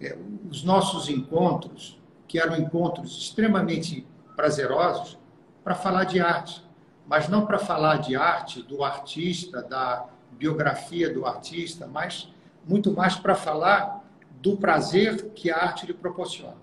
é, 0.00 0.16
os 0.48 0.64
nossos 0.64 1.08
encontros, 1.08 2.00
que 2.26 2.38
eram 2.38 2.56
encontros 2.56 3.18
extremamente 3.18 4.06
prazerosos, 4.36 5.18
para 5.62 5.74
falar 5.74 6.04
de 6.04 6.20
arte, 6.20 6.64
mas 7.06 7.28
não 7.28 7.44
para 7.44 7.58
falar 7.58 7.98
de 7.98 8.16
arte 8.16 8.62
do 8.62 8.82
artista, 8.82 9.62
da 9.62 10.08
biografia 10.32 11.12
do 11.12 11.26
artista, 11.26 11.86
mas 11.86 12.32
muito 12.66 12.92
mais 12.92 13.16
para 13.16 13.34
falar 13.34 14.04
do 14.40 14.56
prazer 14.56 15.30
que 15.32 15.50
a 15.50 15.56
arte 15.56 15.86
lhe 15.86 15.92
proporciona. 15.92 16.56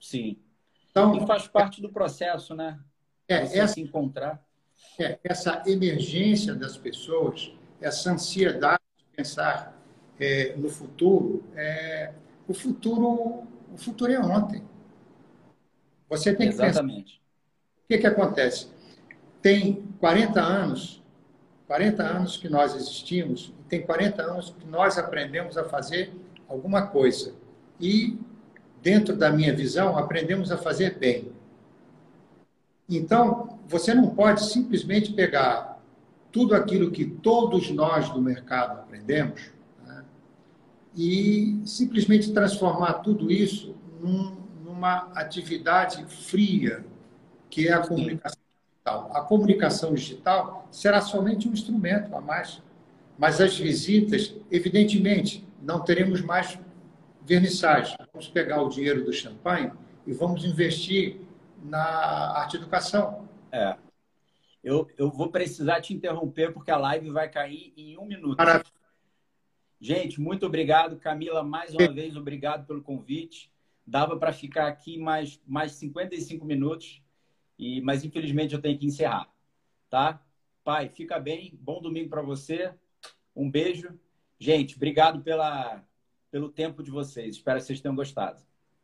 Sim. 0.00 0.38
Então, 0.98 1.16
e 1.16 1.26
faz 1.26 1.46
parte 1.46 1.80
do 1.80 1.90
processo, 1.90 2.54
né? 2.54 2.78
É, 3.26 3.44
Você 3.44 3.58
essa, 3.58 3.74
se 3.74 3.80
encontrar. 3.80 4.42
É, 4.98 5.18
essa 5.22 5.62
emergência 5.66 6.54
das 6.54 6.76
pessoas, 6.76 7.52
essa 7.80 8.10
ansiedade 8.10 8.82
de 8.96 9.04
pensar 9.16 9.78
é, 10.18 10.54
no 10.56 10.68
futuro, 10.68 11.44
é, 11.54 12.12
o 12.46 12.54
futuro, 12.54 13.46
o 13.72 13.76
futuro 13.76 14.12
é 14.12 14.18
ontem. 14.18 14.64
Você 16.08 16.34
tem 16.34 16.48
que 16.48 16.54
Exatamente. 16.54 17.12
pensar. 17.12 17.18
O 17.84 17.88
que, 17.88 17.98
que 17.98 18.06
acontece? 18.06 18.68
Tem 19.40 19.82
40 20.00 20.40
anos, 20.40 21.02
40 21.66 22.02
anos 22.02 22.36
que 22.36 22.48
nós 22.48 22.74
existimos, 22.74 23.52
e 23.60 23.62
tem 23.64 23.82
40 23.82 24.22
anos 24.22 24.54
que 24.58 24.66
nós 24.66 24.98
aprendemos 24.98 25.56
a 25.56 25.64
fazer 25.64 26.12
alguma 26.48 26.86
coisa. 26.86 27.34
E, 27.80 28.18
dentro 28.82 29.16
da 29.16 29.30
minha 29.30 29.54
visão, 29.54 29.96
aprendemos 29.96 30.50
a 30.52 30.56
fazer 30.56 30.98
bem. 30.98 31.32
Então, 32.88 33.58
você 33.66 33.92
não 33.92 34.08
pode 34.10 34.44
simplesmente 34.46 35.12
pegar 35.12 35.78
tudo 36.32 36.54
aquilo 36.54 36.90
que 36.90 37.04
todos 37.04 37.70
nós 37.70 38.08
do 38.10 38.20
mercado 38.20 38.80
aprendemos 38.80 39.50
né, 39.84 40.04
e 40.96 41.60
simplesmente 41.64 42.32
transformar 42.32 42.94
tudo 42.94 43.30
isso 43.30 43.74
num, 44.00 44.36
numa 44.64 45.10
atividade 45.14 46.04
fria, 46.06 46.84
que 47.50 47.68
é 47.68 47.72
a 47.72 47.80
comunicação 47.80 48.40
digital. 48.68 49.10
A 49.14 49.20
comunicação 49.20 49.94
digital 49.94 50.68
será 50.70 51.00
somente 51.00 51.48
um 51.48 51.52
instrumento 51.52 52.14
a 52.14 52.20
mais. 52.20 52.62
Mas 53.18 53.40
as 53.40 53.58
visitas, 53.58 54.34
evidentemente, 54.50 55.46
não 55.60 55.80
teremos 55.80 56.22
mais 56.22 56.58
vernissagem. 57.26 57.96
Vamos 58.18 58.30
pegar 58.30 58.60
o 58.60 58.68
dinheiro 58.68 59.04
do 59.04 59.12
champanhe 59.12 59.70
e 60.04 60.12
vamos 60.12 60.44
investir 60.44 61.20
na 61.62 62.36
arte 62.36 62.56
educação. 62.56 63.28
É. 63.52 63.78
Eu, 64.60 64.90
eu 64.98 65.08
vou 65.08 65.30
precisar 65.30 65.80
te 65.80 65.94
interromper 65.94 66.52
porque 66.52 66.72
a 66.72 66.76
live 66.76 67.10
vai 67.10 67.28
cair 67.28 67.72
em 67.76 67.96
um 67.96 68.04
minuto. 68.04 68.36
Maravilha. 68.36 68.72
Gente, 69.80 70.20
muito 70.20 70.44
obrigado. 70.44 70.98
Camila, 70.98 71.44
mais 71.44 71.72
uma 71.72 71.92
vez, 71.92 72.16
obrigado 72.16 72.66
pelo 72.66 72.82
convite. 72.82 73.52
Dava 73.86 74.16
para 74.16 74.32
ficar 74.32 74.66
aqui 74.66 74.98
mais, 74.98 75.40
mais 75.46 75.70
55 75.74 76.44
minutos, 76.44 77.00
e, 77.56 77.80
mas 77.82 78.04
infelizmente 78.04 78.52
eu 78.52 78.60
tenho 78.60 78.76
que 78.76 78.86
encerrar. 78.86 79.32
Tá? 79.88 80.20
Pai, 80.64 80.88
fica 80.88 81.20
bem. 81.20 81.56
Bom 81.60 81.80
domingo 81.80 82.10
para 82.10 82.20
você. 82.20 82.74
Um 83.34 83.48
beijo. 83.48 83.96
Gente, 84.40 84.74
obrigado 84.74 85.22
pela, 85.22 85.84
pelo 86.30 86.48
tempo 86.48 86.82
de 86.82 86.90
vocês. 86.90 87.36
Espero 87.36 87.58
que 87.58 87.66
vocês 87.66 87.80
tenham 87.80 87.96
gostado. 87.96 88.42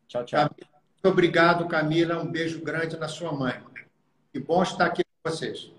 Tchau, 0.09 0.25
tchau. 0.25 0.51
Muito 0.59 1.09
obrigado, 1.13 1.67
Camila. 1.69 2.23
Um 2.23 2.31
beijo 2.31 2.63
grande 2.63 2.97
na 2.97 3.09
sua 3.09 3.33
mãe. 3.33 3.63
Que 4.33 4.41
bom 4.41 4.63
estar 4.63 4.87
aqui 4.87 5.03
com 5.05 5.31
vocês. 5.31 5.71